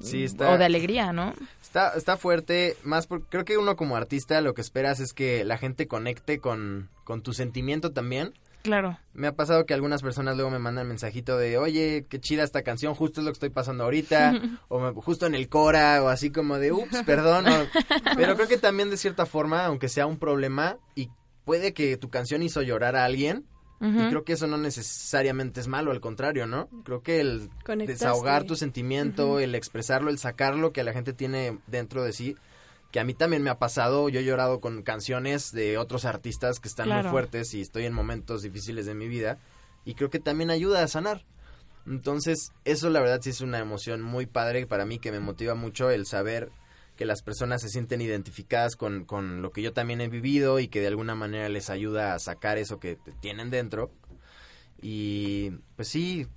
Sí, 0.04 0.24
está- 0.24 0.52
o 0.52 0.58
de 0.58 0.66
alegría, 0.66 1.14
¿no? 1.14 1.34
Está, 1.62 1.94
está 1.96 2.18
fuerte, 2.18 2.76
más 2.84 3.08
porque 3.08 3.26
creo 3.30 3.46
que 3.46 3.58
uno 3.58 3.76
como 3.76 3.96
artista 3.96 4.42
lo 4.42 4.54
que 4.54 4.62
esperas 4.62 5.00
es 5.00 5.14
que 5.14 5.44
la 5.46 5.58
gente 5.58 5.88
conecte 5.88 6.40
con, 6.40 6.90
con 7.04 7.22
tu 7.24 7.34
sentimiento 7.34 7.92
también. 7.92 8.34
Claro. 8.62 8.98
Me 9.14 9.28
ha 9.28 9.36
pasado 9.36 9.66
que 9.66 9.74
algunas 9.74 10.02
personas 10.02 10.36
luego 10.38 10.50
me 10.50 10.58
mandan 10.60 10.88
mensajito 10.88 11.38
de, 11.38 11.58
oye, 11.58 12.06
qué 12.10 12.20
chida 12.22 12.44
esta 12.44 12.62
canción, 12.62 12.96
justo 12.96 13.20
es 13.20 13.26
lo 13.26 13.32
que 13.32 13.36
estoy 13.36 13.50
pasando 13.50 13.84
ahorita, 13.84 14.40
o 14.70 14.80
me- 14.80 14.94
justo 15.02 15.26
en 15.26 15.36
el 15.36 15.50
Cora, 15.50 16.02
o 16.02 16.08
así 16.08 16.30
como 16.32 16.58
de, 16.60 16.72
ups, 16.72 17.04
perdón. 17.06 17.46
o- 17.48 17.68
pero 18.16 18.36
creo 18.36 18.48
que 18.48 18.58
también 18.58 18.90
de 18.90 18.96
cierta 18.98 19.26
forma, 19.26 19.66
aunque 19.66 19.90
sea 19.90 20.06
un 20.06 20.18
problema, 20.18 20.78
y 20.96 21.10
puede 21.44 21.74
que 21.74 21.98
tu 21.98 22.10
canción 22.10 22.42
hizo 22.42 22.62
llorar 22.62 22.96
a 22.96 23.04
alguien, 23.04 23.46
Y 23.86 24.10
creo 24.10 24.24
que 24.24 24.34
eso 24.34 24.48
no 24.48 24.58
necesariamente 24.58 25.60
es 25.60 25.68
malo, 25.68 25.92
al 25.92 26.00
contrario, 26.00 26.48
¿no? 26.48 26.70
Creo 26.86 27.02
que 27.02 27.20
el 27.20 27.50
Conectaste. 27.66 28.06
desahogar 28.06 28.46
tu 28.46 28.56
sentimiento, 28.56 29.42
el 29.42 29.56
expresarlo, 29.56 30.10
el 30.10 30.20
sacarlo 30.20 30.72
que 30.72 30.86
la 30.86 30.94
gente 30.94 31.12
tiene 31.12 31.60
dentro 31.68 32.02
de 32.02 32.14
sí, 32.14 32.38
que 32.92 33.02
a 33.02 33.04
mí 33.04 33.14
también 33.14 33.44
me 33.44 33.50
ha 33.50 33.60
pasado, 33.60 34.08
yo 34.08 34.22
he 34.22 34.24
llorado 34.24 34.62
con 34.62 34.84
canciones 34.84 35.52
de 35.52 35.78
otros 35.78 36.06
artistas 36.06 36.62
que 36.62 36.70
están 36.70 36.88
muy 36.88 37.04
fuertes 37.12 37.54
y 37.54 37.62
estoy 37.62 37.86
en 37.86 37.94
momentos 37.94 38.42
difíciles 38.42 38.86
de 38.86 38.94
mi 38.94 39.10
vida 39.10 39.40
y 39.84 39.96
creo 39.96 40.10
que 40.10 40.20
también 40.20 40.50
ayuda 40.50 40.84
a 40.84 40.88
sanar. 40.88 41.26
Entonces, 41.86 42.54
eso 42.64 42.90
la 42.90 43.02
verdad 43.02 43.20
sí 43.22 43.32
es 43.32 43.42
una 43.42 43.60
emoción 43.60 44.02
muy 44.02 44.26
padre 44.26 44.66
para 44.66 44.86
mí 44.86 45.00
que 45.00 45.12
me 45.12 45.20
motiva 45.20 45.56
mucho 45.56 45.90
el 45.90 46.06
saber 46.06 46.52
que 46.96 47.06
las 47.06 47.22
personas 47.24 47.62
se 47.62 47.70
sienten 47.70 48.02
identificadas 48.02 48.76
con, 48.76 49.06
con 49.06 49.42
lo 49.42 49.52
que 49.52 49.62
yo 49.62 49.74
también 49.74 50.00
he 50.02 50.08
vivido 50.10 50.60
y 50.60 50.68
que 50.68 50.82
de 50.82 50.88
alguna 50.88 51.16
manera 51.16 51.50
les 51.50 51.70
ayuda 51.70 52.14
a 52.14 52.20
sacar 52.20 52.58
eso 52.58 52.80
que 52.80 52.96
te 52.96 53.12
tienen 53.14 53.50
dentro. 53.50 53.92
Y 54.82 55.52
pues 55.76 55.88
sí, 55.88 56.28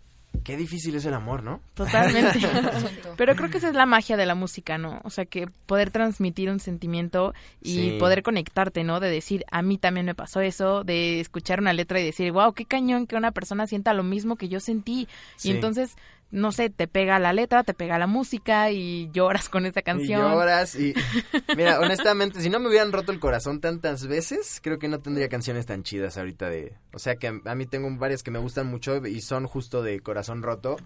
qué 0.45 0.57
difícil 0.57 0.95
es 0.95 1.05
el 1.05 1.15
amor, 1.15 1.43
¿no? 1.43 1.61
Totalmente. 1.75 2.39
Pero 3.17 3.35
creo 3.35 3.51
que 3.51 3.59
esa 3.59 3.69
es 3.69 3.75
la 3.75 3.87
magia 3.87 4.17
de 4.17 4.27
la 4.27 4.35
música, 4.35 4.79
¿no? 4.79 5.01
O 5.05 5.11
sea, 5.11 5.25
que 5.25 5.49
poder 5.67 5.91
transmitir 5.91 6.49
un 6.51 6.61
sentimiento 6.61 7.35
y 7.61 7.75
Sí. 7.75 7.97
poder 7.99 8.23
conectarte, 8.23 8.85
¿no? 8.85 9.01
De 9.01 9.11
decir, 9.11 9.45
a 9.51 9.63
mí 9.63 9.79
también 9.79 10.07
me 10.07 10.15
pasó 10.15 10.41
eso, 10.41 10.85
de 10.85 11.21
escuchar 11.21 11.61
una 11.61 11.73
letra 11.73 12.01
y 12.01 12.05
decir, 12.05 12.31
wow, 12.33 12.53
qué 12.53 12.65
cañón 12.65 13.07
que 13.07 13.17
una 13.17 13.33
persona 13.33 13.67
sienta 13.67 13.95
lo 13.95 14.05
mismo 14.05 14.37
que 14.37 14.49
yo 14.49 14.61
sentí. 14.61 15.09
Sí. 15.37 15.49
Y 15.49 15.53
entonces, 15.53 15.97
no 16.31 16.53
sé, 16.53 16.70
te 16.70 16.89
pega 16.89 17.18
la 17.18 17.33
letra, 17.33 17.62
te 17.64 17.72
pega 17.74 17.99
la 17.99 18.07
música 18.07 18.70
y 18.70 19.11
lloras 19.12 19.49
con 19.49 19.64
esta 19.66 19.81
Y 19.81 19.83
canción. 19.85 20.20
lloras 20.33 20.74
y... 20.74 20.93
Mira, 21.57 21.81
honestamente, 21.81 22.41
si 22.41 22.51
no 22.51 22.59
me 22.59 22.68
hubieran 22.68 22.93
roto 22.93 23.12
el 23.12 23.20
corazón 23.20 23.61
tantas 23.61 24.07
veces, 24.07 24.61
creo 24.62 24.79
que 24.79 24.89
no 24.89 25.01
tendría 25.01 25.29
canciones 25.29 25.66
tan 25.66 25.83
chidas 25.83 26.18
ahorita 26.18 26.49
de... 26.51 26.74
O 26.93 26.99
sea, 26.99 27.16
que 27.16 27.29
a 27.45 27.55
mí 27.55 27.66
tengo 27.66 27.89
varias 27.97 28.22
que 28.22 28.31
me 28.31 28.39
gustan 28.39 28.66
mucho 28.66 29.07
y 29.07 29.20
son 29.20 29.47
justo 29.47 29.83
de 29.83 30.01
corazón 30.01 30.43
roto. 30.43 30.77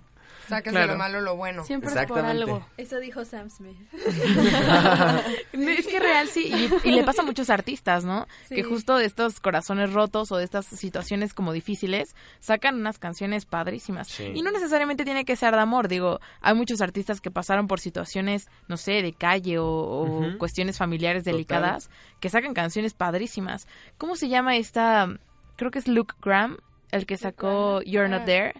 Sacas 0.51 0.73
Claro. 0.73 0.89
de 0.89 0.93
lo 0.93 0.99
malo 0.99 1.21
lo 1.21 1.37
bueno. 1.37 1.65
Siempre 1.65 1.91
es 1.91 2.07
por 2.07 2.19
algo. 2.25 2.67
Eso 2.77 2.99
dijo 2.99 3.25
Sam 3.25 3.49
Smith. 3.51 3.77
Es 5.81 5.87
que 5.87 5.99
real 6.01 6.29
sí, 6.29 6.53
y, 6.85 6.89
y 6.89 6.93
le 6.93 7.05
pasa 7.05 7.23
a 7.23 7.25
muchos 7.25 7.49
artistas, 7.51 8.05
¿no? 8.05 8.27
Sí. 8.49 8.57
Que 8.57 8.63
justo 8.65 8.97
de 8.97 9.07
estos 9.07 9.41
corazones 9.41 9.93
rotos 9.93 10.31
o 10.33 10.37
de 10.37 10.45
estas 10.45 10.67
situaciones 10.67 11.33
como 11.33 11.53
difíciles 11.53 12.15
sacan 12.39 12.77
unas 12.77 12.99
canciones 12.99 13.47
padrísimas. 13.47 14.09
Sí. 14.09 14.33
Y 14.35 14.43
no 14.43 14.51
necesariamente 14.51 15.05
tiene 15.05 15.25
que 15.25 15.37
ser 15.37 15.55
de 15.55 15.61
amor, 15.61 15.89
digo, 15.89 16.21
hay 16.41 16.55
muchos 16.55 16.81
artistas 16.81 17.21
que 17.21 17.31
pasaron 17.31 17.67
por 17.67 17.81
situaciones, 17.81 18.49
no 18.69 18.77
sé, 18.77 19.03
de 19.03 19.13
calle 19.13 19.59
o, 19.59 20.35
cuestiones 20.39 20.77
familiares 20.79 21.23
Total. 21.25 21.33
delicadas 21.35 21.91
que 22.21 22.29
sacan 22.29 22.55
canciones 22.55 22.95
padrísimas. 22.95 23.67
¿Cómo 23.99 24.17
se 24.17 24.29
llama 24.29 24.57
esta? 24.57 25.09
Creo 25.57 25.71
que 25.71 25.79
es 25.79 25.89
Luke 25.89 26.15
Graham, 26.23 26.59
el 26.91 27.07
que 27.07 27.17
sacó 27.17 27.83
You're 27.83 28.09
Not. 28.09 28.25
There. 28.25 28.55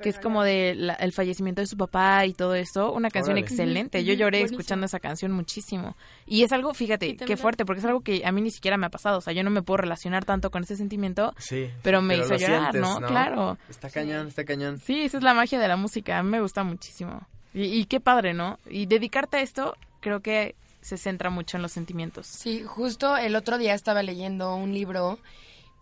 Que 0.00 0.08
es 0.08 0.18
como 0.18 0.42
de 0.42 0.74
la- 0.74 0.94
el 0.94 1.12
fallecimiento 1.12 1.60
de 1.60 1.66
su 1.66 1.76
papá 1.76 2.24
y 2.24 2.32
todo 2.32 2.54
esto, 2.54 2.92
una 2.92 3.10
canción 3.10 3.34
Órale. 3.34 3.46
excelente. 3.46 4.04
Yo 4.04 4.14
lloré 4.14 4.38
buenísimo. 4.38 4.60
escuchando 4.60 4.86
esa 4.86 5.00
canción 5.00 5.32
muchísimo. 5.32 5.96
Y 6.26 6.42
es 6.44 6.52
algo, 6.52 6.72
fíjate, 6.74 7.16
qué 7.16 7.36
fuerte, 7.36 7.64
porque 7.66 7.80
es 7.80 7.84
algo 7.84 8.00
que 8.00 8.22
a 8.24 8.32
mí 8.32 8.40
ni 8.40 8.50
siquiera 8.50 8.76
me 8.78 8.86
ha 8.86 8.90
pasado. 8.90 9.18
O 9.18 9.20
sea, 9.20 9.32
yo 9.34 9.42
no 9.44 9.50
me 9.50 9.62
puedo 9.62 9.78
relacionar 9.78 10.24
tanto 10.24 10.50
con 10.50 10.62
ese 10.62 10.76
sentimiento, 10.76 11.34
Sí. 11.38 11.68
pero 11.82 12.00
me 12.02 12.16
hizo 12.16 12.30
lo 12.30 12.38
llorar, 12.38 12.72
sientes, 12.72 12.80
¿no? 12.80 13.06
Claro. 13.06 13.58
Está 13.68 13.90
cañón, 13.90 14.28
está 14.28 14.44
cañón. 14.44 14.78
Sí, 14.78 15.02
esa 15.02 15.18
es 15.18 15.22
la 15.22 15.34
magia 15.34 15.58
de 15.58 15.68
la 15.68 15.76
música. 15.76 16.18
A 16.18 16.22
mí 16.22 16.30
me 16.30 16.40
gusta 16.40 16.64
muchísimo. 16.64 17.26
Y, 17.52 17.64
y 17.64 17.84
qué 17.84 18.00
padre, 18.00 18.32
¿no? 18.34 18.58
Y 18.68 18.86
dedicarte 18.86 19.36
a 19.36 19.40
esto, 19.42 19.76
creo 20.00 20.20
que 20.20 20.54
se 20.80 20.96
centra 20.96 21.30
mucho 21.30 21.56
en 21.58 21.62
los 21.62 21.72
sentimientos. 21.72 22.26
Sí, 22.26 22.62
justo 22.64 23.16
el 23.16 23.34
otro 23.36 23.58
día 23.58 23.74
estaba 23.74 24.02
leyendo 24.02 24.54
un 24.56 24.72
libro 24.72 25.18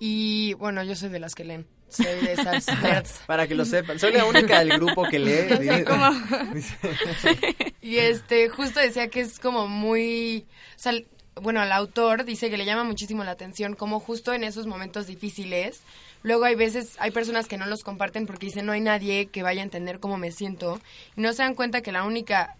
y 0.01 0.55
bueno, 0.55 0.83
yo 0.83 0.97
soy 0.97 1.09
de 1.11 1.21
las 1.21 1.35
que 1.35 1.45
leen. 1.45 1.67
Soy 1.95 2.07
de 2.27 2.33
esas 2.33 2.67
nerds. 2.83 3.21
Para 3.27 3.47
que 3.47 3.55
lo 3.55 3.65
sepan. 3.65 3.99
Soy 3.99 4.13
la 4.13 4.25
única 4.25 4.59
del 4.61 4.79
grupo 4.79 5.05
que 5.09 5.19
lee. 5.19 5.85
Y 7.81 7.99
este, 7.99 8.49
justo 8.49 8.81
decía 8.81 9.09
que 9.09 9.21
es 9.21 9.39
como 9.39 9.69
muy, 9.69 10.47
o 10.77 10.79
sea, 10.79 10.93
el- 10.93 11.07
bueno, 11.41 11.63
el 11.63 11.73
autor 11.73 12.25
dice 12.25 12.49
que 12.49 12.57
le 12.57 12.65
llama 12.65 12.85
muchísimo 12.85 13.25
la 13.25 13.33
atención 13.33 13.75
como 13.75 13.99
justo 14.01 14.33
en 14.33 14.45
esos 14.45 14.67
momentos 14.67 15.07
difíciles, 15.07 15.81
luego 16.23 16.45
hay 16.45 16.55
veces, 16.55 16.95
hay 16.99 17.11
personas 17.11 17.47
que 17.49 17.59
no 17.59 17.67
los 17.67 17.83
comparten 17.83 18.27
porque 18.27 18.47
dicen 18.47 18.65
no 18.67 18.73
hay 18.73 18.81
nadie 18.81 19.27
que 19.27 19.43
vaya 19.43 19.61
a 19.61 19.65
entender 19.65 19.99
cómo 20.01 20.17
me 20.17 20.31
siento 20.31 20.81
y 21.17 21.21
no 21.21 21.33
se 21.33 21.43
dan 21.43 21.55
cuenta 21.57 21.81
que 21.83 21.91
la 21.93 22.05
única 22.05 22.57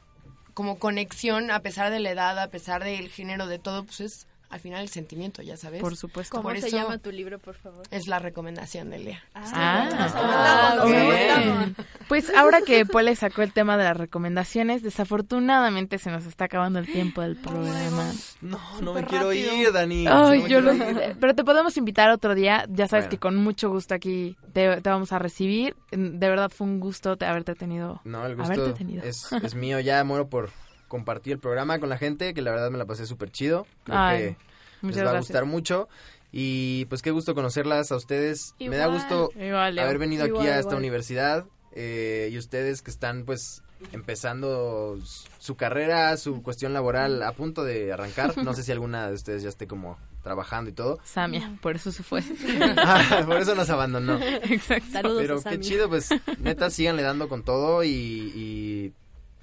como 0.55 0.79
conexión, 0.79 1.51
a 1.53 1.61
pesar 1.61 1.91
de 1.93 2.01
la 2.01 2.11
edad, 2.11 2.39
a 2.39 2.49
pesar 2.51 2.83
del 2.85 3.09
género, 3.09 3.47
de 3.47 3.59
todo, 3.61 3.85
pues 3.85 4.01
es 4.01 4.27
al 4.55 4.61
final 4.61 4.83
el 4.83 4.89
sentimiento, 4.89 5.43
ya 5.43 5.57
sabes. 5.57 5.81
Por 5.81 5.97
supuesto. 5.97 6.37
¿Cómo 6.37 6.49
Por 6.49 6.61
se 6.61 6.69
eso- 6.69 6.77
llama 6.77 6.99
tu 6.99 7.11
libro, 7.11 7.41
por 7.41 7.57
favor? 7.57 7.83
Es 7.91 8.07
la 8.07 8.21
recomendación 8.21 8.89
de 8.91 8.99
Lea. 9.01 9.23
Ah, 9.35 9.89
Ah. 9.93 11.67
Pues 12.09 12.31
ahora 12.35 12.61
que 12.63 12.87
Pole 12.87 13.17
sacó 13.17 13.43
el 13.43 13.53
tema 13.53 13.77
de 13.77 13.85
las 13.85 13.97
recomendaciones, 13.97 14.83
desafortunadamente 14.83 15.99
se 15.99 16.11
nos 16.11 16.27
está 16.27 16.45
acabando 16.45 16.79
el 16.79 16.87
tiempo 16.87 17.23
del 17.23 17.37
programa. 17.43 18.13
No, 18.41 18.59
no 18.81 18.95
me 18.95 19.05
quiero 19.05 19.33
ir, 19.33 19.73
Dani. 19.73 20.07
Ay, 20.07 20.39
No 20.39 20.45
me 20.45 20.49
yo 20.49 20.61
lo 20.61 20.73
quiero 20.73 20.91
ir. 20.91 20.97
sé. 20.99 21.17
Pero 21.21 21.35
te 21.35 21.45
podemos 21.45 21.77
invitar 21.77 22.11
otro 22.11 22.35
día. 22.35 22.65
Ya 22.69 22.87
sabes 22.89 23.07
Bueno. 23.07 23.11
que 23.11 23.19
con 23.19 23.37
mucho 23.37 23.71
gusto 23.71 23.95
aquí 23.95 24.37
te, 24.53 24.81
te 24.81 24.91
vamos 24.91 25.13
a 25.13 25.19
recibir. 25.19 25.75
De 25.91 26.29
verdad 26.29 26.51
fue 26.55 26.67
un 26.67 26.79
gusto 26.81 27.17
te- 27.17 27.27
haberte 27.27 27.55
tenido. 27.55 28.01
No, 28.05 28.25
el 28.27 28.33
haberte 28.39 28.57
gusto 28.63 28.75
tenido. 28.75 29.03
es, 29.03 29.33
es 29.33 29.55
mío. 29.55 29.81
Ya 29.81 30.05
muero 30.05 30.29
por 30.29 30.51
compartir 30.89 31.35
el 31.35 31.39
programa 31.39 31.79
con 31.79 31.89
la 31.89 31.99
gente, 31.99 32.35
que 32.35 32.43
la 32.43 32.51
verdad 32.51 32.71
me 32.71 32.79
la 32.79 32.87
pasé 32.87 33.07
súper 33.07 33.31
chido. 33.31 33.67
Creo 33.85 33.99
Ay, 33.99 34.37
que 34.81 34.87
les 34.89 35.05
va 35.05 35.13
a 35.13 35.19
gustar 35.19 35.45
mucho. 35.45 35.89
Y 36.33 36.87
pues 36.87 37.01
qué 37.01 37.13
gusto 37.13 37.35
conocerlas 37.35 37.93
a 37.93 37.97
ustedes. 37.97 38.55
Me 38.59 38.77
da 38.77 38.87
gusto 38.89 39.31
Igual, 39.37 39.79
haber 39.79 39.99
venido 39.99 40.27
Igual, 40.27 40.43
aquí 40.43 40.51
a 40.51 40.59
esta 40.59 40.75
universidad 40.75 41.47
eh, 41.73 42.29
y 42.33 42.39
ustedes 42.39 42.83
que 42.83 42.91
están 42.91 43.25
pues 43.25 43.63
empezando 43.93 44.99
su 45.39 45.57
carrera, 45.57 46.17
su 46.17 46.43
cuestión 46.43 46.73
laboral 46.73 47.23
a 47.23 47.33
punto 47.33 47.65
de 47.65 47.93
arrancar. 47.93 48.37
No 48.39 48.55
sé 48.55 48.63
si 48.63 48.73
alguna 48.73 49.09
de 49.09 49.15
ustedes 49.15 49.43
ya 49.43 49.49
esté 49.49 49.67
como 49.67 49.99
trabajando 50.23 50.71
y 50.71 50.73
todo. 50.73 50.99
Samia, 51.05 51.57
por 51.61 51.77
eso 51.77 51.93
se 51.93 52.03
fue. 52.03 52.23
Ah, 52.77 53.23
por 53.27 53.37
eso 53.37 53.55
nos 53.55 53.71
abandonó. 53.71 54.19
Exacto. 54.21 54.91
Saludos 54.91 55.21
Pero 55.21 55.39
a 55.39 55.43
qué 55.43 55.61
chido, 55.61 55.89
pues 55.89 56.09
neta 56.39 56.71
síganle 56.71 57.03
dando 57.03 57.29
con 57.29 57.45
todo 57.45 57.85
y, 57.85 57.91
y, 57.91 58.93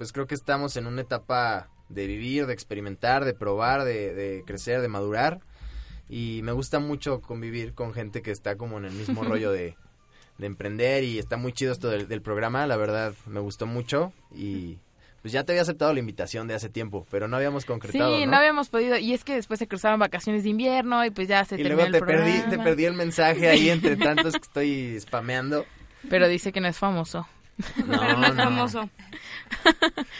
pues 0.02 0.12
creo 0.12 0.26
que 0.26 0.34
estamos 0.34 0.76
en 0.76 0.88
una 0.88 1.00
etapa 1.02 1.68
de 1.88 2.08
vivir, 2.08 2.46
de 2.46 2.52
experimentar, 2.52 3.24
de 3.24 3.34
probar, 3.34 3.84
de, 3.84 4.12
de 4.12 4.42
crecer, 4.44 4.80
de 4.80 4.88
madurar 4.88 5.38
y 6.08 6.40
me 6.42 6.50
gusta 6.50 6.80
mucho 6.80 7.20
convivir 7.20 7.72
con 7.72 7.94
gente 7.94 8.20
que 8.20 8.32
está 8.32 8.56
como 8.56 8.78
en 8.78 8.84
el 8.86 8.92
mismo 8.94 9.22
rollo 9.24 9.52
de, 9.52 9.76
de 10.38 10.46
emprender 10.46 11.04
y 11.04 11.20
está 11.20 11.36
muy 11.36 11.52
chido 11.52 11.70
esto 11.72 11.88
del, 11.88 12.08
del 12.08 12.20
programa, 12.20 12.66
la 12.66 12.76
verdad 12.76 13.14
me 13.26 13.38
gustó 13.38 13.66
mucho 13.66 14.12
y 14.34 14.80
pues 15.20 15.30
ya 15.30 15.44
te 15.44 15.52
había 15.52 15.62
aceptado 15.62 15.92
la 15.92 16.00
invitación 16.00 16.48
de 16.48 16.54
hace 16.54 16.68
tiempo, 16.68 17.06
pero 17.08 17.28
no 17.28 17.36
habíamos 17.36 17.62
Sí, 17.62 17.68
concretado, 17.68 18.18
¿no? 18.18 18.26
¿no? 18.26 18.36
habíamos 18.36 18.70
podido. 18.70 18.96
Y 18.98 19.12
es 19.14 19.22
que 19.22 19.36
después 19.36 19.60
se 19.60 19.68
cruzaban 19.68 20.00
vacaciones 20.00 20.42
de 20.42 20.48
invierno 20.48 21.04
y 21.04 21.10
pues 21.12 21.28
ya 21.28 21.44
se 21.44 21.54
y 21.54 21.58
terminó 21.62 21.76
luego 21.76 21.92
te 21.92 21.98
el 21.98 22.04
perdí, 22.04 22.32
programa. 22.40 22.50
te 22.50 22.58
perdí 22.58 22.84
el 22.86 22.94
mensaje 22.94 23.48
ahí 23.48 23.70
entre 23.70 23.94
tantos 24.08 24.32
que 24.32 24.40
estoy 24.40 25.00
spameando. 25.00 25.64
Pero 26.10 26.26
dice 26.26 26.50
que 26.50 26.60
no 26.60 26.66
es 26.66 26.76
famoso. 26.76 27.28
No, 27.86 27.98
pero 28.00 28.16
no 28.16 28.26
es 28.26 28.34
no. 28.34 28.44
famoso. 28.44 28.90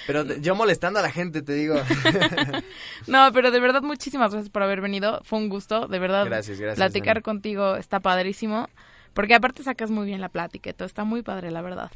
Pero 0.07 0.27
te- 0.27 0.41
yo 0.41 0.55
molestando 0.55 0.99
a 0.99 1.03
la 1.03 1.11
gente, 1.11 1.43
te 1.43 1.55
digo. 1.55 1.75
No, 3.07 3.31
pero 3.33 3.51
de 3.51 3.61
verdad 3.61 3.83
muchísimas 3.83 4.33
gracias 4.33 4.51
por 4.51 4.63
haber 4.63 4.81
venido. 4.81 5.21
Fue 5.25 5.39
un 5.39 5.49
gusto, 5.49 5.89
de 5.89 5.99
verdad. 5.99 6.25
Gracias, 6.27 6.59
gracias, 6.61 6.77
Platicar 6.77 7.17
Dani. 7.17 7.23
contigo 7.23 7.77
está 7.77 8.01
padrísimo. 8.01 8.69
Porque 9.15 9.35
aparte 9.35 9.63
sacas 9.63 9.91
muy 9.91 10.07
bien 10.07 10.21
la 10.23 10.31
plática 10.31 10.71
y 10.71 10.73
todo 10.73 10.87
está 10.87 11.05
muy 11.05 11.23
padre, 11.23 11.51
la 11.51 11.61
verdad. 11.61 11.91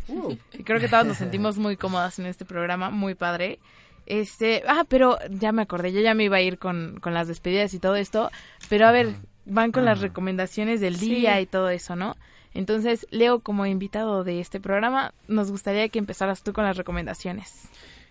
Y 0.52 0.62
creo 0.64 0.78
que 0.80 0.88
todas 0.88 1.06
nos 1.06 1.16
sentimos 1.16 1.56
muy 1.56 1.76
cómodas 1.78 2.18
en 2.18 2.26
este 2.26 2.44
programa, 2.44 2.90
muy 2.90 3.14
padre. 3.14 3.58
Este, 4.04 4.62
ah, 4.68 4.84
pero 4.86 5.18
ya 5.30 5.50
me 5.52 5.62
acordé, 5.62 5.92
yo 5.92 6.00
ya 6.02 6.12
me 6.12 6.24
iba 6.24 6.36
a 6.36 6.42
ir 6.42 6.58
con, 6.58 6.98
con 7.00 7.14
las 7.14 7.26
despedidas 7.26 7.72
y 7.72 7.78
todo 7.78 7.96
esto, 7.96 8.30
pero 8.68 8.86
a 8.86 8.92
ver, 8.92 9.14
van 9.46 9.72
con 9.72 9.84
las 9.86 10.00
recomendaciones 10.00 10.80
del 10.82 10.98
día 10.98 11.40
y 11.40 11.46
todo 11.46 11.70
eso, 11.70 11.96
¿no? 11.96 12.16
Entonces, 12.56 13.06
Leo, 13.10 13.40
como 13.40 13.66
invitado 13.66 14.24
de 14.24 14.40
este 14.40 14.60
programa, 14.60 15.12
nos 15.28 15.50
gustaría 15.50 15.88
que 15.90 15.98
empezaras 15.98 16.42
tú 16.42 16.52
con 16.54 16.64
las 16.64 16.76
recomendaciones. 16.76 17.68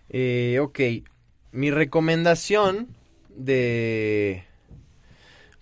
Eh, 0.10 0.60
ok, 0.62 0.80
mi 1.52 1.72
recomendación 1.72 2.88
de... 3.36 4.44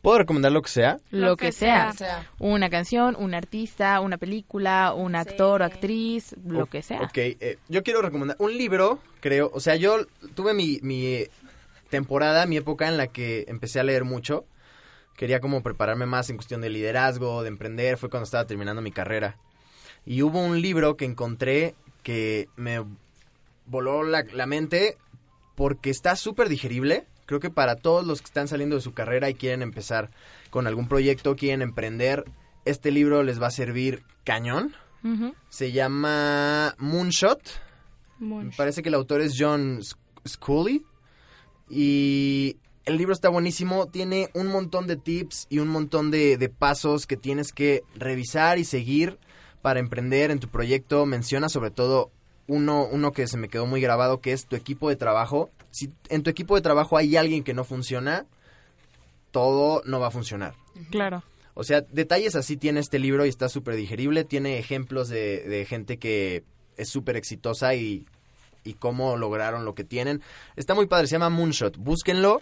¿Puedo 0.01 0.17
recomendar 0.17 0.51
lo 0.51 0.61
que 0.61 0.69
sea? 0.69 0.97
Lo, 1.11 1.37
que, 1.37 1.53
sea. 1.53 1.93
Una 2.37 2.69
canción, 2.69 3.15
un 3.17 3.33
artista, 3.33 4.01
una 4.01 4.17
película, 4.17 4.93
un 4.93 5.15
actor 5.15 5.61
o 5.61 5.65
actriz, 5.65 6.35
lo 6.45 6.63
O- 6.63 6.65
que 6.65 6.81
sea. 6.81 7.03
Ok, 7.03 7.17
eh, 7.17 7.57
yo 7.69 7.83
quiero 7.83 8.01
recomendar 8.01 8.35
un 8.39 8.57
libro, 8.57 8.99
creo. 9.21 9.49
O 9.53 9.61
sea, 9.61 9.77
yo 9.77 10.05
tuve 10.35 10.53
mi, 10.53 10.79
mi 10.81 11.23
temporada, 11.89 12.45
mi 12.47 12.57
época 12.57 12.89
en 12.89 12.97
la 12.97 13.07
que 13.07 13.45
empecé 13.47 13.79
a 13.79 13.83
leer 13.83 14.03
mucho. 14.03 14.43
Quería 15.15 15.39
como 15.39 15.61
prepararme 15.61 16.05
más 16.05 16.29
en 16.29 16.37
cuestión 16.37 16.61
de 16.61 16.69
liderazgo, 16.69 17.43
de 17.43 17.49
emprender. 17.49 17.97
Fue 17.97 18.09
cuando 18.09 18.25
estaba 18.25 18.45
terminando 18.47 18.81
mi 18.81 18.91
carrera. 18.91 19.37
Y 20.05 20.21
hubo 20.21 20.39
un 20.43 20.61
libro 20.61 20.97
que 20.97 21.05
encontré 21.05 21.75
que 22.01 22.49
me 22.55 22.83
voló 23.65 24.03
la, 24.03 24.23
la 24.33 24.45
mente 24.45 24.97
porque 25.55 25.89
está 25.89 26.15
súper 26.15 26.49
digerible. 26.49 27.05
Creo 27.25 27.39
que 27.39 27.49
para 27.49 27.75
todos 27.75 28.05
los 28.05 28.19
que 28.21 28.25
están 28.25 28.47
saliendo 28.49 28.75
de 28.75 28.81
su 28.81 28.93
carrera 28.93 29.29
y 29.29 29.35
quieren 29.35 29.61
empezar 29.61 30.09
con 30.49 30.67
algún 30.67 30.87
proyecto, 30.89 31.35
quieren 31.37 31.61
emprender, 31.61 32.25
este 32.65 32.91
libro 32.91 33.23
les 33.23 33.41
va 33.41 33.47
a 33.47 33.51
servir 33.51 34.03
cañón. 34.25 34.73
Se 35.49 35.71
llama 35.71 36.75
Moonshot. 36.79 37.41
Me 38.19 38.51
parece 38.57 38.81
que 38.83 38.89
el 38.89 38.95
autor 38.95 39.21
es 39.21 39.35
John 39.37 39.79
Sc- 39.79 39.97
Scully. 40.27 40.85
Y 41.69 42.57
el 42.85 42.97
libro 42.97 43.13
está 43.13 43.29
buenísimo. 43.29 43.87
Tiene 43.87 44.29
un 44.33 44.47
montón 44.47 44.87
de 44.87 44.95
tips 44.95 45.47
y 45.49 45.59
un 45.59 45.67
montón 45.67 46.11
de, 46.11 46.37
de 46.37 46.49
pasos 46.49 47.07
que 47.07 47.17
tienes 47.17 47.51
que 47.53 47.83
revisar 47.95 48.57
y 48.59 48.65
seguir 48.65 49.17
para 49.61 49.79
emprender 49.79 50.31
en 50.31 50.39
tu 50.39 50.49
proyecto. 50.49 51.05
Menciona 51.05 51.49
sobre 51.49 51.71
todo 51.71 52.11
uno, 52.47 52.85
uno 52.85 53.11
que 53.11 53.27
se 53.27 53.37
me 53.37 53.49
quedó 53.49 53.65
muy 53.65 53.81
grabado, 53.81 54.19
que 54.19 54.33
es 54.33 54.45
tu 54.45 54.55
equipo 54.55 54.89
de 54.89 54.95
trabajo. 54.95 55.49
Si 55.71 55.91
en 56.09 56.23
tu 56.23 56.29
equipo 56.29 56.55
de 56.55 56.61
trabajo 56.61 56.97
hay 56.97 57.15
alguien 57.15 57.43
que 57.43 57.53
no 57.53 57.63
funciona, 57.63 58.25
todo 59.31 59.81
no 59.85 59.99
va 59.99 60.07
a 60.07 60.11
funcionar. 60.11 60.55
Claro. 60.91 61.23
O 61.55 61.63
sea, 61.63 61.81
detalles 61.81 62.35
así 62.35 62.57
tiene 62.57 62.79
este 62.79 62.99
libro 62.99 63.25
y 63.25 63.29
está 63.29 63.47
súper 63.47 63.75
digerible. 63.75 64.23
Tiene 64.23 64.59
ejemplos 64.59 65.07
de, 65.07 65.47
de 65.47 65.65
gente 65.65 65.97
que 65.97 66.43
es 66.77 66.89
súper 66.89 67.15
exitosa 67.15 67.75
y, 67.75 68.07
y 68.63 68.73
cómo 68.73 69.17
lograron 69.17 69.65
lo 69.65 69.75
que 69.75 69.83
tienen. 69.83 70.21
Está 70.55 70.73
muy 70.73 70.87
padre, 70.87 71.07
se 71.07 71.13
llama 71.13 71.29
Moonshot. 71.29 71.77
Búsquenlo. 71.77 72.41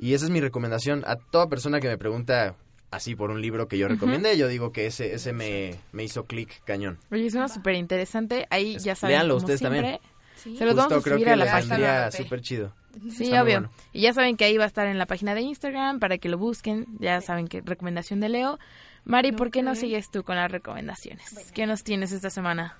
Y 0.00 0.14
esa 0.14 0.24
es 0.24 0.30
mi 0.30 0.40
recomendación 0.40 1.04
a 1.06 1.16
toda 1.16 1.48
persona 1.48 1.78
que 1.80 1.88
me 1.88 1.98
pregunta 1.98 2.54
así 2.90 3.14
por 3.14 3.30
un 3.30 3.40
libro 3.42 3.68
que 3.68 3.78
yo 3.78 3.86
recomiende. 3.86 4.36
Yo 4.38 4.48
digo 4.48 4.72
que 4.72 4.86
ese, 4.86 5.14
ese 5.14 5.32
me, 5.32 5.76
me 5.92 6.02
hizo 6.04 6.24
clic 6.24 6.62
cañón. 6.64 6.98
Oye, 7.12 7.30
suena 7.30 7.48
súper 7.48 7.74
interesante. 7.74 8.46
Ahí 8.50 8.78
ya 8.78 8.94
saben, 8.96 9.14
léanlo 9.16 9.34
como 9.34 9.44
ustedes 9.44 9.60
siempre, 9.60 9.80
también. 9.80 10.58
Se 10.58 10.64
los 10.64 10.74
vamos 10.74 10.92
a 10.92 10.94
Justo 10.96 11.02
creo 11.04 11.16
subir 11.16 11.26
que 11.26 11.32
a 11.32 11.36
la 11.36 11.52
página. 11.52 12.10
súper 12.10 12.40
chido. 12.40 12.72
Sí, 13.10 13.24
Está 13.24 13.42
obvio. 13.44 13.60
bueno. 13.60 13.70
Y 13.92 14.00
ya 14.00 14.12
saben 14.14 14.36
que 14.36 14.44
ahí 14.46 14.56
va 14.56 14.64
a 14.64 14.66
estar 14.66 14.86
en 14.86 14.98
la 14.98 15.06
página 15.06 15.34
de 15.34 15.42
Instagram 15.42 16.00
para 16.00 16.18
que 16.18 16.28
lo 16.30 16.38
busquen. 16.38 16.86
Ya 16.98 17.20
saben 17.20 17.46
que 17.46 17.60
recomendación 17.60 18.18
de 18.20 18.30
Leo. 18.30 18.58
Mari, 19.04 19.32
¿por 19.32 19.50
qué 19.50 19.62
no 19.62 19.74
sigues 19.74 20.10
tú 20.10 20.24
con 20.24 20.36
las 20.36 20.50
recomendaciones? 20.50 21.52
¿Qué 21.54 21.66
nos 21.66 21.84
tienes 21.84 22.10
esta 22.12 22.30
semana? 22.30 22.76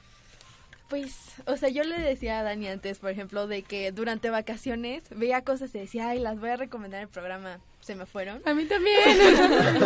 Pues, 0.91 1.15
o 1.47 1.57
sea, 1.57 1.69
yo 1.71 1.85
le 1.85 1.99
decía 1.99 2.41
a 2.41 2.43
Dani 2.43 2.67
antes, 2.69 2.99
por 2.99 3.11
ejemplo, 3.11 3.47
de 3.47 3.63
que 3.63 3.93
durante 3.93 4.29
vacaciones 4.29 5.05
veía 5.11 5.41
cosas 5.43 5.75
y 5.75 5.79
decía, 5.79 6.09
ay, 6.09 6.19
las 6.19 6.39
voy 6.39 6.51
a 6.51 6.57
recomendar 6.57 6.99
en 7.01 7.05
el 7.05 7.09
programa. 7.09 7.61
Se 7.81 7.95
me 7.95 8.05
fueron. 8.05 8.43
A 8.45 8.53
mí 8.53 8.67
también. 8.67 8.99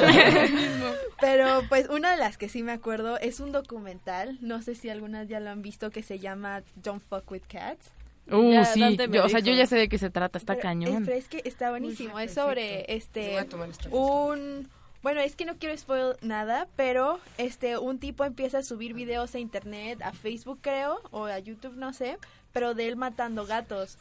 Pero 1.20 1.62
pues 1.68 1.88
una 1.88 2.10
de 2.12 2.16
las 2.16 2.36
que 2.38 2.48
sí 2.48 2.62
me 2.62 2.72
acuerdo 2.72 3.18
es 3.20 3.38
un 3.40 3.52
documental, 3.52 4.38
no 4.40 4.62
sé 4.62 4.74
si 4.74 4.88
algunas 4.88 5.28
ya 5.28 5.38
lo 5.40 5.50
han 5.50 5.62
visto, 5.62 5.90
que 5.90 6.02
se 6.02 6.18
llama 6.18 6.62
Don't 6.76 7.02
Fuck 7.02 7.30
With 7.30 7.42
Cats. 7.48 7.90
Uh, 8.30 8.52
Ya, 8.52 8.64
sí. 8.64 8.96
Yo- 9.10 9.24
o 9.24 9.28
sea, 9.28 9.40
yo 9.40 9.52
ya 9.52 9.66
sé 9.66 9.76
de 9.76 9.88
qué 9.88 9.98
se 9.98 10.08
trata. 10.10 10.38
Está 10.38 10.54
Pero, 10.54 10.62
cañón. 10.62 10.94
eh, 10.94 11.02
pero 11.04 11.16
es 11.18 11.28
que 11.28 11.42
está 11.44 11.70
buenísimo. 11.70 12.18
Es 12.18 12.32
sobre 12.34 12.84
este 12.94 13.28
Voy 13.32 13.36
a 13.38 13.48
tomar 13.48 13.68
esta 13.68 13.88
un 13.90 14.68
bueno, 15.04 15.20
es 15.20 15.36
que 15.36 15.44
no 15.44 15.58
quiero 15.58 15.76
spoil 15.76 16.16
nada, 16.22 16.66
pero 16.76 17.20
este 17.36 17.76
un 17.76 17.98
tipo 17.98 18.24
empieza 18.24 18.58
a 18.58 18.62
subir 18.62 18.94
videos 18.94 19.34
a 19.34 19.38
internet, 19.38 20.00
a 20.00 20.12
Facebook 20.12 20.60
creo, 20.62 20.98
o 21.10 21.26
a 21.26 21.38
YouTube, 21.38 21.76
no 21.76 21.92
sé, 21.92 22.16
pero 22.54 22.72
de 22.72 22.88
él 22.88 22.96
matando 22.96 23.44
gatos. 23.44 23.98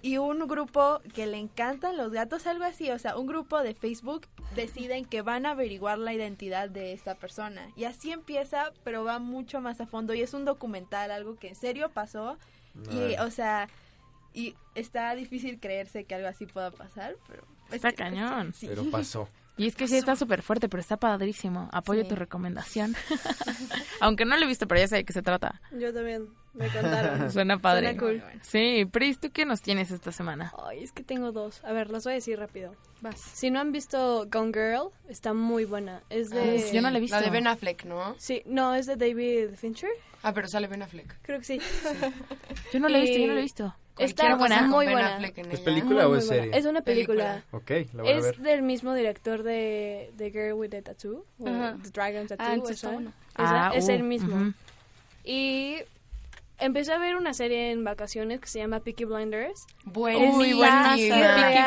Y 0.00 0.16
un 0.16 0.48
grupo 0.48 1.02
que 1.14 1.26
le 1.26 1.36
encantan 1.36 1.98
los 1.98 2.12
gatos, 2.12 2.46
algo 2.46 2.64
así, 2.64 2.90
o 2.90 2.98
sea, 2.98 3.18
un 3.18 3.26
grupo 3.26 3.62
de 3.62 3.74
Facebook 3.74 4.26
deciden 4.56 5.04
que 5.04 5.20
van 5.20 5.44
a 5.44 5.50
averiguar 5.50 5.98
la 5.98 6.14
identidad 6.14 6.70
de 6.70 6.94
esta 6.94 7.14
persona. 7.14 7.68
Y 7.76 7.84
así 7.84 8.10
empieza, 8.10 8.72
pero 8.84 9.04
va 9.04 9.18
mucho 9.18 9.60
más 9.60 9.82
a 9.82 9.86
fondo 9.86 10.14
y 10.14 10.22
es 10.22 10.32
un 10.32 10.46
documental, 10.46 11.10
algo 11.10 11.36
que 11.36 11.48
en 11.48 11.56
serio 11.56 11.90
pasó. 11.90 12.38
Y, 12.90 13.20
o 13.20 13.30
sea, 13.30 13.68
y 14.32 14.54
está 14.74 15.14
difícil 15.14 15.60
creerse 15.60 16.04
que 16.04 16.14
algo 16.14 16.28
así 16.28 16.46
pueda 16.46 16.70
pasar, 16.70 17.16
pero... 17.28 17.42
Está 17.70 17.90
es 17.90 17.94
cañón. 17.96 18.54
sí. 18.54 18.66
Pero 18.66 18.90
pasó. 18.90 19.28
Y 19.58 19.66
es 19.66 19.74
que 19.76 19.88
sí 19.88 19.96
está 19.96 20.16
súper 20.16 20.42
fuerte, 20.42 20.68
pero 20.68 20.80
está 20.80 20.96
padrísimo. 20.96 21.68
Apoyo 21.72 22.02
Sí. 22.04 22.08
tu 22.08 22.14
recomendación. 22.14 22.94
Aunque 24.00 24.24
no 24.24 24.36
lo 24.36 24.44
he 24.44 24.48
visto, 24.48 24.66
pero 24.68 24.80
ya 24.80 24.88
sé 24.88 24.96
de 24.96 25.04
qué 25.04 25.12
se 25.12 25.22
trata. 25.22 25.60
Yo 25.72 25.92
también. 25.92 26.28
Me 26.54 26.68
contaron. 26.68 27.30
Suena 27.32 27.58
padre. 27.58 27.94
Suena 27.98 28.00
cool. 28.00 28.22
Sí, 28.42 28.84
Pris, 28.90 29.18
¿tú 29.20 29.30
qué 29.30 29.44
nos 29.44 29.60
tienes 29.60 29.90
esta 29.90 30.12
semana? 30.12 30.52
Ay, 30.66 30.82
es 30.82 30.92
que 30.92 31.02
tengo 31.04 31.30
dos. 31.32 31.62
A 31.64 31.72
ver, 31.72 31.90
las 31.90 32.04
voy 32.04 32.12
a 32.12 32.14
decir 32.14 32.38
rápido. 32.38 32.74
Vas. 33.00 33.20
Si 33.20 33.50
no 33.50 33.60
han 33.60 33.70
visto 33.72 34.26
Gone 34.30 34.52
Girl, 34.52 34.90
está 35.08 35.34
muy 35.34 35.64
buena. 35.64 36.02
Es 36.08 36.30
de... 36.30 36.64
Ah, 36.68 36.72
yo 36.72 36.80
no 36.82 36.90
la 36.90 36.98
he 36.98 37.00
visto. 37.00 37.16
La 37.16 37.22
de 37.22 37.30
Ben 37.30 37.46
Affleck, 37.46 37.84
¿no? 37.84 38.14
Sí, 38.18 38.42
no, 38.46 38.74
es 38.74 38.86
de 38.86 38.96
David 38.96 39.50
Fincher. 39.56 39.90
Ah, 40.22 40.32
pero 40.32 40.48
sale 40.48 40.66
Ben 40.66 40.82
Affleck. 40.82 41.20
Creo 41.22 41.38
que 41.38 41.44
sí. 41.44 41.60
Yo 42.72 42.80
no 42.80 42.88
la 42.88 42.98
he 42.98 43.02
visto, 43.02 43.18
Y- 43.18 43.22
yo 43.22 43.26
no 43.28 43.34
la 43.34 43.40
he 43.40 43.42
visto. 43.42 43.76
Está 43.98 44.34
buena, 44.36 44.58
con 44.60 44.70
muy 44.70 44.86
Ben 44.86 44.94
buena. 44.94 45.26
¿Es 45.52 45.60
película 45.60 46.06
o 46.06 46.10
Muy 46.10 46.18
es 46.18 46.26
buena. 46.26 46.42
serie? 46.42 46.58
Es 46.58 46.66
una 46.66 46.80
película. 46.82 47.44
Ok, 47.50 47.70
la 47.94 48.02
voy 48.02 48.12
a 48.12 48.16
Es 48.16 48.22
ver. 48.24 48.36
del 48.38 48.62
mismo 48.62 48.94
director 48.94 49.42
de 49.42 50.12
The 50.16 50.30
Girl 50.30 50.52
with 50.54 50.70
the 50.70 50.82
Tattoo. 50.82 51.24
O. 51.40 51.44
The 51.44 51.90
Dragon 51.92 52.26
Tattoo. 52.26 52.44
Ah. 52.46 52.70
Esa- 52.70 53.68
Ah, 53.68 53.72
es 53.74 53.86
uh, 53.88 53.92
el 53.92 54.02
mismo. 54.02 54.34
ujú. 54.34 54.52
Y 55.24 55.76
empecé 56.58 56.92
a 56.92 56.98
ver 56.98 57.16
una 57.16 57.32
serie 57.34 57.70
en 57.70 57.84
vacaciones 57.84 58.40
que 58.40 58.48
se 58.48 58.58
llama 58.58 58.80
Peaky 58.80 59.04
Blinders. 59.04 59.66
Buenísima. 59.84 60.36
Uy, 60.36 60.52
buenísima. 60.54 61.16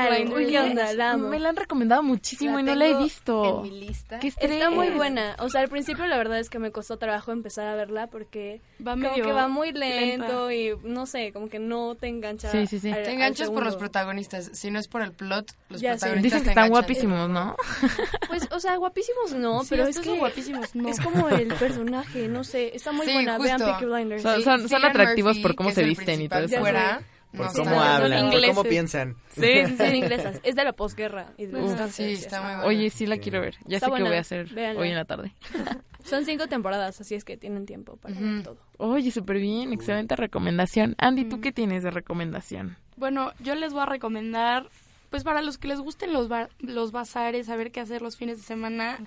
Blinders. 0.10 0.50
¿Qué 0.50 0.60
onda? 0.60 0.94
La 0.94 1.12
amo. 1.12 1.28
Me 1.30 1.40
la 1.40 1.50
han 1.50 1.56
recomendado 1.56 2.04
muchísimo 2.04 2.60
y 2.60 2.64
no 2.64 2.76
la 2.76 2.88
he 2.88 2.96
visto. 2.98 3.58
En 3.58 3.62
mi 3.64 3.80
lista. 3.86 4.20
Está 4.22 4.70
muy 4.70 4.90
buena. 4.90 5.36
O 5.40 5.50
sea, 5.50 5.62
al 5.62 5.70
principio 5.70 6.06
la 6.08 6.18
verdad 6.18 6.40
es 6.40 6.50
que 6.50 6.60
me 6.60 6.72
costó 6.72 6.98
trabajo 6.98 7.32
empezar 7.32 7.68
a 7.68 7.76
verla 7.76 8.08
porque 8.08 8.62
Va 8.86 8.92
como 8.94 9.10
medio 9.10 9.24
que 9.24 9.32
va 9.32 9.48
muy 9.48 9.72
lento 9.72 10.50
lenta. 10.50 10.54
y 10.54 10.88
no 10.90 11.06
sé, 11.06 11.32
como 11.34 11.50
que 11.50 11.60
no 11.60 11.96
te 11.96 12.08
engancha. 12.08 12.52
Sí, 12.52 12.68
sí, 12.68 12.80
sí. 12.80 12.92
al- 12.92 13.04
Te 13.04 13.12
enganchas 13.14 13.50
por 13.50 13.64
los 13.64 13.76
protagonistas. 13.76 14.50
Si 14.54 14.72
no 14.72 14.80
es 14.80 14.88
por 14.88 15.02
el 15.02 15.12
plot, 15.14 15.52
los 15.70 15.82
Ya 15.82 15.92
protagonistas 15.92 16.24
Dicen 16.24 16.40
que 16.40 16.44
te 16.46 16.50
están 16.52 16.66
enganchan. 16.66 16.70
guapísimos, 16.70 17.30
¿no? 17.30 17.56
Pues, 18.32 18.48
o 18.52 18.60
sea, 18.62 18.78
guapísimos 18.78 19.34
no, 19.34 19.62
Sí, 19.64 19.68
pero 19.72 19.86
es 19.88 20.00
que 20.00 20.18
guapísimos, 20.18 20.74
no. 20.74 20.88
es 20.88 21.02
como 21.02 21.28
el 21.28 21.50
personaje, 21.56 22.30
no 22.30 22.46
sé, 22.46 22.74
está 22.74 22.94
muy 22.94 23.06
Sí, 23.06 23.12
buena. 23.12 23.38
Vean. 23.38 23.60
Peaky 23.60 23.86
Blinders. 23.86 24.22
Son- 24.24 24.38
Sí, 24.38 24.44
son- 24.44 24.68
son 24.82 24.90
atractivos 24.90 25.36
Murphy, 25.36 25.42
por 25.44 25.56
cómo 25.56 25.72
se 25.72 25.84
visten 25.84 26.22
y 26.22 26.30
todo 26.30 26.40
eso. 26.44 26.60
Fuera, 26.60 27.02
Por 27.36 27.46
no 27.46 27.54
cómo 27.54 27.82
hablan, 27.82 28.30
por 28.32 28.46
cómo 28.46 28.64
piensan. 28.64 29.16
Sí, 29.30 29.42
sí, 29.68 29.78
son 29.78 29.96
inglesas. 29.96 30.40
Es 30.44 30.56
de 30.56 30.64
la 30.66 30.74
posguerra 30.74 31.34
y 31.38 31.46
de 31.46 31.54
las 31.54 31.66
Ajá. 31.68 31.76
transferencias. 31.78 32.20
Sí, 32.20 32.26
está 32.26 32.42
muy 32.42 32.52
buena. 32.56 32.66
Oye, 32.66 32.90
sí 32.90 33.06
la 33.06 33.18
quiero 33.18 33.40
ver. 33.42 33.56
Ya 33.66 33.78
Está 33.78 33.86
sé 33.86 33.86
qué 33.86 33.90
buena, 33.92 34.10
voy 34.10 34.18
a 34.18 34.22
hacer 34.22 34.48
véanla. 34.54 34.82
hoy 34.82 34.90
en 34.90 34.96
la 34.96 35.06
tarde. 35.06 35.34
Son 36.04 36.26
cinco 36.26 36.48
temporadas, 36.48 37.00
así 37.00 37.16
es 37.16 37.24
que 37.24 37.38
tienen 37.38 37.66
tiempo 37.66 37.96
para 37.98 38.20
ver 38.20 38.44
todo. 38.44 38.58
Oye, 38.78 39.12
súper 39.12 39.38
bien. 39.38 39.72
Excelente 39.72 40.16
recomendación. 40.16 40.96
Andy, 40.98 41.26
¿tú 41.26 41.40
qué 41.42 41.52
tienes 41.52 41.84
de 41.84 41.92
recomendación? 41.92 42.76
Bueno, 42.98 43.32
yo 43.40 43.56
les 43.56 43.72
voy 43.72 43.84
a 43.84 43.86
recomendar, 43.86 44.68
pues 45.10 45.24
para 45.24 45.42
los 45.42 45.58
que 45.58 45.68
les 45.68 45.80
gusten 45.80 46.12
los, 46.12 46.28
bar- 46.28 46.50
los 46.60 46.92
bazares, 46.92 47.46
saber 47.46 47.72
qué 47.72 47.80
hacer 47.80 48.02
los 48.02 48.18
fines 48.18 48.38
de 48.40 48.44
semana, 48.44 49.00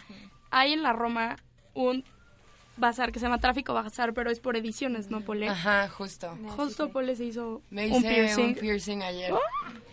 hay 0.50 0.72
en 0.72 0.82
la 0.82 0.92
Roma 0.92 1.36
un 1.74 2.04
bazar 2.76 3.12
que 3.12 3.18
se 3.18 3.26
llama 3.26 3.38
Tráfico 3.38 3.72
Bazar, 3.74 4.14
pero 4.14 4.30
es 4.30 4.40
por 4.40 4.56
ediciones, 4.56 5.10
¿no, 5.10 5.20
Pole? 5.20 5.48
Ajá, 5.48 5.88
justo. 5.88 6.36
Justo 6.56 6.90
Pole 6.90 7.14
se 7.16 7.24
hizo 7.26 7.62
Me 7.70 7.88
un 7.90 8.02
piercing. 8.02 8.44
un 8.46 8.54
piercing 8.54 9.02
ayer. 9.02 9.32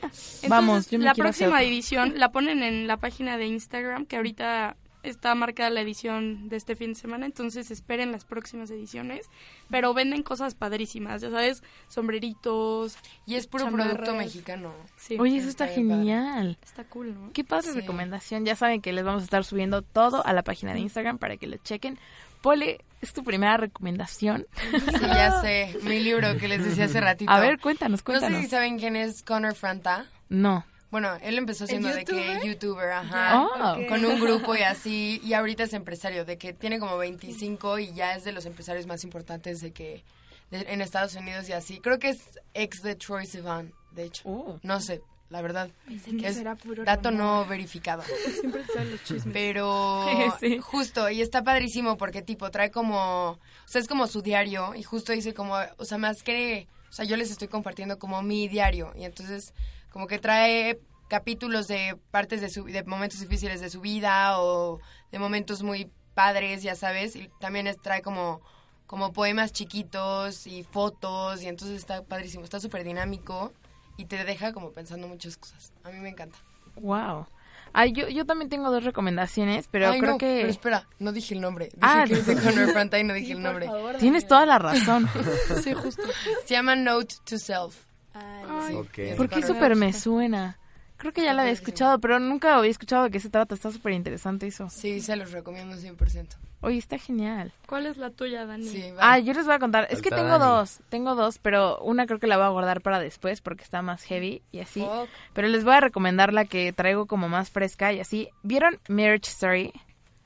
Entonces, 0.02 0.50
Vamos, 0.50 0.90
yo 0.90 0.98
me 1.00 1.06
la 1.06 1.14
próxima 1.14 1.58
hacer. 1.58 1.68
edición 1.68 2.14
la 2.18 2.32
ponen 2.32 2.64
en 2.64 2.88
la 2.88 2.98
página 2.98 3.38
de 3.38 3.46
Instagram, 3.48 4.06
que 4.06 4.16
ahorita 4.18 4.76
está 5.04 5.34
marcada 5.34 5.72
la 5.72 5.82
edición 5.82 6.48
de 6.48 6.58
este 6.58 6.76
fin 6.76 6.94
de 6.94 7.00
semana, 7.00 7.26
entonces 7.26 7.72
esperen 7.72 8.12
las 8.12 8.24
próximas 8.24 8.70
ediciones, 8.70 9.26
pero 9.70 9.96
venden 9.96 10.22
cosas 10.22 10.54
padrísimas, 10.54 11.24
ya 11.24 11.32
sabes, 11.32 11.64
sombreritos, 11.88 12.98
Y 13.26 13.34
es 13.36 13.48
puro 13.48 13.66
Chamarras. 13.66 13.94
producto 13.96 14.16
mexicano. 14.16 14.74
sí, 14.98 15.18
Oye, 15.20 15.38
eso 15.38 15.50
está 15.50 15.66
está 15.66 15.76
bien 15.76 15.88
padre. 15.90 16.00
genial. 16.04 16.58
está 16.64 16.84
cool, 16.86 17.14
¿no? 17.16 17.32
Qué 17.34 17.44
padre 17.44 17.72
Sí. 17.72 17.80
recomendación. 17.80 18.46
Ya 18.46 18.56
saben 18.56 18.82
que 18.82 18.94
les 18.94 19.04
vamos 19.04 19.22
a 19.22 19.26
estar 19.26 19.44
subiendo 19.44 19.82
todo 19.82 20.26
a 20.26 20.34
la 20.34 20.44
página 20.44 20.74
de 20.74 20.80
Instagram 20.82 21.18
para 21.18 21.38
que 21.38 21.48
lo 21.48 21.58
chequen. 21.58 21.98
Pole, 22.42 22.80
es 23.02 23.14
tu 23.14 23.24
primera 23.24 23.58
recomendación. 23.58 24.48
Sí, 24.72 25.02
ya 25.02 25.42
sé. 25.42 25.76
Mi 25.84 26.00
libro 26.00 26.38
que 26.38 26.48
les 26.48 26.64
decía 26.64 26.86
hace 26.86 27.00
ratito. 27.02 27.32
A 27.32 27.40
ver, 27.40 27.60
cuéntanos, 27.60 28.00
No 28.00 28.14
sé 28.14 28.20
cuéntanos. 28.20 28.42
si 28.42 28.48
saben 28.50 28.78
quién 28.80 28.96
es 28.96 29.24
Connor 29.24 29.56
Franta. 29.56 30.06
No. 30.30 30.66
Bueno, 30.92 31.10
él 31.22 31.38
empezó 31.38 31.66
siendo 31.68 31.88
de 31.88 32.04
que 32.04 32.42
youtuber? 32.44 32.92
ajá. 32.92 33.42
Oh. 33.44 33.78
Con 33.88 34.04
un 34.04 34.20
grupo 34.20 34.56
y 34.56 34.62
así. 34.62 35.22
Y 35.24 35.34
ahorita 35.34 35.64
es 35.64 35.74
empresario, 35.74 36.26
de 36.26 36.38
que 36.38 36.52
tiene 36.54 36.80
como 36.80 36.98
25 36.98 37.80
y 37.80 37.94
ya 37.94 38.16
es 38.16 38.26
de 38.26 38.34
los 38.34 38.46
empresarios 38.46 38.88
más 38.88 39.04
importantes 39.06 39.62
de 39.62 39.72
que 39.72 40.04
de- 40.50 40.66
en 40.68 40.82
Estados 40.82 41.16
Unidos 41.16 41.48
y 41.48 41.54
así. 41.54 41.80
Creo 41.80 41.98
que 41.98 42.10
es 42.10 42.20
ex 42.54 42.82
de 42.82 42.96
Troy 42.96 43.26
Sivan, 43.26 43.72
de 43.92 44.04
hecho. 44.04 44.24
Oh. 44.28 44.60
No 44.64 44.82
sé, 44.82 45.02
la 45.32 45.42
verdad. 45.42 45.72
Pensé 45.88 46.16
que 46.18 46.28
Es 46.28 46.44
puro 46.62 46.84
dato 46.84 47.10
no 47.10 47.46
verificado. 47.46 48.04
Siempre 48.40 48.64
salen 48.68 48.92
los 48.92 49.04
chismes. 49.04 49.34
Pero 49.34 50.04
Sí. 50.40 50.60
justo, 50.60 51.10
y 51.10 51.22
está 51.22 51.44
padrísimo 51.44 51.98
porque 51.98 52.22
tipo 52.22 52.52
trae 52.52 52.70
como, 52.70 53.32
o 53.32 53.40
sea, 53.66 53.82
es 53.82 53.88
como 53.88 54.08
su 54.08 54.22
diario 54.22 54.76
y 54.76 54.84
justo 54.84 55.14
dice 55.14 55.34
como, 55.34 55.56
o 55.78 55.86
sea, 55.86 55.98
más 55.98 56.22
que, 56.22 56.68
o 56.90 56.94
sea, 56.94 57.06
yo 57.06 57.16
les 57.18 57.32
estoy 57.32 57.48
compartiendo 57.48 57.98
como 57.98 58.22
mi 58.22 58.48
diario 58.48 58.92
y 58.96 59.06
entonces 59.06 59.54
como 59.90 60.08
que 60.08 60.20
trae 60.20 60.80
capítulos 61.08 61.68
de 61.68 61.98
partes 62.12 62.40
de 62.42 62.50
su 62.50 62.64
de 62.66 62.84
momentos 62.84 63.20
difíciles 63.20 63.60
de 63.62 63.70
su 63.70 63.82
vida 63.82 64.40
o 64.40 64.80
de 65.12 65.20
momentos 65.20 65.64
muy 65.64 65.90
padres, 66.14 66.62
ya 66.64 66.76
sabes, 66.76 67.16
y 67.16 67.30
también 67.40 67.68
es- 67.68 67.82
trae 67.82 68.02
como 68.02 68.42
como 68.86 69.14
poemas 69.14 69.54
chiquitos 69.54 70.46
y 70.48 70.64
fotos 70.64 71.42
y 71.42 71.48
entonces 71.48 71.78
está 71.78 72.04
padrísimo, 72.04 72.44
está 72.44 72.60
súper 72.60 72.84
dinámico 72.84 73.54
y 73.98 74.06
te 74.06 74.24
deja 74.24 74.54
como 74.54 74.72
pensando 74.72 75.08
muchas 75.08 75.38
cosas. 75.38 75.74
A 75.84 75.90
mí 75.90 76.00
me 76.00 76.10
encanta. 76.10 76.38
Wow. 76.76 77.28
Ay, 77.74 77.94
yo, 77.94 78.10
yo 78.10 78.26
también 78.26 78.50
tengo 78.50 78.70
dos 78.70 78.84
recomendaciones, 78.84 79.68
pero 79.72 79.90
Ay, 79.90 80.00
creo 80.00 80.12
no, 80.14 80.18
que... 80.18 80.38
Pero 80.42 80.50
espera, 80.50 80.88
no 81.00 81.14
dije 81.14 81.34
el 81.36 81.42
nombre. 81.42 81.66
Dije 81.66 81.78
Ah, 81.82 82.04
que 82.06 82.16
es 82.16 82.26
de 82.26 82.36
Connor 82.36 82.70
Franta 82.74 83.00
y 83.00 83.04
no 83.04 83.14
dije 83.14 83.32
el 83.32 83.42
nombre. 83.42 83.70
Tienes 84.00 84.28
toda 84.28 84.46
la 84.46 84.60
razón. 84.60 85.08
Sí, 85.64 85.74
justo. 85.74 86.04
Se 86.46 86.54
llama 86.54 86.76
Note 86.76 87.16
to 87.24 87.38
Self. 87.38 87.86
Ay. 88.14 88.78
Es 88.98 89.16
Porque 89.16 89.36
Connor 89.36 89.48
súper 89.48 89.76
me 89.76 89.94
suena. 89.94 90.58
Creo 90.98 91.14
que 91.14 91.24
ya 91.24 91.34
la 91.34 91.42
había 91.44 91.54
escuchado, 91.54 92.00
pero 92.00 92.20
nunca 92.20 92.56
había 92.58 92.70
escuchado 92.70 93.06
de 93.06 93.12
qué 93.12 93.20
se 93.20 93.30
trata. 93.30 93.56
Está 93.56 93.72
súper 93.72 93.94
interesante 93.94 94.48
eso. 94.48 94.70
Sí, 94.70 95.00
se 95.00 95.16
los 95.16 95.32
recomiendo 95.32 95.76
100%. 95.78 96.28
Oye, 96.62 96.78
está 96.78 96.98
genial. 97.00 97.52
¿Cuál 97.68 97.88
es 97.88 97.98
la 97.98 98.12
tuya, 98.12 98.46
Dani? 98.46 98.66
Sí, 98.66 98.94
Ah, 99.00 99.18
yo 99.18 99.34
les 99.34 99.46
voy 99.46 99.56
a 99.56 99.60
contar. 99.60 99.88
Es 99.90 100.02
que 100.02 100.10
Falta 100.10 100.24
tengo 100.24 100.38
Dani. 100.38 100.52
dos. 100.60 100.80
Tengo 100.90 101.16
dos, 101.16 101.40
pero 101.40 101.80
una 101.80 102.06
creo 102.06 102.20
que 102.20 102.28
la 102.28 102.38
voy 102.38 102.46
a 102.46 102.50
guardar 102.50 102.82
para 102.82 103.00
después 103.00 103.42
porque 103.42 103.64
está 103.64 103.82
más 103.82 104.04
heavy 104.04 104.44
y 104.52 104.60
así. 104.60 104.82
Fuck. 104.82 105.10
Pero 105.34 105.48
les 105.48 105.64
voy 105.64 105.74
a 105.74 105.80
recomendar 105.82 106.34
la 106.34 106.46
que 106.46 106.72
traigo 106.72 107.08
como 107.08 107.28
más 107.30 107.50
fresca 107.50 107.92
y 107.94 108.00
así. 108.00 108.30
¿Vieron 108.44 108.80
Marriage 108.88 109.30
Story? 109.32 109.74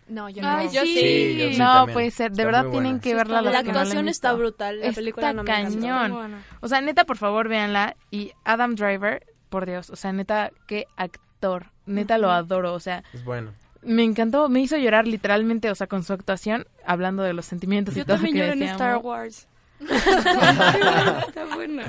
No, 0.07 0.29
yo 0.29 0.41
Ay, 0.45 0.65
no. 0.67 0.71
sí. 0.71 0.77
Sí, 0.97 1.37
yo 1.39 1.49
sí 1.53 1.57
no, 1.57 1.73
también. 1.73 1.93
puede 1.93 2.11
ser. 2.11 2.31
De 2.31 2.43
Está 2.43 2.45
verdad 2.61 2.69
tienen 2.71 2.99
que 2.99 3.09
Sí, 3.11 3.15
verla. 3.15 3.39
está 3.39 3.51
La 3.51 3.63
no 3.63 3.69
actuación 3.69 4.05
visto. 4.05 4.11
está 4.27 4.33
brutal, 4.33 4.79
la 4.81 4.91
película 4.91 5.33
no 5.33 5.43
me 5.43 5.47
cañón. 5.47 6.11
Buena. 6.13 6.43
O 6.59 6.67
sea, 6.67 6.81
neta, 6.81 7.05
por 7.05 7.17
favor, 7.17 7.47
véanla. 7.47 7.95
Y 8.11 8.33
Adam 8.43 8.75
Driver, 8.75 9.25
por 9.49 9.65
Dios, 9.65 9.89
o 9.89 9.95
sea, 9.95 10.11
neta, 10.11 10.51
qué 10.67 10.85
actor. 10.97 11.67
Neta, 11.85 12.17
lo 12.17 12.29
adoro. 12.29 12.73
O 12.73 12.79
sea, 12.79 13.03
Es 13.13 13.23
bueno. 13.23 13.53
Me 13.85 14.03
encantó. 14.03 14.49
Me 14.49 14.59
hizo 14.61 14.77
llorar 14.77 15.07
literalmente, 15.07 15.69
o 15.71 15.75
sea, 15.75 15.87
con 15.87 16.03
su 16.03 16.13
actuación, 16.13 16.67
hablando 16.85 17.23
de 17.23 17.33
los 17.33 17.45
sentimientos 17.45 17.95
y 17.95 17.99
Yo 17.99 18.05
todo 18.05 18.15
también 18.17 18.35
que 18.35 18.39
lloré 18.41 18.53
en. 18.53 18.63
Star 18.63 18.97
Wars. 18.97 19.47
Está 19.79 21.45
buena. 21.53 21.83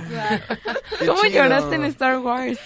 Qué 0.99 1.07
¿Cómo 1.07 1.23
chido. 1.23 1.35
lloraste 1.35 1.75
en 1.77 1.85
Star 1.85 2.19
Wars? 2.19 2.59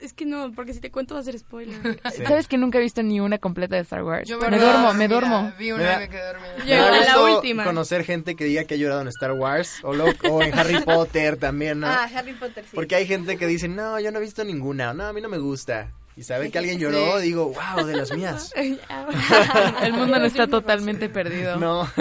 Es 0.00 0.12
que 0.12 0.24
no, 0.24 0.52
porque 0.52 0.74
si 0.74 0.80
te 0.80 0.92
cuento 0.92 1.14
va 1.14 1.20
a 1.20 1.24
ser 1.24 1.36
spoiler. 1.36 2.00
Sí. 2.14 2.22
Sabes 2.24 2.46
que 2.46 2.56
nunca 2.56 2.78
he 2.78 2.80
visto 2.80 3.02
ni 3.02 3.18
una 3.18 3.38
completa 3.38 3.74
de 3.74 3.82
Star 3.82 4.04
Wars. 4.04 4.28
Yo 4.28 4.38
me 4.38 4.48
verdad, 4.48 4.60
duermo, 4.74 4.92
me 4.92 5.08
mira, 5.08 5.20
duermo. 5.20 5.52
Vi 5.58 5.72
una 5.72 5.82
Mira. 5.82 5.96
y 5.96 5.98
me 5.98 6.08
quedé 6.08 6.26
dormida. 6.26 7.04
La 7.04 7.20
última. 7.20 7.64
conocer 7.64 8.04
gente 8.04 8.36
que 8.36 8.44
diga 8.44 8.62
que 8.62 8.74
ha 8.74 8.76
llorado 8.76 9.00
en 9.00 9.08
Star 9.08 9.32
Wars 9.32 9.80
o, 9.82 9.94
lo- 9.94 10.12
o 10.30 10.42
en 10.42 10.56
Harry 10.56 10.80
Potter 10.84 11.36
también, 11.36 11.80
¿no? 11.80 11.88
Ah, 11.88 12.08
Harry 12.14 12.34
Potter, 12.34 12.62
sí. 12.64 12.76
Porque 12.76 12.94
hay 12.94 13.06
gente 13.08 13.36
que 13.38 13.48
dice, 13.48 13.66
no, 13.66 13.98
yo 13.98 14.12
no 14.12 14.18
he 14.18 14.22
visto 14.22 14.44
ninguna, 14.44 14.94
no, 14.94 15.04
a 15.04 15.12
mí 15.12 15.20
no 15.20 15.28
me 15.28 15.38
gusta. 15.38 15.90
Y 16.18 16.24
sabe 16.24 16.50
que 16.50 16.58
alguien 16.58 16.80
lloró, 16.80 17.20
digo, 17.20 17.52
wow, 17.54 17.86
de 17.86 17.96
las 17.96 18.10
mías. 18.10 18.52
El 18.56 19.92
mundo 19.92 20.18
no 20.18 20.24
está 20.24 20.46
totalmente 20.48 21.08
perdido. 21.08 21.56
No. 21.56 21.88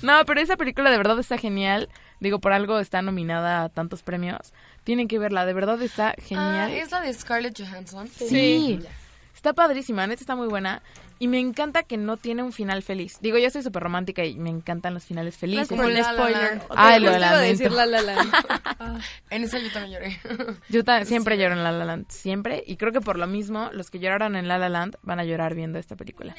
No, 0.00 0.24
pero 0.24 0.40
esa 0.40 0.56
película 0.56 0.90
de 0.90 0.96
verdad 0.96 1.18
está 1.18 1.36
genial. 1.36 1.88
Digo, 2.20 2.38
por 2.38 2.52
algo 2.52 2.78
está 2.78 3.02
nominada 3.02 3.64
a 3.64 3.68
tantos 3.68 4.02
premios. 4.02 4.54
Tienen 4.84 5.08
que 5.08 5.18
verla, 5.18 5.44
de 5.44 5.52
verdad 5.52 5.82
está 5.82 6.10
Ah, 6.10 6.14
genial. 6.22 6.70
¿Es 6.72 6.90
la 6.90 7.00
de 7.02 7.12
Scarlett 7.12 7.58
Johansson? 7.60 8.08
Sí. 8.08 8.78
Está 9.38 9.52
padrísima, 9.52 10.04
neta 10.04 10.20
está 10.20 10.34
muy 10.34 10.48
buena. 10.48 10.82
Y 11.20 11.28
me 11.28 11.38
encanta 11.38 11.84
que 11.84 11.96
no 11.96 12.16
tiene 12.16 12.42
un 12.42 12.52
final 12.52 12.82
feliz. 12.82 13.18
Digo, 13.20 13.38
yo 13.38 13.48
soy 13.50 13.62
súper 13.62 13.84
romántica 13.84 14.24
y 14.24 14.36
me 14.36 14.50
encantan 14.50 14.94
los 14.94 15.04
finales 15.04 15.36
felices. 15.36 15.68
Como 15.68 15.84
el 15.84 16.02
spoiler. 16.02 16.60
Ay, 16.70 16.98
lo 16.98 17.12
decir 17.38 17.70
La 17.70 17.86
La 17.86 18.02
Land. 18.02 18.32
En 19.30 19.44
esa 19.44 19.60
yo 19.60 19.70
también 19.72 19.92
lloré. 19.92 20.20
Yo 20.68 20.82
ta- 20.82 21.04
siempre 21.04 21.38
lloro 21.38 21.54
en 21.54 21.62
La 21.62 21.70
La 21.70 21.84
Land, 21.84 22.06
siempre. 22.10 22.64
Y 22.66 22.76
creo 22.78 22.90
que 22.90 23.00
por 23.00 23.16
lo 23.16 23.28
mismo, 23.28 23.70
los 23.72 23.90
que 23.90 24.00
lloraron 24.00 24.34
en 24.34 24.48
La 24.48 24.58
La 24.58 24.68
Land 24.68 24.96
van 25.02 25.20
a 25.20 25.24
llorar 25.24 25.54
viendo 25.54 25.78
esta 25.78 25.94
película. 25.94 26.34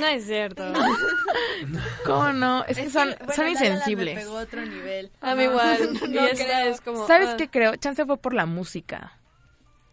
No 0.00 0.06
es 0.06 0.24
cierto. 0.24 0.72
¿Cómo 2.06 2.32
no? 2.32 2.64
Es 2.64 2.78
que 2.78 2.88
son, 2.88 3.14
bueno, 3.18 3.34
son 3.34 3.44
La 3.44 3.44
me 3.44 3.50
insensibles. 3.50 4.18
pegó 4.20 4.38
a 4.38 4.42
otro 4.42 4.64
nivel. 4.64 5.10
A 5.20 5.34
mí 5.34 5.42
igual. 5.42 5.90
y 6.02 6.08
No 6.08 6.20
esta 6.26 6.44
creo. 6.44 6.72
es 6.72 6.80
como... 6.80 7.06
¿Sabes 7.06 7.28
ah. 7.30 7.36
qué 7.36 7.48
creo? 7.50 7.76
Chance 7.76 8.06
fue 8.06 8.16
por 8.16 8.32
la 8.32 8.46
música. 8.46 9.17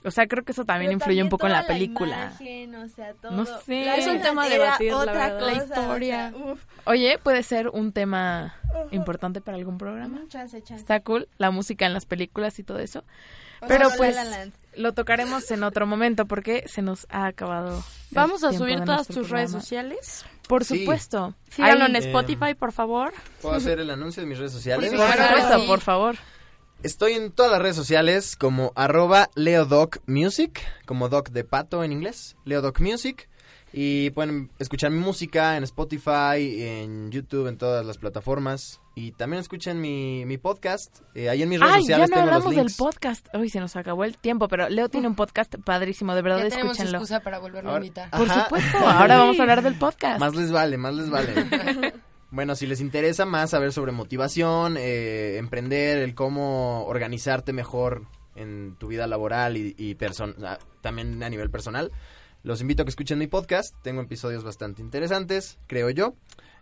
O 0.06 0.12
sea, 0.12 0.28
creo 0.28 0.44
que 0.44 0.52
eso 0.52 0.66
también 0.66 0.90
Pero 0.90 1.00
influye 1.00 1.24
un 1.24 1.30
poco 1.30 1.48
en 1.48 1.54
la 1.54 1.62
toda 1.64 1.74
película. 1.74 2.18
imagen, 2.40 2.76
o 2.76 2.88
sea, 2.90 3.14
todo. 3.16 3.32
No 3.32 3.46
sé. 3.46 3.86
La 3.86 3.96
Es 3.96 4.08
un 4.08 4.22
tema 4.22 4.48
debatir, 4.48 4.92
la 4.92 4.98
otra 5.00 5.14
verdad. 5.14 5.40
cosa, 5.40 5.52
La 5.52 5.64
historia. 5.64 6.34
o 6.36 6.56
sea. 6.56 6.66
Oye, 6.86 7.18
puede 7.22 7.44
ser 7.44 7.70
un 7.70 7.92
tema 7.92 8.56
importante 8.92 9.42
para 9.42 9.58
algún 9.58 9.78
programa. 9.78 10.22
Chance, 10.30 10.62
chance. 10.62 10.82
Está 10.82 11.00
cool, 11.02 11.28
la 11.38 11.52
música 11.52 11.86
en 11.86 11.94
las 11.94 12.06
películas 12.06 12.60
y 12.60 12.64
todo 12.64 12.80
eso. 12.80 13.04
O 13.62 13.68
Pero 13.68 13.88
sea, 13.90 13.98
pues 13.98 14.16
La 14.16 14.24
La 14.26 14.48
lo 14.76 14.94
tocaremos 14.94 15.50
en 15.52 15.64
otro 15.64 15.88
momento 15.88 16.26
porque 16.26 16.66
se 16.68 16.82
nos 16.82 17.08
ha 17.10 17.26
acabado. 17.26 17.84
Vamos 18.12 18.44
a 18.44 18.52
subir 18.54 18.84
todas 18.84 19.08
tus 19.08 19.30
redes 19.30 19.50
sociales. 19.52 20.26
Por 20.48 20.64
Sí. 20.66 20.80
supuesto. 20.80 21.34
Síganlo 21.50 21.86
Ahí- 21.86 21.90
en 21.92 21.96
Eh, 21.96 22.00
Spotify, 22.00 22.54
por 22.54 22.72
favor. 22.72 23.14
¿Puedo 23.42 23.56
hacer 23.56 23.80
el 23.80 23.90
anuncio 23.90 24.22
de 24.22 24.28
mis 24.30 24.38
redes 24.38 24.52
sociales? 24.52 24.92
Por 24.94 25.08
supuesto, 25.10 25.60
sí. 25.62 25.66
por 25.68 25.80
favor. 25.80 26.16
Estoy 26.86 27.14
en 27.14 27.32
todas 27.32 27.52
las 27.52 27.60
redes 27.64 27.76
sociales 27.76 28.36
como 28.36 28.72
arroba 28.76 29.32
leodocmusic, 29.34 30.62
como 30.86 31.10
doc 31.10 31.30
de 31.32 31.44
pato 31.44 31.84
en 31.84 31.92
inglés, 31.92 32.36
leodocmusic. 32.46 33.28
Y 33.74 34.12
pueden 34.12 34.52
escuchar 34.60 34.92
mi 34.92 35.00
música 35.00 35.58
en 35.58 35.64
Spotify, 35.64 36.62
en 36.62 37.10
YouTube, 37.12 37.48
en 37.48 37.58
todas 37.58 37.84
las 37.84 37.98
plataformas. 37.98 38.82
Y 38.94 39.14
también 39.14 39.42
escuchen 39.42 39.82
mi, 39.82 40.26
mi 40.28 40.38
podcast. 40.38 41.00
Eh, 41.16 41.28
ahí 41.28 41.42
en 41.42 41.50
mis 41.50 41.60
redes 41.60 41.74
Ay, 41.74 41.82
ya 41.82 41.98
sociales 41.98 42.10
no 42.12 42.16
tengo 42.18 42.26
los 42.28 42.36
hablamos 42.36 42.56
del 42.56 42.76
podcast. 42.78 43.28
Uy, 43.34 43.50
se 43.50 43.60
nos 43.60 43.76
acabó 43.76 44.04
el 44.04 44.20
tiempo, 44.20 44.48
pero 44.48 44.70
Leo 44.70 44.88
tiene 44.88 45.08
un 45.08 45.16
podcast 45.16 45.56
padrísimo, 45.66 46.14
de 46.14 46.22
verdad, 46.22 46.38
Ya 46.44 46.50
tenemos 46.50 46.74
escúchenlo. 46.74 47.00
excusa 47.00 47.20
para 47.22 47.40
volverlo 47.40 47.72
a 47.72 47.74
Ahora- 47.74 47.86
invitar. 47.86 48.12
Por 48.12 48.30
Ajá. 48.30 48.44
supuesto, 48.44 48.78
ahora 48.78 49.18
vamos 49.18 49.40
a 49.40 49.42
hablar 49.42 49.64
del 49.64 49.76
podcast. 49.80 50.20
Más 50.20 50.36
les 50.36 50.52
vale, 50.52 50.78
más 50.78 50.94
les 50.94 51.10
vale. 51.10 51.94
bueno, 52.36 52.56
si 52.56 52.68
les 52.68 52.82
interesa 52.82 53.26
más 53.26 53.52
saber 53.52 53.72
sobre 53.72 53.94
motivación, 53.94 54.76
eh, 54.78 55.38
emprender, 55.38 56.00
el 56.00 56.16
cómo 56.16 56.86
organizarte 56.86 57.54
mejor 57.54 58.08
en 58.36 58.76
tu 58.78 58.88
vida 58.88 59.08
laboral 59.08 59.56
y, 59.56 59.74
y 59.78 59.96
también 60.82 61.24
a 61.24 61.30
nivel 61.30 61.50
personal, 61.50 61.94
los 62.44 62.60
invito 62.60 62.82
a 62.82 62.86
que 62.86 62.90
escuchen 62.90 63.20
mi 63.20 63.28
podcast. 63.28 63.74
Tengo 63.84 64.02
episodios 64.02 64.44
bastante 64.44 64.82
interesantes, 64.82 65.60
creo 65.66 65.90
yo. 65.90 66.16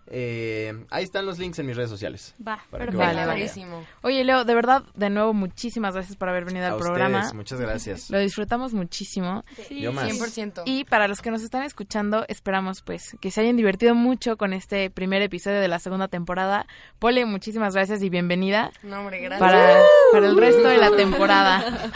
Eh, 0.07 0.85
ahí 0.89 1.03
están 1.03 1.25
los 1.25 1.39
links 1.39 1.59
en 1.59 1.65
mis 1.65 1.75
redes 1.75 1.89
sociales. 1.89 2.35
Va, 2.45 2.63
perfecto. 2.69 2.97
Vale. 2.97 3.25
Buenísimo. 3.25 3.85
Oye, 4.01 4.23
Leo, 4.23 4.43
de 4.43 4.53
verdad, 4.53 4.83
de 4.95 5.09
nuevo, 5.09 5.33
muchísimas 5.33 5.93
gracias 5.93 6.15
por 6.17 6.29
haber 6.29 6.45
venido 6.45 6.65
A 6.65 6.69
al 6.69 6.73
ustedes, 6.75 6.89
programa. 6.91 7.31
muchas 7.33 7.59
gracias. 7.59 8.09
Lo 8.09 8.19
disfrutamos 8.19 8.73
muchísimo. 8.73 9.43
Sí, 9.67 9.81
Yo 9.81 9.93
más. 9.93 10.09
100%. 10.09 10.63
Y 10.65 10.83
para 10.85 11.07
los 11.07 11.21
que 11.21 11.31
nos 11.31 11.41
están 11.41 11.63
escuchando, 11.63 12.25
esperamos 12.27 12.81
pues 12.81 13.15
que 13.21 13.31
se 13.31 13.41
hayan 13.41 13.55
divertido 13.57 13.95
mucho 13.95 14.37
con 14.37 14.53
este 14.53 14.89
primer 14.89 15.21
episodio 15.21 15.59
de 15.61 15.67
la 15.67 15.79
segunda 15.79 16.07
temporada. 16.09 16.67
Pole, 16.99 17.25
muchísimas 17.25 17.73
gracias 17.73 18.01
y 18.03 18.09
bienvenida 18.09 18.71
No, 18.83 18.99
hombre, 18.99 19.19
gracias. 19.21 19.39
para, 19.39 19.79
para 20.11 20.27
el 20.27 20.37
resto 20.37 20.67
de 20.67 20.77
la 20.77 20.95
temporada. 20.95 21.91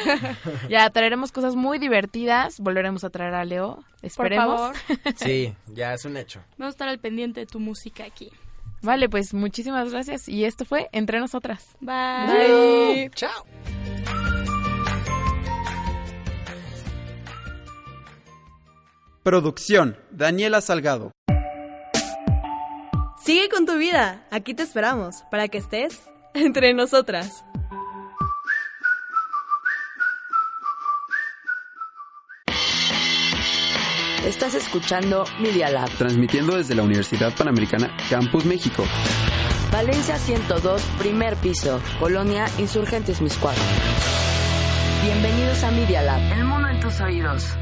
ya 0.68 0.88
traeremos 0.90 1.32
cosas 1.32 1.54
muy 1.56 1.78
divertidas, 1.78 2.60
volveremos 2.60 3.04
a 3.04 3.10
traer 3.10 3.34
a 3.34 3.44
Leo, 3.44 3.76
Por 3.76 3.84
esperemos. 4.02 4.60
favor, 4.60 4.76
Sí, 5.16 5.54
ya 5.66 5.94
es 5.94 6.04
un 6.04 6.16
hecho. 6.16 6.42
vamos 6.58 6.72
a 6.72 6.74
estar 6.74 6.88
al 6.88 6.98
pendiente 6.98 7.40
de 7.40 7.46
tu 7.50 7.60
música 7.60 8.04
aquí. 8.04 8.30
Vale, 8.82 9.08
pues 9.08 9.34
muchísimas 9.34 9.90
gracias 9.90 10.28
y 10.28 10.44
esto 10.44 10.64
fue 10.64 10.88
Entre 10.92 11.20
Nosotras. 11.20 11.76
Bye. 11.80 13.10
Chao. 13.14 13.44
Producción, 19.22 19.98
Daniela 20.10 20.62
Salgado. 20.62 21.12
Sigue 23.22 23.50
con 23.50 23.66
tu 23.66 23.76
vida. 23.76 24.26
Aquí 24.30 24.54
te 24.54 24.62
esperamos 24.62 25.24
para 25.30 25.48
que 25.48 25.58
estés 25.58 26.02
entre 26.34 26.72
nosotras. 26.72 27.44
Estás 34.30 34.54
escuchando 34.54 35.24
Media 35.40 35.68
Lab. 35.70 35.90
Transmitiendo 35.98 36.56
desde 36.56 36.76
la 36.76 36.84
Universidad 36.84 37.34
Panamericana, 37.34 37.90
Campus 38.08 38.44
México. 38.44 38.84
Valencia 39.72 40.16
102, 40.18 40.82
primer 41.00 41.34
piso. 41.34 41.80
Colonia 41.98 42.46
Insurgentes 42.56 43.20
Miscuac. 43.20 43.56
Bienvenidos 45.02 45.64
a 45.64 45.72
Media 45.72 46.02
Lab. 46.02 46.20
El 46.32 46.44
mundo 46.44 46.68
en 46.68 46.78
tus 46.78 47.00
oídos. 47.00 47.56